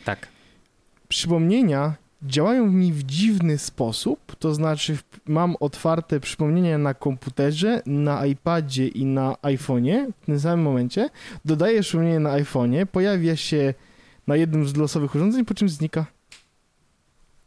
Tak 0.04 0.35
przypomnienia 1.08 1.94
działają 2.22 2.66
mi 2.66 2.92
w 2.92 3.02
dziwny 3.02 3.58
sposób, 3.58 4.36
to 4.36 4.54
znaczy 4.54 4.98
mam 5.26 5.56
otwarte 5.60 6.20
przypomnienia 6.20 6.78
na 6.78 6.94
komputerze, 6.94 7.82
na 7.86 8.26
iPadzie 8.26 8.88
i 8.88 9.04
na 9.04 9.32
iPhone'ie 9.32 10.12
w 10.22 10.26
tym 10.26 10.40
samym 10.40 10.64
momencie, 10.64 11.10
dodaję 11.44 11.82
przypomnienie 11.82 12.20
na 12.20 12.30
iPhone'ie, 12.30 12.86
pojawia 12.86 13.36
się 13.36 13.74
na 14.26 14.36
jednym 14.36 14.68
z 14.68 14.76
losowych 14.76 15.14
urządzeń, 15.14 15.44
po 15.44 15.54
czym 15.54 15.68
znika. 15.68 16.06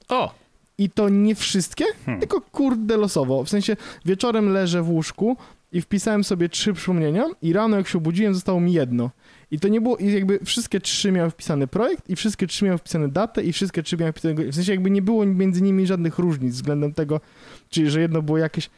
O! 0.09 0.33
I 0.77 0.89
to 0.89 1.09
nie 1.09 1.35
wszystkie, 1.35 1.85
hmm. 2.05 2.19
tylko 2.19 2.41
kurde 2.41 2.97
losowo. 2.97 3.43
W 3.43 3.49
sensie 3.49 3.77
wieczorem 4.05 4.49
leżę 4.49 4.83
w 4.83 4.89
łóżku 4.89 5.37
i 5.71 5.81
wpisałem 5.81 6.23
sobie 6.23 6.49
trzy 6.49 6.73
przypomnienia 6.73 7.25
i 7.41 7.53
rano 7.53 7.77
jak 7.77 7.87
się 7.87 7.97
obudziłem 7.97 8.33
zostało 8.33 8.59
mi 8.59 8.73
jedno. 8.73 9.09
I 9.51 9.59
to 9.59 9.67
nie 9.67 9.81
było, 9.81 9.97
i 9.97 10.13
jakby 10.13 10.39
wszystkie 10.45 10.79
trzy 10.79 11.11
miały 11.11 11.29
wpisany 11.29 11.67
projekt 11.67 12.09
i 12.09 12.15
wszystkie 12.15 12.47
trzy 12.47 12.65
miały 12.65 12.77
wpisane 12.77 13.07
datę 13.07 13.43
i 13.43 13.53
wszystkie 13.53 13.83
trzy 13.83 13.97
miały 13.97 14.11
wpisane, 14.11 14.33
w 14.35 14.55
sensie 14.55 14.71
jakby 14.71 14.89
nie 14.89 15.01
było 15.01 15.25
między 15.25 15.61
nimi 15.61 15.87
żadnych 15.87 16.19
różnic 16.19 16.53
względem 16.53 16.93
tego, 16.93 17.21
czyli 17.69 17.89
że 17.89 18.01
jedno 18.01 18.21
było 18.21 18.37
jakieś 18.37 18.69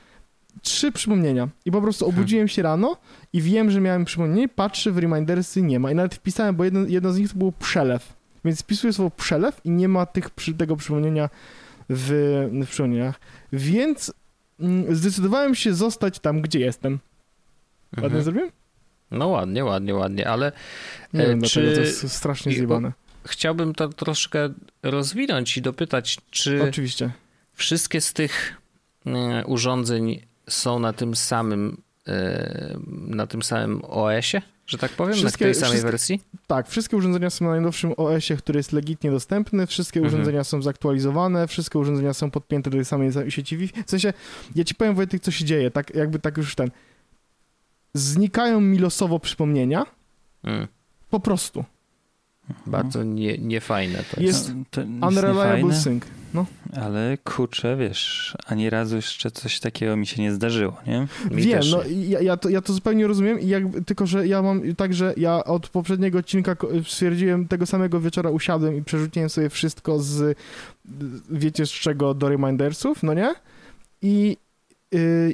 trzy 0.62 0.92
przypomnienia 0.92 1.50
i 1.66 1.72
po 1.72 1.82
prostu 1.82 2.08
obudziłem 2.08 2.48
się 2.48 2.62
rano 2.62 2.98
i 3.34 3.42
wiem, 3.42 3.72
że 3.72 3.82
miałem 3.82 4.06
przypomnienie, 4.06 4.50
patrzę 4.50 4.92
w 4.92 4.98
remindersy 4.98 5.62
nie 5.62 5.80
ma 5.80 5.92
i 5.92 5.96
nawet 5.96 6.16
wpisałem, 6.16 6.56
bo 6.56 6.64
jedno, 6.64 6.80
jedno 6.88 7.14
z 7.14 7.18
nich 7.18 7.32
to 7.32 7.38
było 7.38 7.52
przelew, 7.52 8.14
więc 8.46 8.62
wpisuję 8.62 8.94
słowo 8.94 9.12
przelew 9.12 9.62
i 9.64 9.70
nie 9.70 9.88
ma 9.88 10.06
tych, 10.06 10.30
tego 10.58 10.76
przypomnienia 10.76 11.30
w, 11.90 12.10
w 12.66 12.68
przypomnieniach, 12.68 13.20
więc 13.54 14.14
mm, 14.60 14.96
zdecydowałem 14.96 15.56
się 15.56 15.74
zostać 15.74 16.20
tam, 16.20 16.42
gdzie 16.42 16.60
jestem. 16.60 17.00
Ładnie 17.94 18.06
mhm. 18.06 18.24
zrobiłem? 18.24 18.52
No 19.12 19.28
ładnie, 19.28 19.66
ładnie, 19.66 19.96
ładnie, 19.96 20.28
ale 20.28 20.52
nie 21.14 21.28
wiem, 21.28 21.42
czy... 21.42 21.76
to 21.76 21.82
jest 21.82 22.12
strasznie 22.12 22.54
zjebane. 22.54 22.92
Chciałbym 23.26 23.74
to 23.74 23.90
troszkę 23.90 24.50
rozwinąć 24.84 25.58
i 25.58 25.62
dopytać, 25.62 26.18
czy 26.32 26.64
Oczywiście. 26.64 27.12
wszystkie 27.54 28.02
z 28.02 28.14
tych 28.14 28.62
e, 29.06 29.46
urządzeń 29.46 30.22
są 30.50 30.80
na 30.80 30.94
tym 30.94 31.16
samym 31.16 31.82
e, 32.08 32.78
na 32.88 33.28
tym 33.28 33.44
samym 33.44 33.82
OS-ie, 33.84 34.42
że 34.68 34.78
tak 34.78 34.92
powiem, 34.92 35.14
wszystkie, 35.14 35.46
na 35.46 35.54
tej 35.54 35.62
samej 35.62 35.82
wersji? 35.82 36.22
Tak, 36.48 36.68
wszystkie 36.70 36.98
urządzenia 36.98 37.30
są 37.30 37.46
na 37.46 37.52
najnowszym 37.52 37.94
OS-ie, 37.98 38.38
który 38.38 38.60
jest 38.60 38.72
legitnie 38.72 39.12
dostępny, 39.12 39.68
wszystkie 39.68 40.00
mhm. 40.00 40.14
urządzenia 40.14 40.44
są 40.44 40.62
zaktualizowane, 40.62 41.48
wszystkie 41.48 41.80
urządzenia 41.80 42.14
są 42.14 42.32
podpięte 42.32 42.70
do 42.70 42.78
tej 42.78 42.86
samej 42.86 43.12
sieci 43.30 43.58
Wi-Fi. 43.58 43.84
W 43.86 43.90
sensie, 43.90 44.14
ja 44.56 44.64
ci 44.64 44.76
powiem 44.76 44.96
Wojtek, 44.96 45.22
co 45.22 45.32
się 45.32 45.46
dzieje, 45.46 45.72
tak 45.72 45.96
jakby 45.96 46.20
tak 46.20 46.38
już 46.38 46.56
ten 46.56 46.72
znikają 47.94 48.62
mi 48.62 48.78
losowo 48.78 49.20
przypomnienia. 49.20 49.86
Mm. 50.44 50.68
Po 51.10 51.20
prostu. 51.20 51.66
Bardzo 52.66 53.04
nie, 53.04 53.38
niefajne 53.38 54.04
to 54.16 54.22
jest. 54.22 54.50
Jest 54.50 54.54
to 54.72 54.82
unreliable 54.82 55.76
sync. 55.76 56.04
No. 56.34 56.46
Ale 56.82 57.18
kurczę, 57.24 57.78
wiesz, 57.78 58.36
ani 58.46 58.70
razu 58.70 58.96
jeszcze 58.96 59.32
coś 59.32 59.60
takiego 59.60 59.98
mi 59.98 60.08
się 60.08 60.22
nie 60.22 60.32
zdarzyło, 60.32 60.78
nie? 60.88 61.08
Mi 61.32 61.44
Wiem, 61.44 61.62
no 61.72 61.82
ja, 61.90 62.22
ja, 62.22 62.38
to, 62.38 62.50
ja 62.50 62.62
to 62.62 62.74
zupełnie 62.74 63.08
rozumiem 63.08 63.40
jak, 63.40 63.64
tylko, 63.86 64.06
że 64.06 64.28
ja 64.28 64.42
mam 64.42 64.76
tak, 64.76 64.94
że 64.94 65.14
ja 65.18 65.44
od 65.44 65.70
poprzedniego 65.70 66.20
odcinka 66.20 66.56
stwierdziłem, 66.88 67.48
tego 67.48 67.66
samego 67.66 68.00
wieczora 68.00 68.30
usiadłem 68.30 68.78
i 68.78 68.84
przerzuciłem 68.84 69.30
sobie 69.30 69.50
wszystko 69.50 70.00
z 70.00 70.38
wiecie 71.30 71.66
z 71.66 71.70
czego 71.70 72.14
do 72.14 72.30
remindersów, 72.30 73.04
no 73.04 73.14
nie? 73.14 73.34
I 74.02 74.38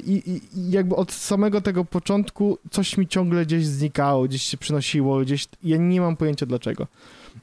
I, 0.06 0.22
I, 0.26 0.40
jakby 0.70 0.96
od 0.96 1.12
samego 1.12 1.60
tego 1.60 1.84
początku 1.84 2.58
coś 2.70 2.96
mi 2.96 3.08
ciągle 3.08 3.46
gdzieś 3.46 3.66
znikało, 3.66 4.24
gdzieś 4.24 4.42
się 4.42 4.56
przynosiło, 4.56 5.20
gdzieś. 5.20 5.48
Ja 5.64 5.76
nie 5.76 6.00
mam 6.00 6.16
pojęcia 6.16 6.46
dlaczego. 6.46 6.86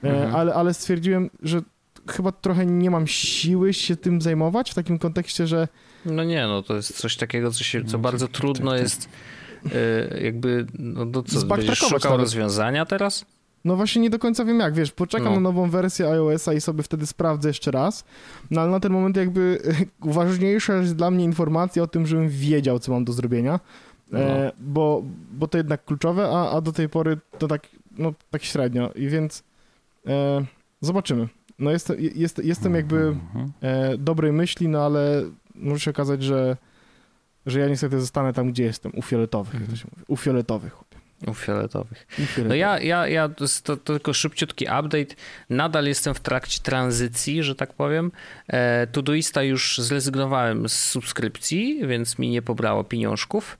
E, 0.04 0.10
mhm. 0.10 0.36
Ale, 0.36 0.54
ale 0.54 0.74
stwierdziłem, 0.74 1.30
że 1.44 1.62
chyba 2.08 2.32
trochę 2.32 2.66
nie 2.66 2.92
mam 2.92 3.08
siły 3.08 3.74
się 3.74 3.96
tym 3.96 4.22
zajmować 4.22 4.72
w 4.72 4.74
takim 4.74 5.00
kontekście, 5.00 5.48
że. 5.48 5.68
No 6.06 6.24
nie, 6.24 6.48
no 6.48 6.62
to 6.62 6.76
jest 6.76 6.98
coś 6.98 7.18
takiego, 7.18 7.52
co, 7.52 7.64
się, 7.64 7.84
co 7.86 7.98
no, 7.98 8.00
bardzo 8.00 8.28
trudno 8.28 8.76
jest. 8.76 9.10
E, 9.76 10.22
jakby, 10.24 10.66
no 10.80 11.06
to 11.06 11.24
co, 11.24 11.46
będziesz 11.46 11.80
szukał 11.80 12.18
rozwiązania 12.18 12.86
teraz? 12.86 13.26
No 13.66 13.76
właśnie 13.76 14.02
nie 14.02 14.10
do 14.10 14.20
końca 14.20 14.46
wiem 14.46 14.60
jak, 14.60 14.74
wiesz, 14.74 14.92
poczekam 14.92 15.28
no. 15.28 15.34
na 15.34 15.40
nową 15.40 15.70
wersję 15.70 16.10
iOS-a 16.10 16.54
i 16.54 16.62
sobie 16.62 16.84
wtedy 16.84 17.06
sprawdzę 17.06 17.50
jeszcze 17.50 17.72
raz, 17.72 18.06
no 18.52 18.62
ale 18.62 18.72
na 18.72 18.80
ten 18.80 18.92
moment 18.92 19.18
jakby 19.18 19.60
ważniejsza 20.00 20.74
jest 20.76 20.96
dla 20.96 21.12
mnie 21.12 21.24
informacja 21.24 21.84
o 21.84 21.88
tym, 21.88 22.08
żebym 22.08 22.30
wiedział, 22.30 22.80
co 22.80 22.92
mam 22.92 23.06
do 23.06 23.14
zrobienia, 23.14 23.60
no. 24.12 24.20
e, 24.20 24.52
bo, 24.60 25.04
bo 25.32 25.48
to 25.48 25.58
jednak 25.58 25.86
kluczowe, 25.86 26.30
a, 26.30 26.52
a 26.52 26.62
do 26.62 26.72
tej 26.72 26.90
pory 26.90 27.18
to 27.38 27.48
tak, 27.48 27.68
no 27.98 28.14
tak 28.32 28.44
średnio 28.44 28.92
i 28.96 29.08
więc 29.08 29.44
e, 30.08 30.46
zobaczymy. 30.82 31.28
No 31.60 31.72
jest, 31.72 31.94
jest, 32.16 32.46
jestem 32.46 32.76
jakby 32.76 32.98
mhm. 32.98 33.52
e, 33.62 33.98
dobrej 33.98 34.32
myśli, 34.32 34.68
no 34.68 34.86
ale 34.86 35.24
może 35.56 35.80
się 35.80 35.92
okazać, 35.92 36.24
że 36.24 36.58
że 37.46 37.60
ja 37.60 37.68
niestety 37.68 38.00
zostanę 38.00 38.34
tam, 38.34 38.52
gdzie 38.52 38.64
jestem, 38.64 38.92
u 38.96 39.02
fioletowych, 39.02 39.62
jak 39.62 39.70
to 39.70 39.76
się 39.76 39.88
mówi. 39.92 40.04
U 40.08 40.18
fioletowych. 40.18 40.78
U 41.28 41.34
fioletowych. 41.34 42.08
No 42.48 42.56
ja, 42.56 42.80
ja, 42.80 43.08
ja 43.08 43.30
to, 43.30 43.46
to, 43.64 43.78
tylko 43.78 44.14
szybciutki 44.14 44.66
update. 44.66 45.16
Nadal 45.50 45.86
jestem 45.86 46.14
w 46.14 46.20
trakcie 46.20 46.60
tranzycji, 46.62 47.44
że 47.44 47.56
tak 47.56 47.74
powiem. 47.74 48.12
E, 48.48 48.88
Todoista 48.88 49.44
już 49.44 49.78
zrezygnowałem 49.78 50.70
z 50.70 50.74
subskrypcji, 50.74 51.88
więc 51.88 52.20
mi 52.20 52.30
nie 52.30 52.42
pobrało 52.42 52.84
pieniążków. 52.84 53.58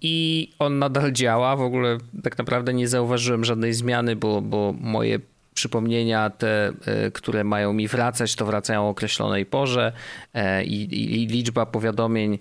I 0.00 0.50
on 0.58 0.78
nadal 0.78 1.12
działa. 1.12 1.56
W 1.56 1.60
ogóle 1.60 1.98
tak 2.22 2.38
naprawdę 2.38 2.74
nie 2.74 2.88
zauważyłem 2.88 3.44
żadnej 3.44 3.72
zmiany, 3.72 4.16
bo, 4.16 4.42
bo 4.42 4.74
moje 4.80 5.18
przypomnienia, 5.54 6.30
te, 6.30 6.72
e, 6.86 7.10
które 7.10 7.44
mają 7.44 7.72
mi 7.72 7.88
wracać, 7.88 8.34
to 8.34 8.46
wracają 8.46 8.82
o 8.82 8.88
określonej 8.88 9.46
porze 9.46 9.92
e, 10.34 10.64
i, 10.64 10.82
i, 10.82 11.22
i 11.22 11.26
liczba 11.26 11.66
powiadomień 11.66 12.38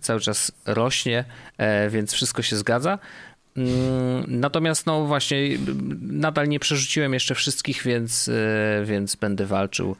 cały 0.00 0.20
czas 0.20 0.52
rośnie, 0.66 1.24
więc 1.90 2.12
wszystko 2.12 2.42
się 2.42 2.56
zgadza. 2.56 2.98
Mm, 3.56 4.24
natomiast 4.28 4.86
no 4.86 5.04
właśnie 5.04 5.38
nadal 6.00 6.48
nie 6.48 6.60
przerzuciłem 6.60 7.14
jeszcze 7.14 7.34
wszystkich, 7.34 7.82
więc, 7.82 8.30
więc 8.84 9.16
będę 9.16 9.46
walczył 9.46 9.96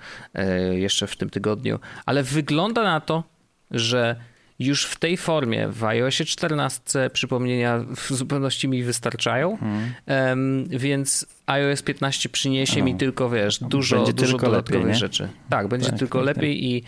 jeszcze 0.72 1.06
w 1.06 1.16
tym 1.16 1.30
tygodniu. 1.30 1.78
Ale 2.06 2.22
wygląda 2.22 2.82
na 2.82 3.00
to, 3.00 3.24
że 3.70 4.16
już 4.58 4.84
w 4.84 4.96
tej 4.96 5.16
formie 5.16 5.68
w 5.68 5.84
iOSie 5.84 6.24
14 6.24 7.10
przypomnienia 7.12 7.84
w 7.96 8.12
zupełności 8.12 8.68
mi 8.68 8.82
wystarczają, 8.82 9.56
hmm. 9.56 10.68
więc 10.68 11.26
iOS 11.46 11.82
15 11.82 12.28
przyniesie 12.28 12.82
mi 12.82 12.94
tylko, 12.94 13.30
wiesz, 13.30 13.58
dużo, 13.58 13.96
będzie 13.96 14.12
dużo 14.12 14.32
tylko 14.32 14.46
dodatkowych 14.46 14.82
lepiej, 14.82 14.98
rzeczy. 14.98 15.28
Tak, 15.48 15.68
będzie 15.68 15.90
tak, 15.90 15.98
tylko 15.98 16.20
lepiej 16.20 16.54
tak. 16.54 16.62
i 16.62 16.82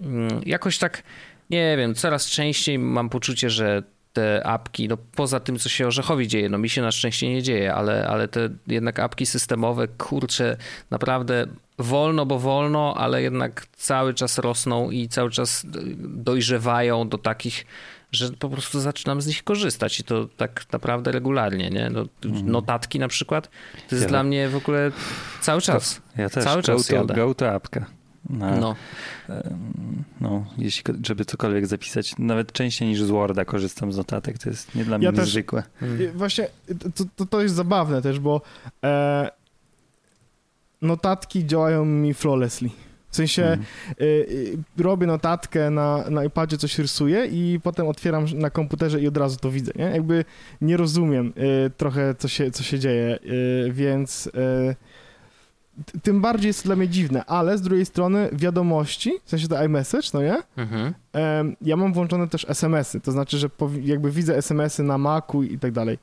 mm, 0.00 0.40
jakoś 0.46 0.78
tak, 0.78 1.02
nie 1.50 1.76
wiem, 1.76 1.94
coraz 1.94 2.26
częściej 2.26 2.78
mam 2.78 3.08
poczucie, 3.08 3.50
że 3.50 3.82
te 4.12 4.46
apki, 4.46 4.88
no 4.88 4.96
poza 4.96 5.40
tym, 5.40 5.58
co 5.58 5.68
się 5.68 5.86
Orzechowi 5.86 6.28
dzieje, 6.28 6.48
no 6.48 6.58
mi 6.58 6.68
się 6.68 6.82
na 6.82 6.92
szczęście 6.92 7.28
nie 7.28 7.42
dzieje, 7.42 7.74
ale, 7.74 8.08
ale 8.08 8.28
te 8.28 8.48
jednak 8.66 8.98
apki 8.98 9.26
systemowe, 9.26 9.88
kurczę, 9.88 10.56
naprawdę 10.90 11.46
wolno, 11.78 12.26
bo 12.26 12.38
wolno, 12.38 12.94
ale 12.96 13.22
jednak 13.22 13.66
cały 13.66 14.14
czas 14.14 14.38
rosną 14.38 14.90
i 14.90 15.08
cały 15.08 15.30
czas 15.30 15.66
dojrzewają 15.98 17.08
do 17.08 17.18
takich, 17.18 17.66
że 18.12 18.30
po 18.30 18.48
prostu 18.48 18.80
zaczynam 18.80 19.20
z 19.20 19.26
nich 19.26 19.44
korzystać 19.44 20.00
i 20.00 20.04
to 20.04 20.26
tak 20.36 20.64
naprawdę 20.72 21.12
regularnie, 21.12 21.70
nie? 21.70 21.90
No, 21.90 22.04
mhm. 22.24 22.50
notatki 22.50 22.98
na 22.98 23.08
przykład, 23.08 23.48
to 23.88 23.94
jest 23.94 24.02
ja 24.02 24.08
dla 24.08 24.22
mnie 24.22 24.48
w 24.48 24.56
ogóle 24.56 24.92
cały 25.40 25.60
czas. 25.60 26.02
Ja 26.16 26.30
też, 26.30 26.44
cały 26.44 26.62
czas 26.62 26.88
go 26.88 27.04
to, 27.04 27.14
go 27.14 27.34
to 27.34 27.50
apka. 27.50 27.97
Na, 28.30 28.56
no. 28.56 28.76
no, 30.20 30.44
jeśli, 30.58 30.94
żeby 31.06 31.24
cokolwiek 31.24 31.66
zapisać, 31.66 32.18
nawet 32.18 32.52
częściej 32.52 32.88
niż 32.88 33.02
z 33.02 33.10
Worda 33.10 33.44
korzystam 33.44 33.92
z 33.92 33.96
notatek, 33.96 34.38
to 34.38 34.50
jest 34.50 34.74
nie 34.74 34.84
dla 34.84 34.98
mnie 34.98 35.04
ja 35.04 35.10
niezwykłe. 35.10 35.62
Też, 35.80 36.12
właśnie 36.14 36.48
to, 36.94 37.04
to, 37.16 37.26
to, 37.26 37.42
jest 37.42 37.54
zabawne 37.54 38.02
też, 38.02 38.20
bo 38.20 38.40
e, 38.84 39.30
notatki 40.82 41.46
działają 41.46 41.84
mi 41.84 42.14
flawlessly. 42.14 42.70
W 43.10 43.16
sensie 43.16 43.58
y, 44.00 44.04
y, 44.04 44.82
robię 44.82 45.06
notatkę 45.06 45.70
na, 45.70 46.10
na 46.10 46.24
iPadzie, 46.24 46.58
coś 46.58 46.78
rysuję 46.78 47.26
i 47.26 47.60
potem 47.62 47.88
otwieram 47.88 48.26
na 48.34 48.50
komputerze 48.50 49.00
i 49.00 49.08
od 49.08 49.16
razu 49.16 49.36
to 49.36 49.50
widzę, 49.50 49.72
nie? 49.76 49.84
Jakby 49.84 50.24
nie 50.60 50.76
rozumiem 50.76 51.32
y, 51.66 51.70
trochę, 51.76 52.14
co 52.18 52.28
się, 52.28 52.50
co 52.50 52.62
się 52.62 52.78
dzieje, 52.78 53.18
y, 53.66 53.72
więc 53.72 54.26
y, 54.26 54.30
tym 56.02 56.20
bardziej 56.20 56.48
jest 56.48 56.62
to 56.62 56.68
dla 56.68 56.76
mnie 56.76 56.88
dziwne, 56.88 57.24
ale 57.24 57.58
z 57.58 57.62
drugiej 57.62 57.86
strony 57.86 58.28
wiadomości, 58.32 59.12
w 59.24 59.30
sensie 59.30 59.48
to 59.48 59.64
iMessage, 59.64 60.08
no 60.14 60.22
nie? 60.22 60.36
Mhm. 60.56 60.94
ja 61.62 61.76
mam 61.76 61.92
włączone 61.92 62.28
też 62.28 62.46
SMS-y, 62.48 63.00
to 63.00 63.12
znaczy, 63.12 63.38
że 63.38 63.50
jakby 63.82 64.10
widzę 64.10 64.36
SMS-y 64.36 64.82
na 64.82 64.98
Macu 64.98 65.42
i 65.42 65.58
tak 65.58 65.72
dalej. 65.72 65.98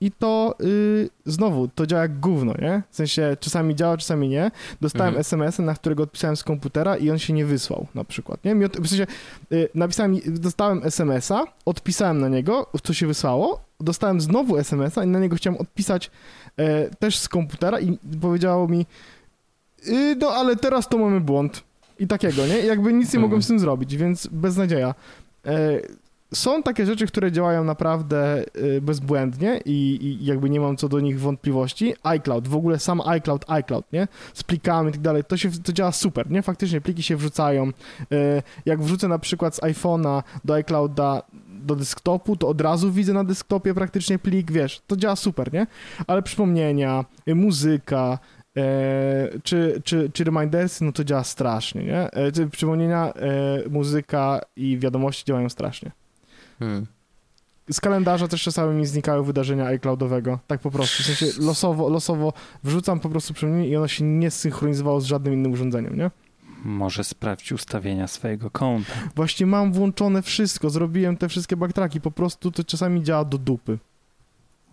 I 0.00 0.10
to 0.10 0.54
yy, 0.60 1.10
znowu, 1.26 1.68
to 1.68 1.86
działa 1.86 2.02
jak 2.02 2.20
gówno, 2.20 2.54
nie? 2.58 2.82
W 2.90 2.96
sensie 2.96 3.36
czasami 3.40 3.74
działa, 3.74 3.96
czasami 3.96 4.28
nie. 4.28 4.50
Dostałem 4.80 5.08
mhm. 5.08 5.20
SMS-a, 5.20 5.62
na 5.62 5.74
którego 5.74 6.02
odpisałem 6.02 6.36
z 6.36 6.44
komputera 6.44 6.96
i 6.96 7.10
on 7.10 7.18
się 7.18 7.32
nie 7.32 7.44
wysłał 7.44 7.86
na 7.94 8.04
przykład, 8.04 8.44
nie? 8.44 8.68
W 8.68 8.88
sensie 8.88 9.06
yy, 9.50 9.68
napisałem, 9.74 10.16
dostałem 10.26 10.80
SMS-a, 10.84 11.44
odpisałem 11.64 12.20
na 12.20 12.28
niego, 12.28 12.66
to 12.82 12.92
się 12.94 13.06
wysłało, 13.06 13.60
dostałem 13.80 14.20
znowu 14.20 14.58
SMS-a 14.58 15.04
i 15.04 15.06
na 15.06 15.18
niego 15.18 15.36
chciałem 15.36 15.60
odpisać 15.60 16.10
yy, 16.58 16.64
też 16.98 17.18
z 17.18 17.28
komputera 17.28 17.80
i 17.80 17.98
powiedziało 18.20 18.68
mi 18.68 18.86
yy, 19.86 20.16
no 20.16 20.28
ale 20.28 20.56
teraz 20.56 20.88
to 20.88 20.98
mamy 20.98 21.20
błąd. 21.20 21.62
I 21.98 22.06
takiego, 22.06 22.46
nie? 22.46 22.58
Jakby 22.58 22.92
nic 22.92 23.12
nie 23.12 23.20
mogłem 23.20 23.42
z 23.42 23.46
tym 23.46 23.58
zrobić, 23.58 23.96
więc 23.96 24.26
beznadzieja. 24.26 24.94
Yy, 25.44 25.52
są 26.34 26.62
takie 26.62 26.86
rzeczy, 26.86 27.06
które 27.06 27.32
działają 27.32 27.64
naprawdę 27.64 28.44
y, 28.56 28.80
bezbłędnie 28.80 29.60
i, 29.64 29.98
i, 30.02 30.24
jakby 30.24 30.50
nie 30.50 30.60
mam 30.60 30.76
co 30.76 30.88
do 30.88 31.00
nich 31.00 31.20
wątpliwości. 31.20 31.94
iCloud, 32.02 32.48
w 32.48 32.56
ogóle 32.56 32.78
sam 32.78 33.00
iCloud, 33.00 33.44
iCloud, 33.50 33.92
nie? 33.92 34.08
Z 34.34 34.42
plikami 34.42 34.88
i 34.88 34.92
tak 34.92 35.00
dalej, 35.00 35.24
to, 35.24 35.36
się, 35.36 35.50
to 35.50 35.72
działa 35.72 35.92
super, 35.92 36.30
nie? 36.30 36.42
Faktycznie 36.42 36.80
pliki 36.80 37.02
się 37.02 37.16
wrzucają. 37.16 37.68
Y, 37.68 37.72
jak 38.66 38.82
wrzucę 38.82 39.08
na 39.08 39.18
przykład 39.18 39.54
z 39.54 39.60
iPhone'a 39.60 40.22
do 40.44 40.54
iClouda 40.54 41.22
do 41.48 41.76
desktopu, 41.76 42.36
to 42.36 42.48
od 42.48 42.60
razu 42.60 42.92
widzę 42.92 43.12
na 43.12 43.24
desktopie 43.24 43.74
praktycznie 43.74 44.18
plik, 44.18 44.52
wiesz, 44.52 44.82
to 44.86 44.96
działa 44.96 45.16
super, 45.16 45.52
nie? 45.52 45.66
Ale 46.06 46.22
przypomnienia, 46.22 47.04
y, 47.28 47.34
muzyka, 47.34 48.18
E, 48.37 48.37
czy, 49.42 49.82
czy, 49.84 50.10
czy 50.12 50.24
Remindersy, 50.24 50.84
no 50.84 50.92
to 50.92 51.04
działa 51.04 51.24
strasznie, 51.24 51.84
nie? 51.84 52.10
E, 52.10 52.32
czy 52.32 52.46
przypomnienia, 52.46 53.12
e, 53.12 53.68
muzyka 53.70 54.40
i 54.56 54.78
wiadomości 54.78 55.24
działają 55.24 55.48
strasznie. 55.48 55.90
Hmm. 56.58 56.86
Z 57.70 57.80
kalendarza 57.80 58.28
też 58.28 58.42
czasami 58.42 58.74
mi 58.74 58.86
znikały 58.86 59.24
wydarzenia 59.24 59.66
iCloudowego, 59.66 60.38
tak 60.46 60.60
po 60.60 60.70
prostu, 60.70 61.02
w 61.02 61.06
sensie 61.06 61.26
losowo, 61.42 61.88
losowo 61.88 62.32
wrzucam 62.64 63.00
po 63.00 63.08
prostu 63.08 63.34
przemienienie 63.34 63.68
i 63.68 63.76
ono 63.76 63.88
się 63.88 64.04
nie 64.04 64.30
synchronizowało 64.30 65.00
z 65.00 65.04
żadnym 65.04 65.34
innym 65.34 65.52
urządzeniem, 65.52 65.96
nie? 65.96 66.10
Może 66.64 67.04
sprawdź 67.04 67.52
ustawienia 67.52 68.06
swojego 68.06 68.50
konta. 68.50 68.92
Właśnie 69.16 69.46
mam 69.46 69.72
włączone 69.72 70.22
wszystko, 70.22 70.70
zrobiłem 70.70 71.16
te 71.16 71.28
wszystkie 71.28 71.56
backtracki, 71.56 72.00
po 72.00 72.10
prostu 72.10 72.50
to 72.50 72.64
czasami 72.64 73.02
działa 73.02 73.24
do 73.24 73.38
dupy. 73.38 73.78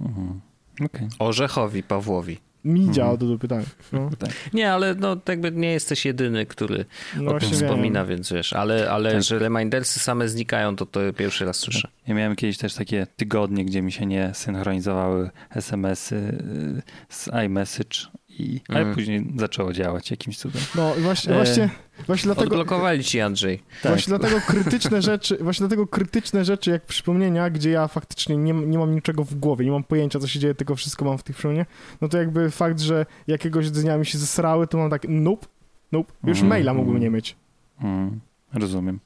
Mhm. 0.01 0.41
Okay. 0.86 1.07
Orzechowi 1.19 1.83
Pawłowi 1.83 2.39
mi 2.66 2.80
mhm. 2.80 2.93
działa 2.93 3.18
do 3.18 3.26
dupy, 3.26 3.47
tak. 3.47 3.66
No. 3.93 4.09
tak. 4.20 4.30
Nie, 4.53 4.72
ale 4.72 4.95
no 4.95 5.18
jakby 5.28 5.51
nie 5.51 5.72
jesteś 5.72 6.05
jedyny, 6.05 6.45
który 6.45 6.86
no 7.16 7.36
o 7.36 7.39
tym 7.39 7.49
wspomina, 7.49 8.05
wiem. 8.05 8.09
więc 8.09 8.34
wiesz, 8.34 8.53
ale, 8.53 8.91
ale 8.91 9.11
tak. 9.11 9.24
że 9.24 9.39
remindersy 9.39 9.99
same 9.99 10.30
znikają, 10.30 10.76
to 10.76 10.86
to 10.86 10.99
pierwszy 11.13 11.45
raz 11.45 11.57
słyszę. 11.57 11.88
Ja 12.07 12.16
miałem 12.16 12.36
kiedyś 12.36 12.57
też 12.57 12.74
takie 12.74 13.07
tygodnie, 13.16 13.66
gdzie 13.66 13.82
mi 13.82 13.91
się 13.91 14.05
nie 14.05 14.32
synchronizowały 14.34 15.30
SMS-y 15.49 16.16
y, 16.16 16.82
z 17.09 17.30
iMessage 17.45 17.97
i, 18.39 18.61
ale 18.69 18.81
mm. 18.81 18.95
później 18.95 19.27
zaczęło 19.36 19.73
działać 19.73 20.11
jakimś 20.11 20.38
cudem. 20.38 20.61
No 20.75 20.93
właśnie, 20.99 21.33
e... 21.33 21.36
właśnie, 21.36 21.69
właśnie 22.07 22.25
dlatego... 22.25 22.47
Odblokowali 22.47 23.03
ci, 23.03 23.21
Andrzej. 23.21 23.57
Tak. 23.83 23.91
Właśnie 23.91 24.17
dlatego 24.17 24.41
krytyczne 24.41 25.01
rzeczy, 25.01 25.38
właśnie 25.41 25.67
dlatego 25.67 25.88
krytyczne 25.88 26.45
rzeczy 26.45 26.71
jak 26.71 26.86
przypomnienia, 26.86 27.49
gdzie 27.49 27.69
ja 27.69 27.88
faktycznie 27.88 28.38
nie, 28.38 28.53
nie 28.53 28.77
mam 28.77 28.95
niczego 28.95 29.23
w 29.23 29.36
głowie, 29.36 29.65
nie 29.65 29.71
mam 29.71 29.83
pojęcia, 29.83 30.19
co 30.19 30.27
się 30.27 30.39
dzieje, 30.39 30.55
tylko 30.55 30.75
wszystko 30.75 31.05
mam 31.05 31.17
w 31.17 31.23
tych 31.23 31.36
przypomnieniach, 31.36 31.67
no 32.01 32.07
to 32.07 32.17
jakby 32.17 32.51
fakt, 32.51 32.79
że 32.79 33.05
jakiegoś 33.27 33.71
dnia 33.71 33.97
mi 33.97 34.05
się 34.05 34.17
zesrały, 34.17 34.67
to 34.67 34.77
mam 34.77 34.89
tak 34.89 35.05
nope, 35.09 35.47
nope, 35.91 36.13
już 36.23 36.38
mm. 36.38 36.49
maila 36.49 36.73
mógłbym 36.73 37.01
nie 37.01 37.09
mieć. 37.09 37.36
Mm. 37.81 38.19
Rozumiem. 38.53 38.99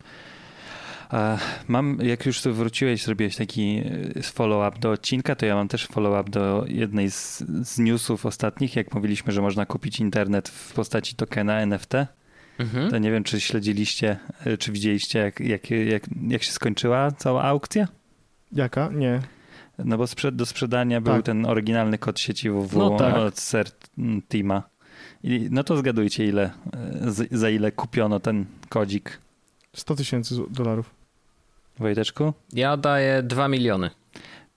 Mam, 1.67 1.97
jak 2.01 2.25
już 2.25 2.41
tu 2.41 2.53
wróciłeś, 2.53 3.03
zrobiłeś 3.03 3.35
taki 3.35 3.81
e, 4.15 4.23
follow-up 4.23 4.79
do 4.79 4.91
odcinka, 4.91 5.35
to 5.35 5.45
ja 5.45 5.55
mam 5.55 5.67
też 5.67 5.87
follow-up 5.87 6.31
do 6.31 6.65
jednej 6.67 7.11
z, 7.11 7.43
z 7.63 7.79
newsów 7.79 8.25
ostatnich, 8.25 8.75
jak 8.75 8.93
mówiliśmy, 8.93 9.33
że 9.33 9.41
można 9.41 9.65
kupić 9.65 9.99
internet 9.99 10.49
w 10.49 10.73
postaci 10.73 11.15
tokena 11.15 11.59
NFT. 11.59 11.93
Mhm. 12.59 12.91
To 12.91 12.97
nie 12.97 13.11
wiem, 13.11 13.23
czy 13.23 13.41
śledziliście, 13.41 14.17
e, 14.45 14.57
czy 14.57 14.71
widzieliście, 14.71 15.19
jak, 15.19 15.39
jak, 15.39 15.71
jak, 15.71 16.03
jak 16.27 16.43
się 16.43 16.51
skończyła 16.51 17.11
cała 17.11 17.43
aukcja? 17.43 17.87
Jaka? 18.51 18.89
Nie. 18.93 19.19
No 19.77 19.97
bo 19.97 20.07
sprzed, 20.07 20.35
do 20.35 20.45
sprzedania 20.45 21.01
tak. 21.01 21.13
był 21.13 21.23
ten 21.23 21.45
oryginalny 21.45 21.97
kod 21.97 22.19
sieci 22.19 22.49
WW 22.49 22.79
no 22.79 22.97
tak. 22.97 23.15
od. 23.15 23.51
I, 25.23 25.47
no 25.51 25.63
to 25.63 25.77
zgadujcie, 25.77 26.25
ile, 26.25 26.51
e, 26.73 27.27
za 27.31 27.49
ile 27.49 27.71
kupiono 27.71 28.19
ten 28.19 28.45
kodzik. 28.69 29.19
100 29.75 29.95
tysięcy 29.95 30.35
dolarów. 30.49 30.98
Wojteczku? 31.79 32.33
Ja 32.53 32.77
daję 32.77 33.23
2 33.23 33.47
miliony. 33.47 33.89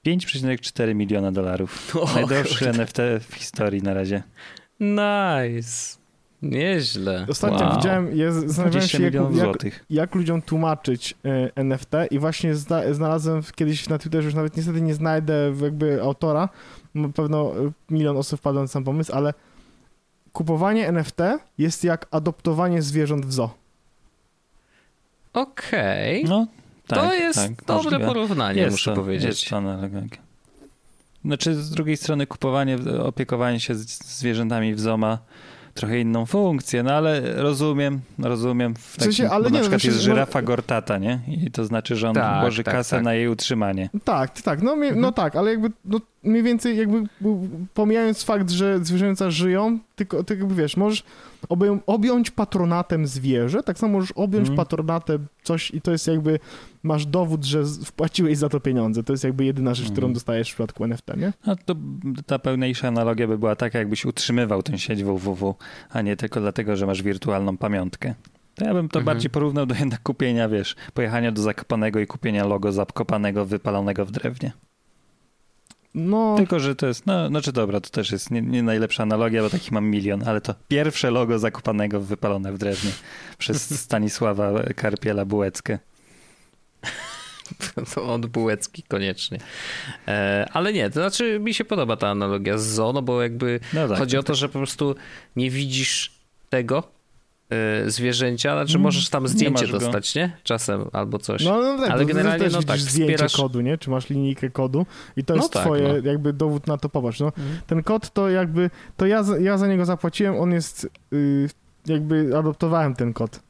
5,4 0.06 0.94
miliona 0.94 1.32
dolarów. 1.32 1.96
O, 2.00 2.14
Najdroższy 2.14 2.64
kurde. 2.64 2.70
NFT 2.70 2.98
w 3.20 3.34
historii 3.34 3.82
na 3.82 3.94
razie. 3.94 4.22
Nice. 4.80 6.02
Nieźle. 6.42 7.26
Ostatnio 7.28 7.66
wow. 7.66 7.76
widziałem, 7.76 8.16
ja 8.16 8.32
zastanawiałem 8.32 8.88
się, 8.88 9.02
jak, 9.02 9.14
jak, 9.14 9.82
jak, 9.90 10.14
ludziom 10.14 10.42
tłumaczyć 10.42 11.14
y, 11.26 11.28
e, 11.28 11.50
NFT 11.56 11.90
i 12.10 12.18
właśnie 12.18 12.54
zda, 12.54 12.94
znalazłem 12.94 13.42
kiedyś 13.54 13.88
na 13.88 13.98
Twitterze, 13.98 14.24
już 14.24 14.34
nawet 14.34 14.56
niestety 14.56 14.80
nie 14.80 14.94
znajdę 14.94 15.54
jakby 15.62 16.02
autora, 16.02 16.48
pewno 17.14 17.52
e, 17.52 17.70
milion 17.90 18.16
osób 18.16 18.40
wpadło 18.40 18.62
na 18.62 18.68
sam 18.68 18.84
pomysł, 18.84 19.12
ale 19.14 19.34
kupowanie 20.32 20.88
NFT 20.88 21.18
jest 21.58 21.84
jak 21.84 22.06
adoptowanie 22.10 22.82
zwierząt 22.82 23.26
w 23.26 23.32
zoo. 23.32 23.54
Okej. 25.32 26.24
Okay. 26.24 26.30
No, 26.30 26.46
Tak, 26.87 26.99
to 26.99 27.14
jest 27.14 27.39
tak, 27.39 27.64
dobre 27.64 27.85
możliwe. 27.85 28.07
porównanie, 28.07 28.61
jest 28.61 28.72
muszę 28.72 28.91
to, 28.91 29.01
powiedzieć. 29.01 29.28
Jest 29.28 29.51
to 29.51 29.62
Znaczy, 31.24 31.55
z 31.55 31.70
drugiej 31.70 31.97
strony 31.97 32.26
kupowanie, 32.26 32.78
opiekowanie 33.03 33.61
się 33.61 33.74
zwierzętami 33.74 34.74
w 34.74 34.80
ZOMA 34.80 35.18
trochę 35.74 36.01
inną 36.01 36.26
funkcję, 36.26 36.83
no 36.83 36.93
ale 36.93 37.43
rozumiem, 37.43 38.01
rozumiem. 38.18 38.74
W, 38.74 38.97
takim, 38.97 39.12
w 39.12 39.16
sensie, 39.16 39.33
ale 39.33 39.45
nie, 39.45 39.51
na 39.51 39.61
przykład 39.61 39.85
jest 39.85 40.01
żyrafa 40.01 40.41
no... 40.41 40.47
gortata, 40.47 40.99
nie? 40.99 41.20
I 41.28 41.51
to 41.51 41.64
znaczy, 41.64 41.97
że 41.97 42.09
on 42.09 42.14
tak, 42.14 42.55
tak, 42.57 42.74
kasę 42.74 42.97
tak. 42.97 43.05
na 43.05 43.14
jej 43.14 43.28
utrzymanie. 43.28 43.91
Tak, 44.05 44.41
tak, 44.41 44.62
no, 44.62 44.72
mhm. 44.72 45.01
no 45.01 45.12
tak, 45.12 45.37
ale 45.37 45.51
jakby 45.51 45.70
no, 45.85 46.01
mniej 46.22 46.42
więcej 46.42 46.76
jakby 46.76 47.02
pomijając 47.74 48.22
fakt, 48.22 48.50
że 48.50 48.84
zwierzęta 48.84 49.30
żyją, 49.30 49.78
tylko, 49.96 50.24
tylko 50.24 50.40
jakby 50.40 50.62
wiesz, 50.62 50.76
możesz 50.76 51.04
obją, 51.48 51.78
objąć 51.86 52.30
patronatem 52.30 53.06
zwierzę, 53.06 53.62
tak 53.62 53.78
samo 53.78 53.92
możesz 53.92 54.12
objąć 54.12 54.48
mm. 54.48 54.56
patronatem 54.56 55.26
coś 55.42 55.70
i 55.70 55.80
to 55.80 55.92
jest 55.92 56.06
jakby, 56.06 56.38
masz 56.82 57.06
dowód, 57.06 57.44
że 57.44 57.64
wpłaciłeś 57.84 58.38
za 58.38 58.48
to 58.48 58.60
pieniądze. 58.60 59.02
To 59.02 59.12
jest 59.12 59.24
jakby 59.24 59.44
jedyna 59.44 59.74
rzecz, 59.74 59.86
mm. 59.86 59.92
którą 59.92 60.12
dostajesz 60.12 60.48
w 60.48 60.54
przypadku 60.54 60.84
NFT, 60.84 61.16
nie? 61.16 61.32
No 61.46 61.56
to 61.64 61.74
ta 62.26 62.38
pełniejsza 62.38 62.88
analogia 62.88 63.28
by 63.28 63.38
była 63.38 63.56
taka, 63.56 63.78
jakbyś 63.78 64.04
utrzymywał 64.04 64.62
ten 64.62 64.78
sieć 64.78 65.04
www, 65.04 65.54
a 65.90 66.02
nie 66.02 66.16
tylko 66.16 66.40
dlatego, 66.40 66.76
że 66.76 66.86
masz 66.86 67.02
wirtualną 67.02 67.56
pamiątkę. 67.56 68.14
To 68.54 68.64
ja 68.64 68.74
bym 68.74 68.88
to 68.88 68.98
mhm. 68.98 69.04
bardziej 69.04 69.30
porównał 69.30 69.66
do 69.66 69.74
jednak 69.74 70.02
kupienia, 70.02 70.48
wiesz, 70.48 70.76
pojechania 70.94 71.32
do 71.32 71.42
Zakopanego 71.42 72.00
i 72.00 72.06
kupienia 72.06 72.44
logo 72.44 72.72
Zakopanego 72.72 73.46
wypalonego 73.46 74.06
w 74.06 74.10
drewnie. 74.10 74.52
No. 75.95 76.34
Tylko, 76.36 76.61
że 76.61 76.76
to 76.76 76.86
jest, 76.86 77.07
no, 77.07 77.28
znaczy 77.28 77.53
dobra, 77.53 77.80
to 77.80 77.90
też 77.90 78.12
jest 78.12 78.30
nie, 78.30 78.43
nie, 78.43 78.62
najlepsza 78.62 79.03
analogia, 79.03 79.43
bo 79.43 79.51
takich 79.51 79.72
mam 79.72 79.86
milion, 79.86 80.28
ale 80.28 80.40
to 80.40 80.55
pierwsze 80.68 81.11
logo 81.11 81.38
zakopanego 81.38 82.01
wypalone 82.01 82.53
w 82.53 82.59
drewnie 82.59 82.90
przez 83.38 83.80
Stanisława 83.80 84.53
Karpiela 84.76 85.24
Bułeckę. 85.24 85.78
To 87.95 88.14
od 88.14 88.26
Bułecki 88.26 88.82
koniecznie. 88.82 89.38
E, 90.09 90.49
ale 90.53 90.72
nie, 90.72 90.90
to 90.90 90.95
znaczy 90.95 91.38
mi 91.40 91.55
się 91.55 91.64
podoba 91.64 91.97
ta 91.97 92.09
analogia 92.09 92.59
z 92.59 92.66
Zo, 92.66 92.93
no 92.93 93.03
bo 93.03 93.22
jakby 93.22 93.61
no 93.72 93.88
tak, 93.88 93.99
chodzi 93.99 94.16
o 94.16 94.22
to, 94.22 94.26
tak. 94.26 94.36
że 94.36 94.49
po 94.49 94.59
prostu 94.59 94.95
nie 95.36 95.51
widzisz 95.51 96.12
tego, 96.51 96.93
zwierzęcia, 97.86 98.53
znaczy 98.53 98.72
mm, 98.72 98.82
możesz 98.82 99.09
tam 99.09 99.28
zdjęcie 99.28 99.66
nie 99.66 99.72
dostać, 99.72 100.14
nie? 100.14 100.36
Czasem 100.42 100.84
albo 100.92 101.18
coś. 101.18 101.44
No, 101.44 101.62
no 101.62 101.78
tak, 101.78 101.90
ale 101.90 102.07
generalnie 102.07 102.48
no 102.53 102.62
tak, 102.62 102.78
zdjęcie 102.78 103.14
wspierasz... 103.14 103.36
kodu, 103.36 103.61
nie? 103.61 103.78
Czy 103.78 103.90
masz 103.90 104.11
linijkę 104.11 104.50
kodu 104.50 104.86
i 105.16 105.24
to 105.24 105.34
no 105.34 105.42
jest 105.42 105.53
tak, 105.53 105.64
twoje 105.64 105.88
no. 105.88 106.11
jakby 106.11 106.32
dowód 106.32 106.66
na 106.66 106.76
to, 106.76 106.88
popatrz, 106.88 107.20
no. 107.20 107.32
Mm. 107.38 107.59
Ten 107.66 107.82
kod 107.82 108.11
to 108.11 108.30
jakby, 108.30 108.70
to 108.96 109.07
ja, 109.07 109.24
ja 109.40 109.59
za 109.59 109.66
niego 109.66 109.84
zapłaciłem, 109.84 110.40
on 110.40 110.53
jest, 110.53 110.88
yy, 111.11 111.48
jakby 111.86 112.38
adoptowałem 112.38 112.94
ten 112.94 113.12
kod. 113.12 113.40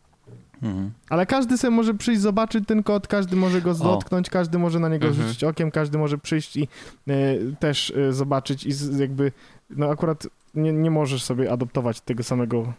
Mhm. 0.62 0.90
Ale 1.09 1.26
każdy 1.26 1.59
sobie 1.59 1.70
może 1.70 1.94
przyjść, 1.94 2.20
zobaczyć 2.20 2.66
ten 2.66 2.82
kod, 2.82 3.09
każdy 3.09 3.36
może 3.36 3.61
go 3.61 3.74
dotknąć, 3.74 4.30
każdy 4.30 4.59
może 4.59 4.80
na 4.80 4.88
niego 4.88 5.07
mhm. 5.07 5.28
rzucić 5.28 5.44
okiem, 5.44 5.70
każdy 5.70 5.98
może 5.98 6.18
przyjść 6.18 6.57
i 6.57 6.68
y, 7.09 7.57
też 7.61 7.90
y, 7.90 8.12
zobaczyć 8.12 8.66
i 8.66 8.72
z, 8.72 8.98
jakby, 8.98 9.32
no 9.76 9.90
akurat 9.90 10.26
nie, 10.54 10.72
nie 10.72 10.90
możesz 10.90 11.22
sobie 11.22 11.52
adoptować 11.52 12.00
tego 12.00 12.22
samego. 12.22 12.72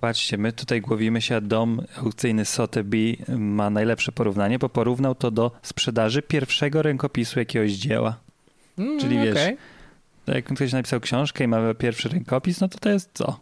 Patrzcie, 0.00 0.38
my 0.38 0.52
tutaj 0.52 0.80
głowimy 0.80 1.22
się, 1.22 1.40
dom 1.40 1.82
aukcyjny 1.98 2.44
Sotheby 2.44 3.16
ma 3.38 3.70
najlepsze 3.70 4.12
porównanie, 4.12 4.58
bo 4.58 4.68
porównał 4.68 5.14
to 5.14 5.30
do 5.30 5.50
sprzedaży 5.62 6.22
pierwszego 6.22 6.82
rękopisu 6.82 7.38
jakiegoś 7.38 7.72
dzieła. 7.72 8.16
Mm, 8.78 9.00
Czyli 9.00 9.18
wiesz, 9.18 9.36
okay. 9.36 9.56
jak 10.26 10.44
ktoś 10.44 10.72
napisał 10.72 11.00
książkę 11.00 11.44
i 11.44 11.48
ma 11.48 11.74
pierwszy 11.74 12.08
rękopis, 12.08 12.60
no 12.60 12.68
to 12.68 12.78
to 12.78 12.90
jest 12.90 13.10
co? 13.14 13.40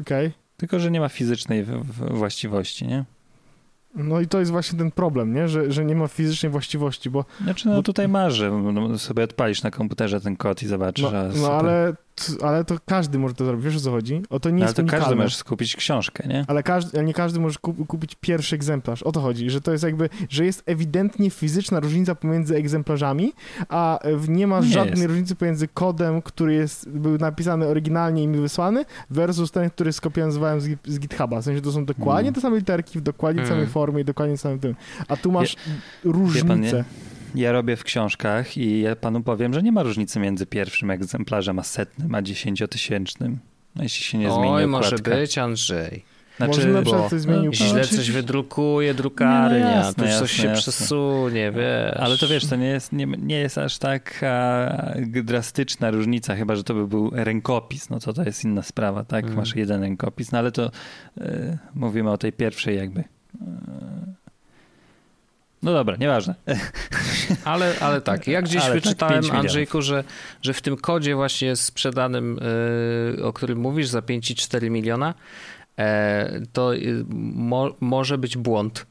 Okej. 0.00 0.26
Okay. 0.26 0.32
Tylko, 0.56 0.78
że 0.78 0.90
nie 0.90 1.00
ma 1.00 1.08
fizycznej 1.08 1.64
właściwości, 2.10 2.86
nie? 2.86 3.04
No 3.94 4.20
i 4.20 4.26
to 4.26 4.38
jest 4.38 4.50
właśnie 4.50 4.78
ten 4.78 4.90
problem, 4.90 5.34
nie? 5.34 5.48
Że, 5.48 5.72
że 5.72 5.84
nie 5.84 5.94
ma 5.94 6.08
fizycznej 6.08 6.52
właściwości, 6.52 7.10
bo... 7.10 7.24
Znaczy, 7.42 7.68
no 7.68 7.74
bo... 7.74 7.82
tutaj 7.82 8.08
marzy, 8.08 8.50
no, 8.50 8.98
sobie 8.98 9.24
odpalisz 9.24 9.62
na 9.62 9.70
komputerze 9.70 10.20
ten 10.20 10.36
kod 10.36 10.62
i 10.62 10.66
zobaczysz, 10.66 11.04
no, 11.04 11.40
no 11.42 11.52
ale 11.52 11.94
ale 12.42 12.64
to 12.64 12.76
każdy 12.86 13.18
może 13.18 13.34
to 13.34 13.44
zrobić. 13.44 13.64
Wiesz 13.64 13.76
o 13.76 13.80
co 13.80 13.90
chodzi? 13.90 14.22
O 14.30 14.40
to 14.40 14.50
nie 14.50 14.58
no, 14.58 14.64
jest 14.64 14.78
ale 14.78 14.88
to 14.88 14.96
każdy 14.96 15.16
może 15.16 15.44
kupić 15.44 15.76
książkę, 15.76 16.28
nie? 16.28 16.44
Ale 16.48 16.62
każdy, 16.62 17.04
nie 17.04 17.14
każdy 17.14 17.40
może 17.40 17.58
kupić 17.88 18.16
pierwszy 18.20 18.56
egzemplarz. 18.56 19.02
O 19.02 19.12
to 19.12 19.20
chodzi, 19.20 19.50
że 19.50 19.60
to 19.60 19.72
jest 19.72 19.84
jakby, 19.84 20.08
że 20.28 20.44
jest 20.44 20.62
ewidentnie 20.66 21.30
fizyczna 21.30 21.80
różnica 21.80 22.14
pomiędzy 22.14 22.56
egzemplarzami, 22.56 23.32
a 23.68 23.98
nie 24.28 24.46
ma 24.46 24.60
nie 24.60 24.66
żadnej 24.66 24.98
jest. 24.98 25.08
różnicy 25.08 25.34
pomiędzy 25.34 25.68
kodem, 25.68 26.22
który 26.22 26.54
jest, 26.54 26.88
był 26.88 27.18
napisany 27.18 27.66
oryginalnie 27.66 28.22
i 28.22 28.28
mi 28.28 28.38
wysłany, 28.38 28.84
versus 29.10 29.50
ten, 29.50 29.70
który 29.70 29.92
skopiowałem 29.92 30.60
z, 30.60 30.78
z 30.86 30.98
GitHuba. 30.98 31.40
W 31.40 31.44
sensie 31.44 31.60
to 31.62 31.72
są 31.72 31.84
dokładnie 31.84 32.22
hmm. 32.22 32.34
te 32.34 32.40
same 32.40 32.56
literki, 32.56 32.98
w 32.98 33.02
dokładnie 33.02 33.42
hmm. 33.42 33.58
samej 33.58 33.72
formie 33.72 34.00
i 34.00 34.04
dokładnie 34.04 34.36
samym 34.38 34.58
tym. 34.58 34.74
A 35.08 35.16
tu 35.16 35.32
masz 35.32 35.56
Je, 35.66 36.12
różnicę 36.12 36.84
ja 37.34 37.52
robię 37.52 37.76
w 37.76 37.84
książkach 37.84 38.56
i 38.56 38.80
ja 38.80 38.96
panu 38.96 39.22
powiem, 39.22 39.54
że 39.54 39.62
nie 39.62 39.72
ma 39.72 39.82
różnicy 39.82 40.20
między 40.20 40.46
pierwszym 40.46 40.90
egzemplarzem 40.90 41.58
a 41.58 41.62
setnym, 41.62 42.14
a 42.14 42.22
dziesięciotysięcznym. 42.22 43.38
No, 43.76 43.82
jeśli 43.82 44.04
się 44.04 44.18
nie 44.18 44.28
Oj, 44.30 44.34
zmieni 44.34 44.54
Oj, 44.54 44.66
może 44.66 44.96
być, 44.96 45.38
Andrzej. 45.38 46.04
Znaczy, 46.36 46.68
Może 46.68 46.82
bo 46.82 47.08
coś 47.08 47.20
zmienił. 47.20 47.52
źle 47.52 47.84
coś 47.84 48.10
wydrukuje 48.10 48.94
drukarnia, 48.94 49.58
nie, 49.58 49.64
no 49.64 49.70
jasne, 49.70 50.04
tu 50.04 50.10
coś 50.10 50.20
jasne, 50.20 50.28
się 50.28 50.48
jasne. 50.48 50.62
przesunie, 50.62 51.52
wiesz. 51.52 51.96
Ale 51.96 52.18
to 52.18 52.28
wiesz, 52.28 52.46
to 52.46 52.56
nie 52.56 52.66
jest, 52.66 52.92
nie, 52.92 53.06
nie 53.06 53.38
jest 53.38 53.58
aż 53.58 53.78
tak 53.78 54.24
drastyczna 55.06 55.90
różnica, 55.90 56.36
chyba, 56.36 56.56
że 56.56 56.64
to 56.64 56.74
by 56.74 56.88
był 56.88 57.10
rękopis, 57.12 57.90
no 57.90 58.00
to 58.00 58.12
to 58.12 58.22
jest 58.22 58.44
inna 58.44 58.62
sprawa, 58.62 59.04
tak? 59.04 59.24
Mm. 59.24 59.36
Masz 59.36 59.56
jeden 59.56 59.80
rękopis, 59.80 60.32
no 60.32 60.38
ale 60.38 60.52
to 60.52 60.70
y, 61.18 61.58
mówimy 61.74 62.10
o 62.10 62.18
tej 62.18 62.32
pierwszej 62.32 62.76
jakby 62.76 63.00
y, 63.00 63.04
no 65.62 65.72
dobra, 65.72 65.96
nieważne. 65.96 66.34
Ale, 67.44 67.74
ale 67.80 68.00
tak, 68.00 68.26
ja 68.26 68.42
gdzieś 68.42 68.62
ale 68.62 68.74
tak, 68.74 68.82
wyczytałem, 68.82 69.24
tak, 69.24 69.34
Andrzejku, 69.34 69.82
że, 69.82 70.04
że 70.42 70.54
w 70.54 70.62
tym 70.62 70.76
kodzie 70.76 71.14
właśnie 71.14 71.56
sprzedanym, 71.56 72.38
yy, 73.16 73.24
o 73.24 73.32
którym 73.32 73.58
mówisz, 73.58 73.88
za 73.88 74.00
5,4 74.00 74.70
miliona, 74.70 75.14
e, 75.78 76.40
to 76.52 76.74
y, 76.74 77.04
mo, 77.34 77.74
może 77.80 78.18
być 78.18 78.36
błąd. 78.36 78.86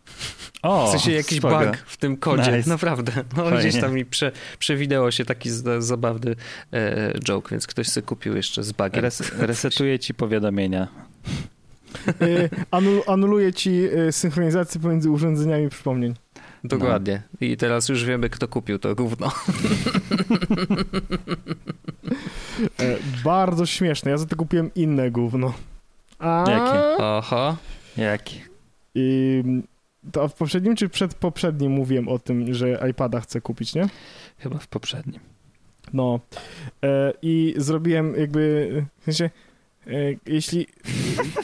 O, 0.61 0.88
w 0.88 0.91
sensie 0.91 1.11
jakiś 1.11 1.38
spoko. 1.38 1.59
bug 1.59 1.78
w 1.78 1.97
tym 1.97 2.17
kodzie, 2.17 2.57
nice. 2.57 2.69
naprawdę. 2.69 3.11
No, 3.38 3.51
gdzieś 3.51 3.82
tam 3.82 3.93
mi 3.93 4.05
prze, 4.05 4.32
przewideło 4.59 5.11
się 5.11 5.26
taki 5.26 5.49
zabawny 5.80 6.36
e, 6.74 7.13
joke, 7.19 7.49
więc 7.51 7.67
ktoś 7.67 7.88
sobie 7.88 8.07
kupił 8.07 8.36
jeszcze 8.36 8.63
z 8.63 8.72
bugiem. 8.72 9.03
Res, 9.03 9.32
resetuje 9.38 9.99
ci 9.99 10.13
powiadomienia. 10.13 10.88
E, 12.07 12.49
anul, 12.72 13.01
anuluje 13.07 13.53
ci 13.53 13.82
synchronizację 14.11 14.82
pomiędzy 14.82 15.09
urządzeniami 15.09 15.69
przypomnień. 15.69 16.13
Dokładnie. 16.64 17.22
No. 17.41 17.47
I 17.47 17.57
teraz 17.57 17.89
już 17.89 18.05
wiemy, 18.05 18.30
kto 18.30 18.47
kupił 18.47 18.80
to 18.80 18.95
gówno. 18.95 19.28
e, 22.80 22.97
bardzo 23.24 23.66
śmieszne. 23.66 24.12
Ja 24.12 24.18
za 24.18 24.26
to 24.26 24.36
kupiłem 24.36 24.72
inne 24.76 25.12
gówno. 25.12 25.53
A... 26.20 26.45
Jakie? 26.47 27.03
Oho. 27.03 27.57
Jakie? 27.97 28.36
I 28.95 29.43
to 30.12 30.28
w 30.28 30.34
poprzednim 30.34 30.76
czy 30.76 30.89
przed 30.89 31.14
poprzednim 31.14 31.72
mówiłem 31.72 32.07
o 32.07 32.20
tym, 32.20 32.53
że 32.53 32.88
iPada 32.89 33.20
chcę 33.20 33.41
kupić, 33.41 33.76
nie? 33.76 33.89
Chyba 34.38 34.57
w 34.57 34.68
poprzednim. 34.68 35.20
No. 35.93 36.20
E, 36.84 37.14
I 37.22 37.53
zrobiłem 37.57 38.16
jakby, 38.16 38.86
w 38.99 39.03
sensie, 39.03 39.30
e, 39.88 39.91
jeśli 40.26 40.68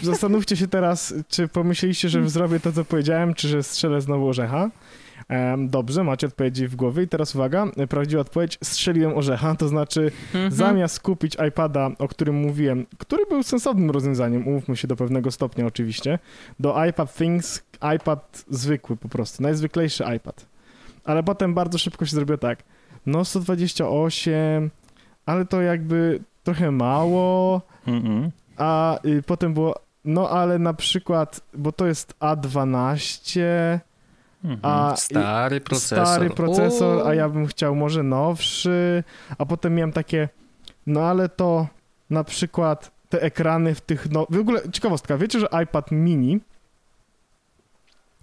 zastanówcie 0.02 0.58
się 0.58 0.68
teraz, 0.68 1.14
czy 1.28 1.48
pomyśleliście, 1.48 2.10
że 2.10 2.30
zrobię 2.30 2.60
to, 2.60 2.72
co 2.72 2.86
powiedziałem, 2.86 3.34
czy 3.34 3.48
że 3.48 3.64
strzelę 3.64 4.02
znowu 4.02 4.28
orzecha. 4.28 4.70
Dobrze, 5.58 6.04
macie 6.04 6.28
odpowiedzi 6.28 6.68
w 6.68 6.76
głowie 6.76 7.04
i 7.04 7.08
teraz 7.08 7.36
uwaga, 7.36 7.68
prawdziwa 7.90 8.22
odpowiedź, 8.22 8.58
strzeliłem 8.64 9.18
orzecha, 9.18 9.56
to 9.56 9.68
znaczy 9.68 10.12
mhm. 10.26 10.52
zamiast 10.52 11.00
kupić 11.00 11.38
iPada, 11.48 11.92
o 12.00 12.08
którym 12.08 12.36
mówiłem, 12.36 12.86
który 12.98 13.26
był 13.26 13.44
sensownym 13.44 13.92
rozwiązaniem, 13.92 14.48
umówmy 14.48 14.76
się 14.78 14.88
do 14.88 14.96
pewnego 14.96 15.32
stopnia 15.32 15.66
oczywiście, 15.66 16.20
do 16.60 16.86
iPad 16.86 17.16
Things, 17.16 17.64
iPad 17.96 18.46
zwykły 18.50 18.98
po 18.98 19.10
prostu, 19.10 19.44
najzwyklejszy 19.44 20.04
iPad. 20.16 20.46
Ale 21.04 21.24
potem 21.24 21.54
bardzo 21.54 21.78
szybko 21.78 22.06
się 22.06 22.16
zrobiło 22.16 22.38
tak, 22.38 22.64
no 23.06 23.26
128, 23.26 24.70
ale 25.26 25.46
to 25.46 25.62
jakby 25.62 26.20
trochę 26.44 26.72
mało, 26.72 27.62
mm 27.88 28.32
a 28.58 29.00
y, 29.06 29.24
potem 29.24 29.54
było, 29.54 29.76
no 30.06 30.30
ale 30.30 30.60
na 30.60 30.74
przykład, 30.74 31.42
bo 31.54 31.72
to 31.72 31.88
jest 31.88 32.14
A12, 32.20 33.42
a 34.62 34.96
stary 34.96 35.62
procesor. 35.62 36.08
Stary 36.08 36.30
procesor, 36.30 37.08
a 37.08 37.14
ja 37.14 37.30
bym 37.30 37.48
chciał 37.48 37.76
może 37.76 38.04
nowszy, 38.04 39.04
a 39.38 39.46
potem 39.46 39.76
miałem 39.76 39.92
takie, 39.92 40.30
no 40.88 41.02
ale 41.02 41.30
to 41.30 41.68
na 42.10 42.24
przykład 42.24 42.92
te 43.10 43.22
ekrany 43.22 43.76
w 43.76 43.82
tych, 43.82 44.12
no 44.12 44.28
w 44.30 44.40
ogóle 44.40 44.62
ciekawostka, 44.72 45.18
wiecie, 45.18 45.40
że 45.40 45.48
iPad 45.64 45.92
mini 45.92 46.40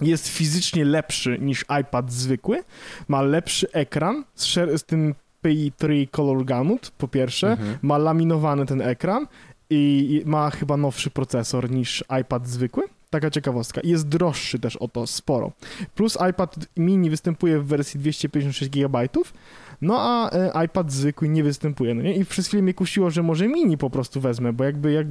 jest 0.01 0.29
fizycznie 0.29 0.85
lepszy 0.85 1.39
niż 1.39 1.65
iPad 1.81 2.13
zwykły, 2.13 2.65
ma 3.09 3.23
lepszy 3.23 3.73
ekran 3.73 4.25
z, 4.35 4.55
z 4.81 4.85
tym 4.85 5.15
PI3 5.45 6.11
Color 6.11 6.45
Gamut, 6.45 6.91
po 6.99 7.09
pierwsze, 7.09 7.51
mhm. 7.53 7.79
ma 7.83 7.99
laminowany 7.99 8.67
ten 8.67 8.83
ekran 8.83 9.27
i 9.71 10.23
ma 10.27 10.51
chyba 10.51 10.77
nowszy 10.77 11.11
procesor 11.11 11.71
niż 11.71 12.05
iPad 12.21 12.49
zwykły. 12.49 12.83
Taka 13.15 13.31
ciekawostka. 13.31 13.81
Jest 13.85 14.09
droższy 14.09 14.59
też 14.59 14.77
o 14.77 14.89
to 14.89 15.07
sporo. 15.07 15.53
Plus 15.95 16.19
iPad 16.31 16.57
mini 16.77 17.11
występuje 17.11 17.61
w 17.61 17.67
wersji 17.67 18.01
256 18.01 18.71
GB, 18.71 19.09
no 19.83 19.97
a 19.99 20.31
e, 20.31 20.65
iPad 20.65 20.93
zwykły 20.93 21.29
nie 21.29 21.45
występuje, 21.45 21.95
no 21.95 22.03
nie? 22.03 22.17
I 22.17 22.25
przez 22.25 22.47
chwilę 22.47 22.63
mnie 22.63 22.75
kusiło, 22.75 23.11
że 23.11 23.23
może 23.23 23.49
mini 23.49 23.79
po 23.79 23.91
prostu 23.91 24.21
wezmę, 24.21 24.53
bo 24.53 24.65
jakby, 24.65 24.93
jak, 24.93 25.07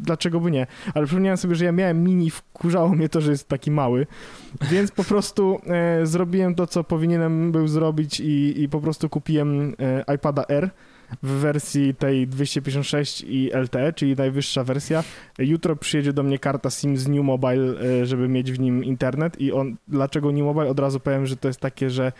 dlaczego 0.00 0.40
by 0.40 0.50
nie? 0.50 0.66
Ale 0.94 1.06
przypomniałem 1.06 1.36
sobie, 1.36 1.54
że 1.54 1.64
ja 1.64 1.72
miałem 1.72 2.02
mini, 2.04 2.30
wkurzało 2.30 2.88
mnie 2.88 3.08
to, 3.08 3.20
że 3.20 3.30
jest 3.30 3.48
taki 3.48 3.70
mały, 3.70 4.06
więc 4.70 4.90
po 4.90 5.04
prostu 5.04 5.60
e, 5.66 6.06
zrobiłem 6.06 6.54
to, 6.54 6.66
co 6.66 6.84
powinienem 6.84 7.52
był 7.52 7.68
zrobić 7.68 8.20
i, 8.20 8.62
i 8.62 8.68
po 8.68 8.80
prostu 8.80 9.08
kupiłem 9.08 9.74
e, 9.78 10.14
iPada 10.14 10.44
R, 10.48 10.70
w 11.22 11.28
wersji 11.28 11.94
tej 11.94 12.26
256 12.26 13.24
i 13.28 13.50
LTE, 13.54 13.92
czyli 13.92 14.16
najwyższa 14.16 14.64
wersja. 14.64 15.04
Jutro 15.38 15.76
przyjedzie 15.76 16.12
do 16.12 16.22
mnie 16.22 16.38
karta 16.38 16.70
SIM 16.70 16.96
z 16.96 17.08
New 17.08 17.24
Mobile, 17.24 17.80
e, 17.80 18.06
żeby 18.06 18.28
mieć 18.28 18.52
w 18.52 18.60
nim 18.60 18.84
internet 18.84 19.40
i 19.40 19.52
on, 19.52 19.76
dlaczego 19.88 20.32
New 20.32 20.44
Mobile? 20.44 20.68
Od 20.68 20.80
razu 20.80 21.00
powiem, 21.00 21.26
że 21.26 21.36
to 21.36 21.48
jest 21.48 21.60
takie, 21.60 21.90
że 21.90 22.12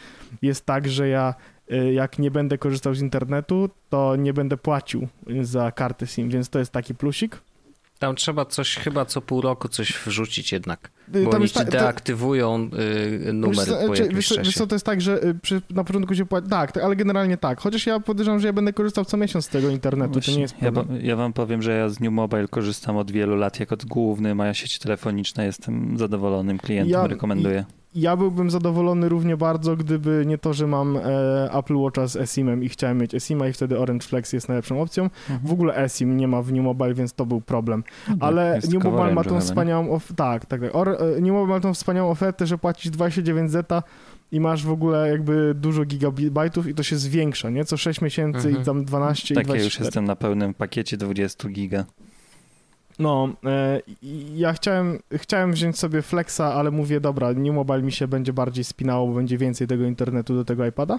jest 0.43 0.66
tak, 0.66 0.89
że 0.89 1.09
ja 1.09 1.34
e, 1.70 1.93
jak 1.93 2.18
nie 2.18 2.30
będę 2.30 2.59
korzystał 2.59 2.95
z 2.95 3.01
internetu, 3.01 3.70
to 3.91 4.16
nie 4.16 4.32
będę 4.32 4.57
płacił 4.57 5.09
za 5.43 5.72
kartę 5.72 6.07
SIM, 6.07 6.28
więc 6.28 6.49
to 6.49 6.59
jest 6.59 6.72
taki 6.72 6.95
plusik. 6.95 7.41
Tam 7.99 8.17
trzeba 8.17 8.45
coś 8.45 8.77
chyba 8.77 9.05
co 9.05 9.21
pół 9.21 9.41
roku 9.41 9.69
coś 9.69 9.93
wrzucić 10.07 10.53
jednak. 10.53 10.91
Y, 11.15 11.25
bo 11.25 11.31
Tam 11.31 11.41
oni 11.41 11.51
ci 11.51 11.65
deaktywują 11.65 12.71
to... 12.71 12.77
numer 13.33 13.67
wiesz, 13.67 13.87
po 13.87 13.95
czy, 13.95 14.09
wiesz, 14.09 14.33
wiesz 14.45 14.55
co, 14.55 14.67
to 14.67 14.75
jest 14.75 14.87
tak, 14.87 15.01
że 15.01 15.25
y, 15.25 15.35
przy, 15.43 15.63
na 15.71 15.85
początku 15.85 16.15
się 16.15 16.27
płaci... 16.27 16.49
Tak, 16.49 16.77
ale 16.77 16.97
generalnie 16.97 17.37
tak. 17.37 17.61
Chociaż 17.61 17.87
ja 17.87 18.01
podejrzewam, 18.01 18.41
że 18.41 18.47
ja 18.47 18.53
będę 18.53 18.73
korzystał 18.73 19.05
co 19.05 19.17
miesiąc 19.17 19.45
z 19.45 19.49
tego 19.49 19.69
internetu, 19.69 20.13
Właśnie, 20.13 20.33
to 20.33 20.37
nie 20.37 20.43
jest 20.43 20.55
problem. 20.55 20.87
Ja, 20.91 21.03
ja 21.03 21.17
wam 21.17 21.33
powiem, 21.33 21.63
że 21.63 21.77
ja 21.77 21.89
z 21.89 22.01
New 22.01 22.13
Mobile 22.13 22.49
korzystam 22.49 22.97
od 22.97 23.11
wielu 23.11 23.37
lat 23.37 23.61
jako 23.61 23.77
główny, 23.87 24.35
moja 24.35 24.55
sieć 24.55 24.79
telefoniczna, 24.79 25.45
jestem 25.45 25.99
zadowolonym 25.99 26.59
klientem, 26.59 27.01
ja, 27.01 27.07
rekomenduję 27.07 27.65
ja 28.01 28.17
byłbym 28.17 28.51
zadowolony 28.51 29.09
równie 29.09 29.37
bardzo, 29.37 29.77
gdyby 29.77 30.25
nie 30.27 30.39
to, 30.39 30.53
że 30.53 30.67
mam 30.67 30.97
e, 30.97 31.01
Apple 31.53 31.77
Watcha 31.77 32.07
z 32.07 32.17
eSIM-em 32.17 32.63
i 32.63 32.69
chciałem 32.69 32.99
mieć 32.99 33.15
eSIM-a 33.15 33.49
i 33.49 33.53
wtedy 33.53 33.79
Orange 33.79 34.07
Flex 34.07 34.33
jest 34.33 34.49
najlepszą 34.49 34.81
opcją. 34.81 35.05
Mhm. 35.05 35.41
W 35.45 35.53
ogóle 35.53 35.77
eSIM 35.77 36.17
nie 36.17 36.29
ma 36.29 36.43
w 36.43 36.53
New 36.53 36.65
Mobile, 36.65 36.95
więc 36.95 37.13
to 37.13 37.27
był 37.27 37.41
problem. 37.41 37.83
Tak, 38.07 38.17
Ale 38.21 38.61
New 38.73 38.85
Mobile 38.85 39.15
ma 39.15 39.25
tą 39.25 39.41
wspaniałą 39.41 39.91
of- 39.91 40.13
tak, 40.17 40.47
tak, 40.47 40.61
tak. 40.61 40.75
Or, 40.75 40.89
e, 40.89 41.21
New 41.21 41.33
Mobile 41.33 41.55
ma 41.55 41.61
tą 41.61 41.75
wspaniałą 41.75 42.11
ofertę, 42.11 42.47
że 42.47 42.59
płacisz 42.59 42.91
29 42.91 43.51
zeta 43.51 43.83
i 44.33 44.41
masz 44.41 44.65
w 44.65 44.71
ogóle 44.71 45.09
jakby 45.09 45.55
dużo 45.55 45.85
gigabajtów 45.85 46.67
i 46.67 46.75
to 46.75 46.83
się 46.83 46.97
zwiększa, 46.97 47.51
nie? 47.51 47.65
Co 47.65 47.77
6 47.77 48.01
miesięcy 48.01 48.49
mhm. 48.49 48.63
i 48.63 48.67
tam 48.67 48.85
12 48.85 49.35
tak, 49.35 49.45
i 49.45 49.47
24. 49.47 49.59
ja 49.59 49.65
już 49.65 49.81
jestem 49.81 50.05
na 50.05 50.17
pełnym 50.17 50.55
pakiecie 50.55 50.97
20 50.97 51.49
giga. 51.49 51.85
No, 52.99 53.29
e, 53.45 53.81
ja 54.35 54.53
chciałem, 54.53 54.99
chciałem 55.13 55.53
wziąć 55.53 55.79
sobie 55.79 56.03
Flexa, 56.03 56.41
ale 56.41 56.71
mówię, 56.71 57.01
dobra, 57.01 57.33
New 57.33 57.55
Mobile 57.55 57.83
mi 57.83 57.93
się 57.93 58.09
będzie 58.09 58.33
bardziej 58.33 58.65
spinało, 58.65 59.07
bo 59.07 59.15
będzie 59.15 59.39
więcej 59.39 59.67
tego 59.67 59.85
internetu 59.85 60.35
do 60.35 60.45
tego 60.45 60.67
iPada. 60.67 60.99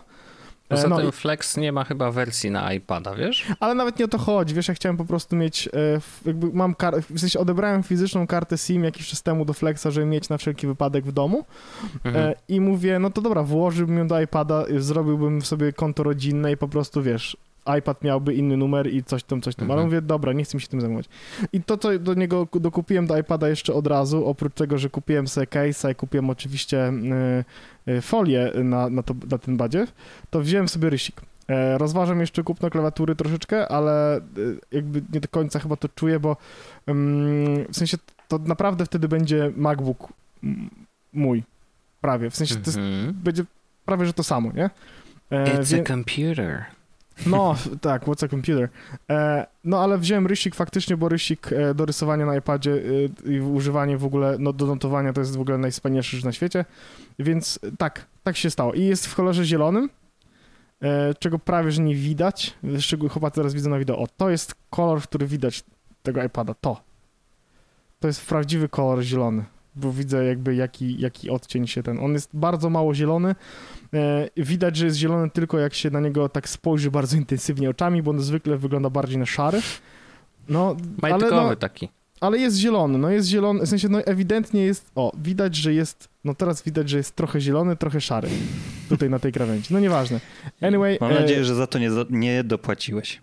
Poza 0.70 0.88
no, 0.88 0.98
tym 0.98 1.12
Flex 1.12 1.58
nie 1.58 1.72
ma 1.72 1.84
chyba 1.84 2.12
wersji 2.12 2.52
na 2.52 2.74
iPada, 2.74 3.16
wiesz? 3.16 3.46
Ale 3.60 3.76
nawet 3.76 4.00
nie 4.00 4.06
o 4.06 4.08
to 4.08 4.18
chodzi, 4.18 4.56
wiesz, 4.56 4.68
ja 4.68 4.74
chciałem 4.74 4.98
po 4.98 5.06
prostu 5.06 5.36
mieć, 5.36 5.68
e, 5.68 5.72
jakby 6.26 6.48
mam 6.54 6.76
kartę, 6.76 7.02
w 7.02 7.20
sensie 7.20 7.40
odebrałem 7.40 7.84
fizyczną 7.84 8.28
kartę 8.28 8.58
SIM 8.58 8.84
jakiś 8.84 9.08
czas 9.08 9.24
temu 9.24 9.46
do 9.46 9.54
Flexa, 9.54 9.86
żeby 9.90 10.06
mieć 10.06 10.30
na 10.30 10.38
wszelki 10.38 10.68
wypadek 10.68 11.06
w 11.06 11.12
domu 11.12 11.46
mhm. 12.06 12.26
E, 12.26 12.34
i 12.48 12.62
mówię, 12.62 13.00
no 13.00 13.10
to 13.10 13.22
dobra, 13.22 13.44
włożyłbym 13.44 13.98
ją 13.98 14.08
do 14.08 14.22
iPada, 14.22 14.66
zrobiłbym 14.78 15.42
sobie 15.42 15.74
konto 15.74 16.04
rodzinne 16.04 16.52
i 16.52 16.58
po 16.58 16.68
prostu, 16.68 17.04
wiesz, 17.04 17.38
iPad 17.78 18.04
miałby 18.04 18.34
inny 18.34 18.58
numer 18.58 18.94
i 18.94 19.04
coś 19.04 19.24
tam, 19.24 19.42
coś 19.42 19.56
tam. 19.56 19.64
Mhm. 19.64 19.80
Ale 19.80 19.86
mówię, 19.86 20.02
dobra, 20.02 20.34
nie 20.34 20.44
chcę 20.44 20.58
mi 20.58 20.62
się 20.62 20.68
tym 20.68 20.82
zajmować. 20.82 21.06
I 21.54 21.64
to, 21.64 21.78
co 21.78 22.00
do 22.00 22.14
niego 22.14 22.48
dokupiłem 22.54 23.08
do 23.08 23.18
iPada 23.18 23.50
jeszcze 23.50 23.74
od 23.74 23.88
razu, 23.88 24.26
oprócz 24.26 24.54
tego, 24.54 24.78
że 24.78 24.90
kupiłem 24.90 25.28
sobie 25.28 25.48
case'a 25.48 25.92
i 25.92 25.96
kupiłem 25.96 26.30
oczywiście 26.30 26.90
y, 27.88 27.92
y, 27.92 28.02
folię 28.02 28.52
na, 28.64 28.90
na, 28.90 29.04
to, 29.04 29.16
na 29.32 29.38
ten 29.38 29.58
badzie, 29.58 29.88
to 30.30 30.42
wziąłem 30.42 30.70
sobie 30.70 30.90
rysik. 30.90 31.22
E, 31.48 31.78
rozważam 31.78 32.20
jeszcze 32.20 32.44
kupno 32.44 32.70
klawiatury 32.70 33.16
troszeczkę, 33.16 33.68
ale 33.68 34.18
y, 34.18 34.22
jakby 34.72 35.02
nie 35.14 35.20
do 35.20 35.28
końca 35.28 35.60
chyba 35.60 35.76
to 35.76 35.90
czuję, 35.90 36.20
bo 36.20 36.38
w 37.70 37.76
sensie 37.78 37.98
to 38.28 38.38
naprawdę 38.38 38.86
wtedy 38.86 39.08
będzie 39.08 39.52
MacBook 39.56 40.14
mój. 41.14 41.44
Prawie. 42.02 42.30
W 42.30 42.36
sensie 42.36 42.56
to 42.56 42.62
jest, 42.66 42.78
mhm. 42.78 43.14
będzie 43.14 43.44
prawie, 43.86 44.06
że 44.06 44.14
to 44.14 44.24
samo, 44.24 44.52
nie? 44.52 44.70
E, 45.32 45.60
It's 45.60 45.82
a 45.82 45.84
computer. 45.84 46.66
No, 47.26 47.56
tak, 47.82 48.06
what's 48.06 48.26
a 48.26 48.28
computer. 48.28 48.70
E, 49.10 49.48
no, 49.64 49.80
ale 49.80 49.98
wziąłem 49.98 50.28
rysik 50.28 50.56
faktycznie, 50.56 50.98
bo 50.98 51.10
rysik 51.10 51.54
e, 51.54 51.74
do 51.74 51.86
rysowania 51.86 52.26
na 52.26 52.36
iPadzie 52.36 52.74
e, 53.26 53.32
i 53.32 53.42
używanie 53.42 53.98
w 53.98 54.06
ogóle, 54.06 54.36
no 54.40 54.54
do 54.54 54.66
notowania 54.66 55.14
to 55.14 55.22
jest 55.22 55.38
w 55.38 55.42
ogóle 55.42 55.58
najwspanialsze 55.58 56.18
rzecz 56.18 56.26
na 56.26 56.32
świecie, 56.32 56.66
więc 57.20 57.60
tak, 57.78 58.06
tak 58.24 58.38
się 58.38 58.50
stało. 58.50 58.74
I 58.74 58.86
jest 58.86 59.08
w 59.08 59.16
kolorze 59.16 59.46
zielonym, 59.46 59.90
e, 60.82 61.14
czego 61.14 61.40
prawie, 61.40 61.72
że 61.72 61.82
nie 61.82 61.96
widać, 61.96 62.54
szczególnie 62.80 63.14
chyba 63.14 63.32
teraz 63.32 63.54
widzę 63.54 63.70
na 63.70 63.80
wideo. 63.80 63.98
O, 63.98 64.08
to 64.18 64.30
jest 64.30 64.56
kolor, 64.70 65.02
który 65.02 65.28
widać 65.28 65.64
tego 66.04 66.24
iPada, 66.24 66.54
to. 66.62 66.82
To 68.00 68.08
jest 68.08 68.26
prawdziwy 68.26 68.70
kolor 68.70 69.02
zielony 69.02 69.46
bo 69.76 69.92
widzę 69.92 70.26
jakby 70.26 70.56
jaki, 70.56 71.02
jaki 71.02 71.30
odcień 71.30 71.68
się 71.68 71.84
ten. 71.84 72.00
On 72.00 72.14
jest 72.14 72.30
bardzo 72.34 72.70
mało 72.70 72.94
zielony. 72.94 73.36
E, 73.94 74.30
widać, 74.38 74.76
że 74.76 74.86
jest 74.86 74.98
zielony 74.98 75.30
tylko 75.30 75.60
jak 75.60 75.74
się 75.74 75.90
na 75.90 76.00
niego 76.00 76.30
tak 76.30 76.50
spojrzy 76.50 76.92
bardzo 76.92 77.18
intensywnie 77.18 77.70
oczami, 77.70 78.04
bo 78.04 78.12
on 78.12 78.20
zwykle 78.20 78.58
wygląda 78.58 78.90
bardziej 78.90 79.18
na 79.18 79.26
szary. 79.26 79.62
No, 80.50 80.78
Majtkowy 81.02 81.36
ale, 81.36 81.50
no, 81.50 81.56
taki. 81.56 81.90
Ale 82.22 82.38
jest 82.38 82.58
zielony, 82.58 82.98
no 82.98 83.10
jest 83.10 83.28
zielony, 83.28 83.66
w 83.66 83.70
sensie 83.70 83.90
no 83.90 84.00
ewidentnie 84.00 84.62
jest, 84.62 84.92
o, 84.96 85.12
widać, 85.18 85.56
że 85.56 85.74
jest, 85.74 86.10
no 86.24 86.34
teraz 86.36 86.64
widać, 86.64 86.90
że 86.90 86.98
jest 86.98 87.16
trochę 87.16 87.42
zielony, 87.42 87.76
trochę 87.76 88.02
szary 88.02 88.30
tutaj 88.90 89.10
na 89.10 89.20
tej 89.20 89.32
krawędzi. 89.32 89.74
No 89.74 89.80
nieważne. 89.80 90.20
Anyway. 90.62 90.98
Mam 91.02 91.12
e, 91.12 91.20
nadzieję, 91.20 91.46
że 91.46 91.56
za 91.56 91.68
to 91.68 91.80
nie, 91.80 91.90
nie 92.10 92.44
dopłaciłeś. 92.44 93.22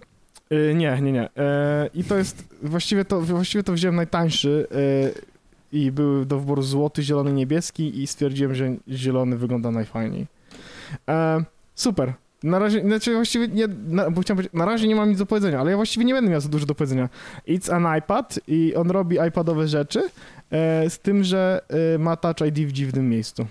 E, 0.50 0.74
nie, 0.74 0.98
nie, 1.02 1.12
nie. 1.12 1.28
E, 1.36 1.90
I 1.94 2.04
to 2.04 2.18
jest, 2.18 2.54
właściwie 2.62 3.04
to, 3.04 3.20
właściwie 3.20 3.64
to 3.64 3.72
wziąłem 3.72 3.96
najtańszy, 3.96 4.66
e, 4.70 5.35
i 5.76 5.92
były 5.92 6.26
do 6.26 6.40
wyboru 6.40 6.62
złoty, 6.62 7.02
zielony, 7.02 7.32
niebieski 7.32 8.02
i 8.02 8.06
stwierdziłem, 8.06 8.54
że 8.54 8.76
zielony 8.88 9.36
wygląda 9.36 9.70
najfajniej. 9.70 10.26
E, 11.08 11.44
super. 11.74 12.12
Na 12.42 12.58
razie, 12.58 12.80
znaczy 12.80 13.14
właściwie 13.14 13.48
nie, 13.48 13.68
na, 13.68 14.10
bo 14.10 14.20
chciałem 14.20 14.36
powiedzieć, 14.36 14.52
na 14.52 14.64
razie 14.64 14.88
nie 14.88 14.96
mam 14.96 15.08
nic 15.08 15.18
do 15.18 15.26
powiedzenia, 15.26 15.60
ale 15.60 15.70
ja 15.70 15.76
właściwie 15.76 16.04
nie 16.04 16.14
będę 16.14 16.30
miał 16.30 16.40
za 16.40 16.48
dużo 16.48 16.66
do 16.66 16.74
powiedzenia. 16.74 17.08
It's 17.48 17.74
an 17.74 17.98
iPad 17.98 18.40
i 18.48 18.74
on 18.74 18.90
robi 18.90 19.16
iPadowe 19.28 19.68
rzeczy, 19.68 20.02
e, 20.50 20.90
z 20.90 20.98
tym, 20.98 21.24
że 21.24 21.60
e, 21.94 21.98
ma 21.98 22.16
Touch 22.16 22.40
ID 22.48 22.68
w 22.68 22.72
dziwnym 22.72 23.08
miejscu. 23.08 23.46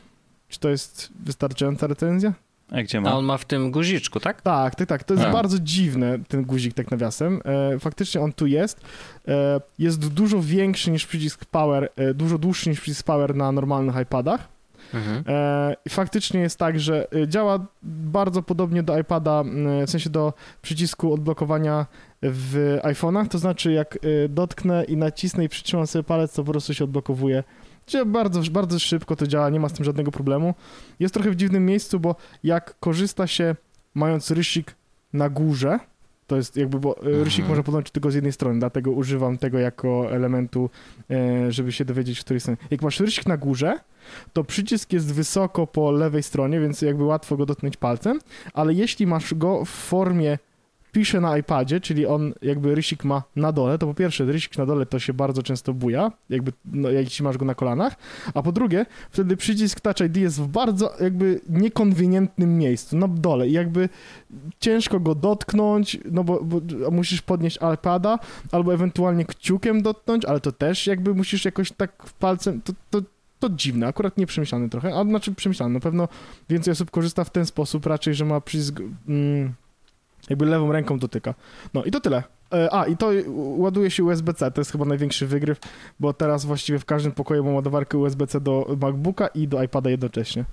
Czy 0.47 0.59
to 0.59 0.69
jest 0.69 1.09
wystarczająca 1.25 1.87
recenzja? 1.87 2.33
A 2.71 2.83
gdzie 2.83 3.01
ma? 3.01 3.09
A 3.09 3.13
on 3.13 3.25
ma 3.25 3.37
w 3.37 3.45
tym 3.45 3.71
guziczku, 3.71 4.19
tak? 4.19 4.41
Tak, 4.41 4.75
tak, 4.75 4.87
tak. 4.87 5.03
To 5.03 5.13
jest 5.13 5.25
A. 5.25 5.31
bardzo 5.31 5.59
dziwne, 5.59 6.19
ten 6.27 6.43
guzik 6.43 6.73
tak 6.73 6.91
nawiasem. 6.91 7.41
E, 7.45 7.79
faktycznie 7.79 8.21
on 8.21 8.33
tu 8.33 8.47
jest. 8.47 8.81
E, 9.27 9.61
jest 9.79 10.07
dużo 10.07 10.41
większy 10.41 10.91
niż 10.91 11.05
przycisk 11.05 11.45
power, 11.45 11.89
e, 11.95 12.13
dużo 12.13 12.37
dłuższy 12.37 12.69
niż 12.69 12.81
przycisk 12.81 13.05
power 13.05 13.35
na 13.35 13.51
normalnych 13.51 13.95
iPadach. 14.01 14.47
Mhm. 14.93 15.23
E, 15.27 15.75
I 15.85 15.89
faktycznie 15.89 16.39
jest 16.39 16.59
tak, 16.59 16.79
że 16.79 17.07
e, 17.15 17.27
działa 17.27 17.65
bardzo 17.83 18.41
podobnie 18.41 18.83
do 18.83 18.99
iPada, 18.99 19.43
w 19.87 19.89
sensie 19.89 20.09
do 20.09 20.33
przycisku 20.61 21.13
odblokowania 21.13 21.85
w 22.21 22.79
iPhone'ach, 22.83 23.27
to 23.27 23.37
znaczy 23.37 23.71
jak 23.71 23.97
dotknę 24.29 24.83
i 24.83 24.97
nacisnę 24.97 25.43
i 25.43 25.49
przytrzymam 25.49 25.87
sobie 25.87 26.03
palec, 26.03 26.33
to 26.33 26.43
po 26.43 26.51
prostu 26.51 26.73
się 26.73 26.83
odblokowuje 26.83 27.43
gdzie 27.87 28.05
bardzo, 28.05 28.41
bardzo 28.51 28.79
szybko 28.79 29.15
to 29.15 29.27
działa, 29.27 29.49
nie 29.49 29.59
ma 29.59 29.69
z 29.69 29.73
tym 29.73 29.85
żadnego 29.85 30.11
problemu. 30.11 30.53
Jest 30.99 31.13
trochę 31.13 31.31
w 31.31 31.35
dziwnym 31.35 31.65
miejscu, 31.65 31.99
bo 31.99 32.15
jak 32.43 32.79
korzysta 32.79 33.27
się 33.27 33.55
mając 33.93 34.31
rysik 34.31 34.75
na 35.13 35.29
górze, 35.29 35.79
to 36.27 36.35
jest 36.35 36.57
jakby, 36.57 36.79
bo 36.79 36.97
e, 36.97 36.99
mhm. 36.99 37.23
rysik 37.23 37.47
można 37.47 37.63
podłączyć 37.63 37.93
tylko 37.93 38.11
z 38.11 38.15
jednej 38.15 38.33
strony, 38.33 38.59
dlatego 38.59 38.91
używam 38.91 39.37
tego 39.37 39.59
jako 39.59 40.11
elementu, 40.11 40.69
e, 41.09 41.51
żeby 41.51 41.71
się 41.71 41.85
dowiedzieć, 41.85 42.19
w 42.19 42.23
której 42.23 42.39
stronie. 42.39 42.57
Jak 42.71 42.81
masz 42.81 42.99
rysik 42.99 43.25
na 43.25 43.37
górze, 43.37 43.79
to 44.33 44.43
przycisk 44.43 44.93
jest 44.93 45.13
wysoko 45.13 45.67
po 45.67 45.91
lewej 45.91 46.23
stronie, 46.23 46.59
więc 46.59 46.81
jakby 46.81 47.03
łatwo 47.03 47.37
go 47.37 47.45
dotknąć 47.45 47.77
palcem, 47.77 48.19
ale 48.53 48.73
jeśli 48.73 49.07
masz 49.07 49.33
go 49.33 49.65
w 49.65 49.69
formie 49.69 50.37
pisze 50.95 51.21
na 51.21 51.37
iPadzie, 51.37 51.81
czyli 51.81 52.05
on 52.05 52.33
jakby 52.41 52.75
rysik 52.75 53.03
ma 53.03 53.23
na 53.35 53.51
dole, 53.51 53.77
to 53.77 53.87
po 53.87 53.93
pierwsze 53.93 54.25
rysik 54.25 54.57
na 54.57 54.65
dole 54.65 54.85
to 54.85 54.99
się 54.99 55.13
bardzo 55.13 55.43
często 55.43 55.73
buja, 55.73 56.11
jakby 56.29 56.51
no, 56.65 56.89
jeśli 56.89 57.23
masz 57.23 57.37
go 57.37 57.45
na 57.45 57.55
kolanach, 57.55 57.95
a 58.33 58.41
po 58.41 58.51
drugie 58.51 58.85
wtedy 59.11 59.37
przycisk 59.37 59.81
Touch 59.81 59.99
ID 59.99 60.17
jest 60.17 60.41
w 60.41 60.47
bardzo 60.47 60.93
jakby 60.99 61.41
niekonwenientnym 61.49 62.57
miejscu, 62.57 62.97
na 62.97 63.07
dole. 63.07 63.47
I 63.47 63.51
jakby 63.51 63.89
ciężko 64.59 64.99
go 64.99 65.15
dotknąć, 65.15 65.97
no 66.11 66.23
bo, 66.23 66.43
bo 66.43 66.61
musisz 66.91 67.21
podnieść 67.21 67.59
iPada 67.73 68.19
albo 68.51 68.73
ewentualnie 68.73 69.25
kciukiem 69.25 69.81
dotknąć, 69.81 70.25
ale 70.25 70.39
to 70.39 70.51
też 70.51 70.87
jakby 70.87 71.13
musisz 71.13 71.45
jakoś 71.45 71.71
tak 71.71 72.03
palcem, 72.19 72.61
to, 72.61 72.73
to 72.89 73.01
to 73.39 73.49
dziwne, 73.49 73.87
akurat 73.87 74.17
nieprzemyślane 74.17 74.69
trochę, 74.69 74.95
a 74.95 75.03
znaczy 75.03 75.35
przemyślane, 75.35 75.73
na 75.73 75.79
pewno 75.79 76.07
więcej 76.49 76.71
osób 76.71 76.91
korzysta 76.91 77.23
w 77.23 77.29
ten 77.29 77.45
sposób 77.45 77.85
raczej, 77.85 78.13
że 78.13 78.25
ma 78.25 78.41
przycisk 78.41 78.79
mm, 79.07 79.53
jakby 80.29 80.45
lewą 80.45 80.71
ręką 80.71 80.99
dotyka. 80.99 81.33
No 81.73 81.83
i 81.83 81.91
to 81.91 81.99
tyle. 81.99 82.23
E, 82.53 82.73
a, 82.73 82.85
i 82.85 82.97
to 82.97 83.11
ładuje 83.57 83.91
się 83.91 84.03
USB-C, 84.03 84.51
to 84.51 84.61
jest 84.61 84.71
chyba 84.71 84.85
największy 84.85 85.27
wygryw, 85.27 85.59
bo 85.99 86.13
teraz 86.13 86.45
właściwie 86.45 86.79
w 86.79 86.85
każdym 86.85 87.11
pokoju 87.11 87.43
mam 87.43 87.55
ładowarkę 87.55 87.97
USB-C 87.97 88.41
do 88.41 88.75
MacBooka 88.81 89.27
i 89.27 89.47
do 89.47 89.63
iPada 89.63 89.89
jednocześnie. 89.89 90.45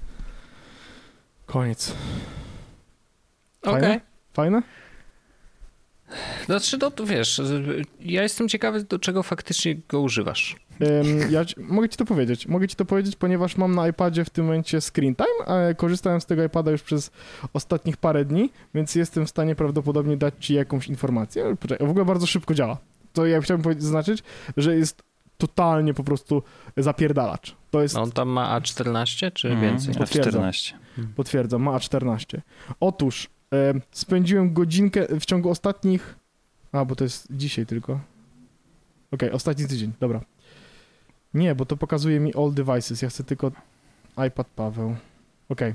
Koniec. 1.47 1.95
Fajne? 3.63 3.89
Okay. 3.89 4.01
Fajne? 4.33 4.63
Znaczy, 6.47 6.79
no 6.81 6.91
to 6.91 7.07
wiesz, 7.07 7.41
ja 8.01 8.23
jestem 8.23 8.49
ciekawy, 8.49 8.85
do 8.85 8.99
czego 8.99 9.23
faktycznie 9.23 9.77
go 9.89 10.01
używasz. 10.01 10.57
ja 11.31 11.45
mogę 11.57 11.89
ci 11.89 11.97
to 11.97 12.05
powiedzieć. 12.05 12.47
Mogę 12.47 12.69
ci 12.69 12.77
to 12.77 12.85
powiedzieć, 12.85 13.17
ponieważ 13.17 13.57
mam 13.57 13.75
na 13.75 13.89
iPadzie 13.89 14.25
w 14.25 14.31
tym 14.31 14.45
momencie 14.45 14.81
screen 14.81 15.15
time, 15.15 15.47
a 15.47 15.75
korzystałem 15.75 16.21
z 16.21 16.27
tego 16.27 16.45
iPada 16.45 16.71
już 16.71 16.83
przez 16.83 17.11
ostatnich 17.53 17.97
parę 17.97 18.25
dni, 18.25 18.51
więc 18.75 18.95
jestem 18.95 19.27
w 19.27 19.31
stanie 19.31 19.55
prawdopodobnie 19.55 20.17
dać 20.17 20.35
ci 20.41 20.55
jakąś 20.55 20.89
informację. 20.89 21.57
Poczekaj, 21.61 21.87
w 21.87 21.91
ogóle 21.91 22.05
bardzo 22.05 22.27
szybko 22.27 22.55
działa. 22.55 22.79
To 23.13 23.27
ja 23.27 23.41
chciałbym 23.41 23.81
zaznaczyć, 23.81 24.23
że 24.57 24.77
jest 24.77 25.03
totalnie 25.39 25.95
po 25.95 26.05
prostu 26.05 26.43
zapierdalacz. 26.77 27.57
To 27.71 27.83
jest... 27.83 27.97
On 27.97 28.13
tam 28.13 28.29
ma 28.29 28.61
A14 28.61 29.33
czy 29.33 29.49
mm, 29.49 29.61
więcej? 29.61 29.95
Potwierdzam. 29.95 30.43
A14. 30.43 30.73
Potwierdzam, 31.17 31.63
ma 31.63 31.79
A14. 31.79 32.41
Otóż 32.81 33.29
spędziłem 33.93 34.53
godzinkę 34.53 35.21
w 35.21 35.25
ciągu 35.25 35.51
ostatnich... 35.51 36.15
A, 36.73 36.85
bo 36.85 36.97
to 36.97 37.05
jest 37.05 37.27
dzisiaj 37.31 37.67
tylko. 37.67 37.93
Okej, 37.93 38.05
okay, 39.29 39.33
ostatni 39.33 39.67
tydzień, 39.67 39.93
dobra. 40.01 40.21
Nie, 41.35 41.55
bo 41.55 41.67
to 41.67 41.77
pokazuje 41.77 42.21
mi 42.21 42.35
all 42.35 42.53
devices. 42.53 43.03
Ja 43.03 43.09
chcę 43.09 43.25
tylko 43.25 43.53
iPad 44.27 44.47
Paweł. 44.47 44.97
Okej. 45.49 45.71
Okay. 45.71 45.75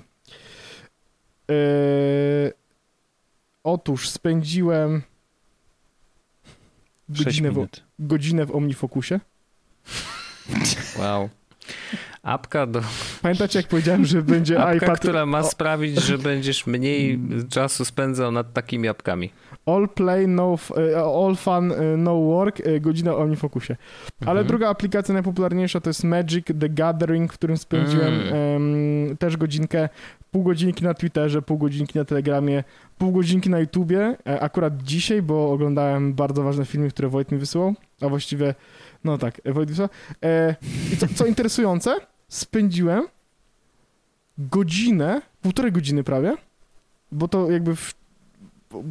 E, 1.51 2.51
otóż 3.63 4.09
spędziłem 4.09 5.01
godzinę 7.09 7.51
w, 7.51 7.67
godzinę 7.99 8.45
w 8.45 8.55
OmniFocusie. 8.55 9.19
Wow. 10.99 11.29
Apka 12.23 12.65
do... 12.65 12.81
Pamiętacie, 13.21 13.59
jak 13.59 13.67
powiedziałem, 13.67 14.05
że 14.05 14.21
będzie 14.21 14.59
Apka, 14.59 14.85
iPad... 14.85 14.99
która 14.99 15.25
ma 15.25 15.43
sprawić, 15.43 16.01
że 16.01 16.17
będziesz 16.17 16.67
mniej 16.67 17.19
czasu 17.49 17.85
spędzał 17.85 18.31
nad 18.31 18.53
takimi 18.53 18.87
apkami. 18.87 19.31
All 19.65 19.89
play, 19.89 20.27
no, 20.27 20.55
e, 20.77 20.97
all 20.97 21.35
fun, 21.35 21.71
e, 21.71 21.97
no 21.97 22.15
work, 22.15 22.59
e, 22.59 22.79
godzina 22.79 23.11
o 23.11 23.17
OmniFocusie. 23.17 23.75
Ale 24.21 24.31
mhm. 24.31 24.47
druga 24.47 24.69
aplikacja 24.69 25.13
najpopularniejsza 25.13 25.81
to 25.81 25.89
jest 25.89 26.03
Magic 26.03 26.45
The 26.59 26.69
Gathering, 26.69 27.33
w 27.33 27.37
którym 27.37 27.57
spędziłem 27.57 28.13
mm. 28.13 29.17
też 29.17 29.37
godzinkę, 29.37 29.89
pół 30.31 30.43
godzinki 30.43 30.83
na 30.83 30.93
Twitterze, 30.93 31.41
pół 31.41 31.57
godzinki 31.57 31.99
na 31.99 32.05
Telegramie, 32.05 32.63
pół 32.97 33.11
godzinki 33.11 33.49
na 33.49 33.59
YouTubie. 33.59 34.17
Akurat 34.39 34.83
dzisiaj, 34.83 35.21
bo 35.21 35.51
oglądałem 35.51 36.13
bardzo 36.13 36.43
ważne 36.43 36.65
filmy, 36.65 36.89
które 36.89 37.07
Wojt 37.09 37.31
mi 37.31 37.37
wysłał, 37.37 37.73
a 38.01 38.09
właściwie, 38.09 38.55
no 39.03 39.17
tak, 39.17 39.41
Wojt 39.45 39.69
wysłał. 39.69 39.89
I 40.93 40.97
co, 40.97 41.07
co 41.15 41.25
interesujące, 41.25 41.95
spędziłem 42.27 43.07
godzinę, 44.37 45.21
półtorej 45.41 45.71
godziny 45.71 46.03
prawie, 46.03 46.35
bo 47.11 47.27
to 47.27 47.51
jakby 47.51 47.75
w, 47.75 47.93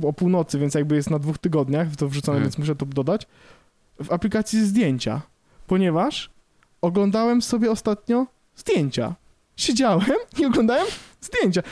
o 0.02 0.12
północy, 0.12 0.58
więc 0.58 0.74
jakby 0.74 0.96
jest 0.96 1.10
na 1.10 1.18
dwóch 1.18 1.38
tygodniach, 1.38 1.96
to 1.96 2.08
wrzucone, 2.08 2.34
hmm. 2.34 2.42
więc 2.42 2.58
muszę 2.58 2.76
to 2.76 2.86
dodać, 2.86 3.26
w 4.04 4.12
aplikacji 4.12 4.66
zdjęcia, 4.66 5.22
ponieważ 5.66 6.30
oglądałem 6.82 7.42
sobie 7.42 7.70
ostatnio 7.70 8.26
zdjęcia. 8.56 9.14
Siedziałem 9.56 10.16
i 10.38 10.44
oglądałem 10.46 10.86
zdjęcia. 11.26 11.62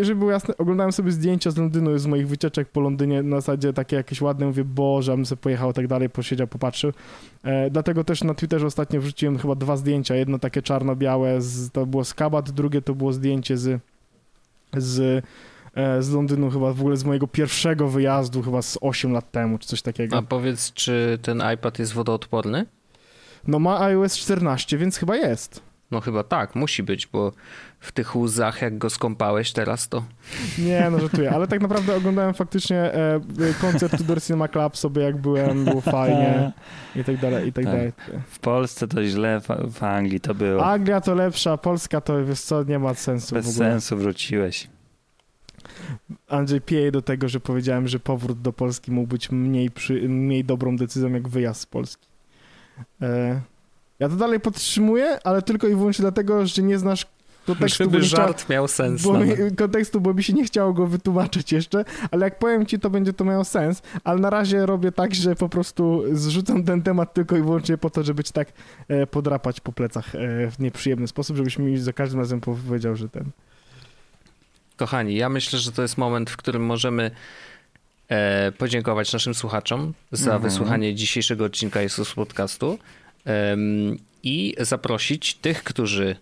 Żeby 0.00 0.18
było 0.18 0.30
jasne, 0.30 0.56
oglądałem 0.56 0.92
sobie 0.92 1.12
zdjęcia 1.12 1.50
z 1.50 1.56
Londynu, 1.56 1.98
z 1.98 2.06
moich 2.06 2.28
wycieczek 2.28 2.68
po 2.68 2.80
Londynie, 2.80 3.22
na 3.22 3.36
zasadzie 3.36 3.72
takie 3.72 3.96
jakieś 3.96 4.20
ładne, 4.20 4.46
mówię, 4.46 4.64
boże, 4.64 5.12
bym 5.12 5.26
sobie 5.26 5.42
pojechał 5.42 5.72
tak 5.72 5.86
dalej, 5.86 6.10
posiedział, 6.10 6.46
popatrzył. 6.46 6.92
E, 7.44 7.70
dlatego 7.70 8.04
też 8.04 8.24
na 8.24 8.34
Twitterze 8.34 8.66
ostatnio 8.66 9.00
wrzuciłem 9.00 9.38
chyba 9.38 9.54
dwa 9.54 9.76
zdjęcia, 9.76 10.14
jedno 10.14 10.38
takie 10.38 10.62
czarno-białe, 10.62 11.40
z, 11.40 11.70
to 11.70 11.86
było 11.86 12.04
z 12.04 12.14
Kabat, 12.14 12.50
drugie 12.50 12.82
to 12.82 12.94
było 12.94 13.12
zdjęcie 13.12 13.56
z, 13.56 13.80
z 14.76 15.24
e, 15.74 16.02
z 16.02 16.10
Londynu 16.10 16.50
chyba 16.50 16.72
w 16.72 16.80
ogóle 16.80 16.96
z 16.96 17.04
mojego 17.04 17.26
pierwszego 17.26 17.88
wyjazdu 17.88 18.42
chyba 18.42 18.62
z 18.62 18.78
8 18.80 19.12
lat 19.12 19.30
temu, 19.30 19.58
czy 19.58 19.68
coś 19.68 19.82
takiego. 19.82 20.16
A 20.16 20.22
powiedz, 20.22 20.72
czy 20.72 21.18
ten 21.22 21.42
iPad 21.54 21.78
jest 21.78 21.92
wodoodporny? 21.92 22.66
No 23.46 23.58
ma 23.58 23.80
iOS 23.80 24.16
14, 24.16 24.78
więc 24.78 24.96
chyba 24.96 25.16
jest. 25.16 25.62
No 25.90 26.00
chyba 26.00 26.22
tak, 26.22 26.54
musi 26.54 26.82
być, 26.82 27.06
bo 27.06 27.32
w 27.86 27.92
tych 27.92 28.16
łzach, 28.16 28.62
jak 28.62 28.78
go 28.78 28.90
skąpałeś 28.90 29.52
teraz, 29.52 29.88
to... 29.88 30.04
Nie, 30.58 30.88
no 30.90 31.00
żartuję, 31.00 31.30
ale 31.30 31.46
tak 31.46 31.60
naprawdę 31.60 31.96
oglądałem 31.96 32.34
faktycznie 32.34 32.76
e, 32.78 33.20
koncert 33.60 33.98
Tudor 33.98 34.22
Cinema 34.22 34.48
Club 34.48 34.76
sobie, 34.76 35.02
jak 35.02 35.16
byłem, 35.16 35.64
było 35.64 35.80
fajnie 36.00 36.52
i 36.96 37.04
tak 37.04 37.16
dalej, 37.16 37.48
i 37.48 37.52
tak, 37.52 37.64
tak. 37.64 37.74
dalej. 37.74 37.92
W 38.28 38.38
Polsce 38.38 38.88
to 38.88 39.04
źle, 39.04 39.40
w, 39.70 39.82
Anglii 39.82 40.20
to 40.20 40.34
było. 40.34 40.66
Anglia 40.66 41.00
to 41.00 41.14
lepsza, 41.14 41.56
Polska 41.56 42.00
to, 42.00 42.24
wiesz 42.24 42.40
co, 42.40 42.62
nie 42.62 42.78
ma 42.78 42.94
sensu 42.94 43.34
Bez 43.34 43.56
sensu 43.56 43.96
wróciłeś. 43.96 44.68
Andrzej 46.28 46.60
pieje 46.60 46.92
do 46.92 47.02
tego, 47.02 47.28
że 47.28 47.40
powiedziałem, 47.40 47.88
że 47.88 47.98
powrót 47.98 48.40
do 48.40 48.52
Polski 48.52 48.92
mógł 48.92 49.08
być 49.08 49.30
mniej, 49.30 49.70
przy, 49.70 50.08
mniej 50.08 50.44
dobrą 50.44 50.76
decyzją, 50.76 51.12
jak 51.12 51.28
wyjazd 51.28 51.60
z 51.60 51.66
Polski. 51.66 52.06
E, 53.02 53.40
ja 53.98 54.08
to 54.08 54.16
dalej 54.16 54.40
podtrzymuję, 54.40 55.18
ale 55.24 55.42
tylko 55.42 55.66
i 55.66 55.74
wyłącznie 55.74 56.02
dlatego, 56.02 56.46
że 56.46 56.62
nie 56.62 56.78
znasz 56.78 57.06
kontekstu. 57.54 57.84
Żeby 57.84 58.02
żart 58.02 58.48
miał 58.48 58.68
sens. 58.68 59.02
Bo 59.02 59.18
mi, 59.18 59.56
kontekstu, 59.56 60.00
bo 60.00 60.14
mi 60.14 60.22
się 60.22 60.32
nie 60.32 60.44
chciało 60.44 60.72
go 60.72 60.86
wytłumaczyć 60.86 61.52
jeszcze, 61.52 61.84
ale 62.10 62.24
jak 62.26 62.38
powiem 62.38 62.66
ci, 62.66 62.78
to 62.78 62.90
będzie 62.90 63.12
to 63.12 63.24
miało 63.24 63.44
sens, 63.44 63.82
ale 64.04 64.20
na 64.20 64.30
razie 64.30 64.66
robię 64.66 64.92
tak, 64.92 65.14
że 65.14 65.36
po 65.36 65.48
prostu 65.48 66.02
zrzucam 66.12 66.64
ten 66.64 66.82
temat 66.82 67.14
tylko 67.14 67.36
i 67.36 67.42
wyłącznie 67.42 67.78
po 67.78 67.90
to, 67.90 68.02
żeby 68.02 68.24
ci 68.24 68.32
tak 68.32 68.48
e, 68.88 69.06
podrapać 69.06 69.60
po 69.60 69.72
plecach 69.72 70.14
e, 70.14 70.50
w 70.50 70.58
nieprzyjemny 70.58 71.08
sposób, 71.08 71.36
żebyś 71.36 71.58
mi 71.58 71.78
za 71.78 71.92
każdym 71.92 72.20
razem 72.20 72.40
powiedział, 72.40 72.96
że 72.96 73.08
ten... 73.08 73.24
Kochani, 74.76 75.16
ja 75.16 75.28
myślę, 75.28 75.58
że 75.58 75.72
to 75.72 75.82
jest 75.82 75.98
moment, 75.98 76.30
w 76.30 76.36
którym 76.36 76.64
możemy 76.64 77.10
e, 78.08 78.52
podziękować 78.52 79.12
naszym 79.12 79.34
słuchaczom 79.34 79.92
za 80.12 80.34
mhm. 80.34 80.42
wysłuchanie 80.42 80.94
dzisiejszego 80.94 81.44
odcinka 81.44 81.82
Jesus 81.82 82.14
Podcastu 82.14 82.78
i 84.22 84.54
zaprosić 84.58 85.34
tych, 85.34 85.64
którzy 85.64 86.16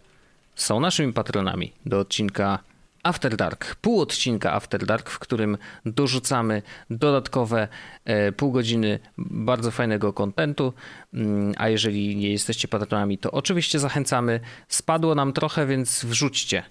są 0.57 0.81
naszymi 0.81 1.13
patronami 1.13 1.73
do 1.87 1.99
odcinka 1.99 2.59
After 3.05 3.37
Dark, 3.37 3.75
pół 3.75 4.01
odcinka 4.01 4.53
After 4.53 4.87
Dark, 4.87 5.11
w 5.11 5.19
którym 5.19 5.59
dorzucamy 5.87 6.63
dodatkowe 6.91 7.69
e, 8.05 8.33
pół 8.33 8.53
godziny 8.53 8.99
bardzo 9.19 9.71
fajnego 9.71 10.13
kontentu. 10.13 10.73
Mm, 11.15 11.55
a 11.59 11.69
jeżeli 11.69 12.17
nie 12.17 12.33
jesteście 12.33 12.69
patronami, 12.69 13.19
to 13.19 13.31
oczywiście 13.31 13.79
zachęcamy. 13.79 14.41
Spadło 14.69 15.15
nam 15.15 15.33
trochę, 15.33 15.67
więc 15.67 16.05
wrzućcie. 16.05 16.63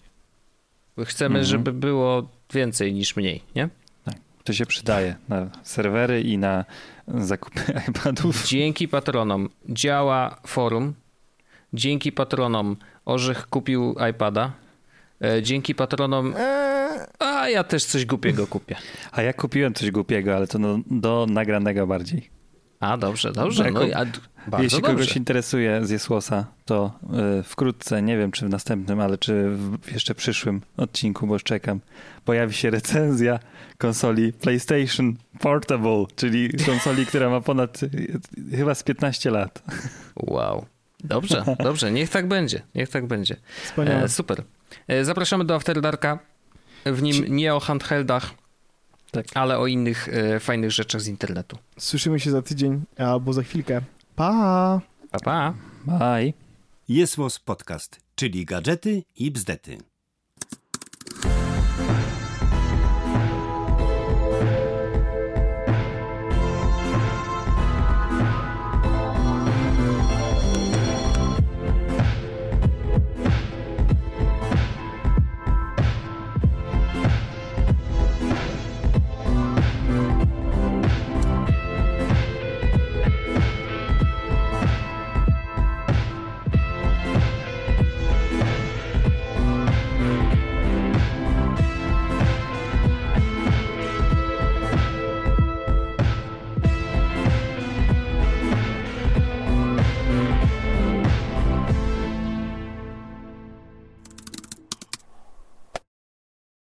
Chcemy, 1.05 1.39
mhm. 1.39 1.45
żeby 1.45 1.73
było 1.73 2.29
więcej 2.53 2.93
niż 2.93 3.15
mniej, 3.15 3.41
nie? 3.55 3.69
Tak, 4.05 4.15
to 4.43 4.53
się 4.53 4.65
przydaje 4.65 5.15
na 5.29 5.49
serwery 5.63 6.21
i 6.21 6.38
na 6.38 6.65
zakupy 7.07 7.61
iPadów. 7.89 8.47
Dzięki 8.47 8.88
patronom 8.88 9.49
działa 9.69 10.39
forum. 10.47 10.93
Dzięki 11.73 12.11
patronom 12.11 12.77
Orzech 13.05 13.47
kupił 13.47 13.95
iPada. 14.09 14.51
E, 15.21 15.41
dzięki 15.41 15.75
patronom. 15.75 16.33
A 17.19 17.49
ja 17.49 17.63
też 17.63 17.85
coś 17.85 18.05
głupiego 18.05 18.47
kupię. 18.47 18.75
A 19.11 19.21
ja 19.21 19.33
kupiłem 19.33 19.73
coś 19.73 19.91
głupiego, 19.91 20.35
ale 20.35 20.47
to 20.47 20.59
no, 20.59 20.79
do 20.87 21.25
nagranego 21.29 21.87
bardziej. 21.87 22.29
A 22.79 22.97
dobrze, 22.97 23.31
dobrze. 23.31 23.71
No, 23.71 23.83
ja, 23.83 24.05
Jeśli 24.59 24.81
dobrze. 24.81 24.93
kogoś 24.93 25.17
interesuje 25.17 25.85
z 25.85 25.89
Jesłosa, 25.89 26.45
to 26.65 26.99
y, 27.39 27.43
wkrótce, 27.43 28.01
nie 28.01 28.17
wiem 28.17 28.31
czy 28.31 28.45
w 28.45 28.49
następnym, 28.49 28.99
ale 28.99 29.17
czy 29.17 29.49
w 29.55 29.91
jeszcze 29.91 30.15
przyszłym 30.15 30.61
odcinku, 30.77 31.27
bo 31.27 31.35
już 31.35 31.43
czekam, 31.43 31.79
pojawi 32.25 32.53
się 32.53 32.69
recenzja 32.69 33.39
konsoli 33.77 34.33
PlayStation 34.33 35.13
Portable, 35.39 36.05
czyli 36.15 36.49
konsoli, 36.65 37.05
która 37.05 37.29
ma 37.29 37.41
ponad 37.41 37.83
y, 37.83 38.19
chyba 38.51 38.75
z 38.75 38.83
15 38.83 39.31
lat. 39.31 39.63
Wow. 40.15 40.65
Dobrze, 41.03 41.43
dobrze, 41.63 41.91
niech 41.91 42.09
tak 42.09 42.27
będzie, 42.27 42.61
niech 42.75 42.89
tak 42.89 43.07
będzie. 43.07 43.35
Wspaniale. 43.63 44.03
E, 44.03 44.09
super. 44.09 44.43
E, 44.87 45.05
zapraszamy 45.05 45.45
do 45.45 45.55
After 45.55 45.81
Darka. 45.81 46.19
W 46.85 47.01
nim 47.01 47.25
nie 47.35 47.55
o 47.55 47.59
handheldach, 47.59 48.31
tak. 49.11 49.25
ale 49.33 49.57
o 49.57 49.67
innych 49.67 50.09
e, 50.09 50.39
fajnych 50.39 50.71
rzeczach 50.71 51.01
z 51.01 51.07
internetu. 51.07 51.57
Słyszymy 51.77 52.19
się 52.19 52.31
za 52.31 52.41
tydzień 52.41 52.81
albo 52.97 53.33
za 53.33 53.43
chwilkę. 53.43 53.81
Pa! 54.15 54.81
Pa, 55.11 55.19
pa. 55.19 55.53
Bye. 55.85 56.33
Jest 56.89 57.17
Podcast, 57.45 57.99
czyli 58.15 58.45
gadżety 58.45 59.03
i 59.15 59.31
bzdety. 59.31 59.77